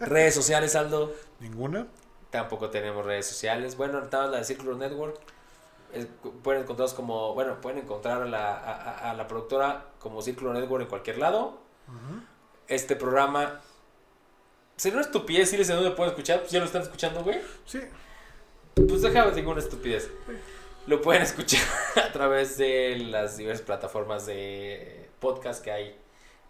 [0.00, 1.12] Redes sociales, Aldo.
[1.40, 1.86] Ninguna.
[2.30, 3.76] Tampoco tenemos redes sociales.
[3.76, 5.18] Bueno, ahorita la de Círculo Network.
[5.92, 6.06] Es-
[6.42, 7.34] pueden encontrarnos como.
[7.34, 11.58] Bueno, pueden encontrar a la, a, a- la productora como Círculo Network en cualquier lado.
[12.68, 13.60] Este programa.
[14.76, 16.40] Sería una estupidez decirles en dónde pueden escuchar.
[16.40, 17.40] Pues ya lo están escuchando, güey.
[17.66, 17.80] Sí.
[18.74, 20.08] Pues déjame decir una estupidez.
[20.86, 21.60] Lo pueden escuchar
[21.96, 25.98] a través de las diversas plataformas de podcast que hay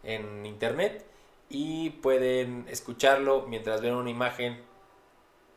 [0.05, 1.05] en internet.
[1.51, 4.63] Y pueden escucharlo mientras ven una imagen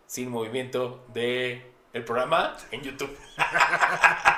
[0.08, 3.16] sin movimiento de el programa en YouTube.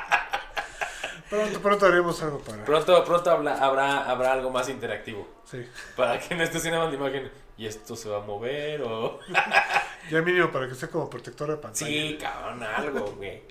[1.30, 2.64] Pronto, pronto haremos algo para.
[2.64, 5.28] Pronto, pronto habla- habrá, habrá algo más interactivo.
[5.44, 5.66] Sí.
[5.96, 7.32] Para que no esté sin la imagen.
[7.58, 9.20] Y esto se va a mover o...
[10.12, 11.88] Ya mínimo para que sea como protector de pantalla.
[11.88, 13.42] Sí, cabrón, algo, güey.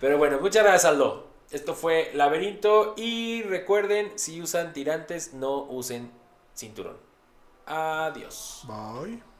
[0.00, 1.28] Pero bueno, muchas gracias, Aldo.
[1.50, 2.94] Esto fue Laberinto.
[2.96, 6.10] Y recuerden, si usan tirantes, no usen
[6.54, 6.96] cinturón.
[7.66, 8.64] Adiós.
[8.64, 9.31] Bye.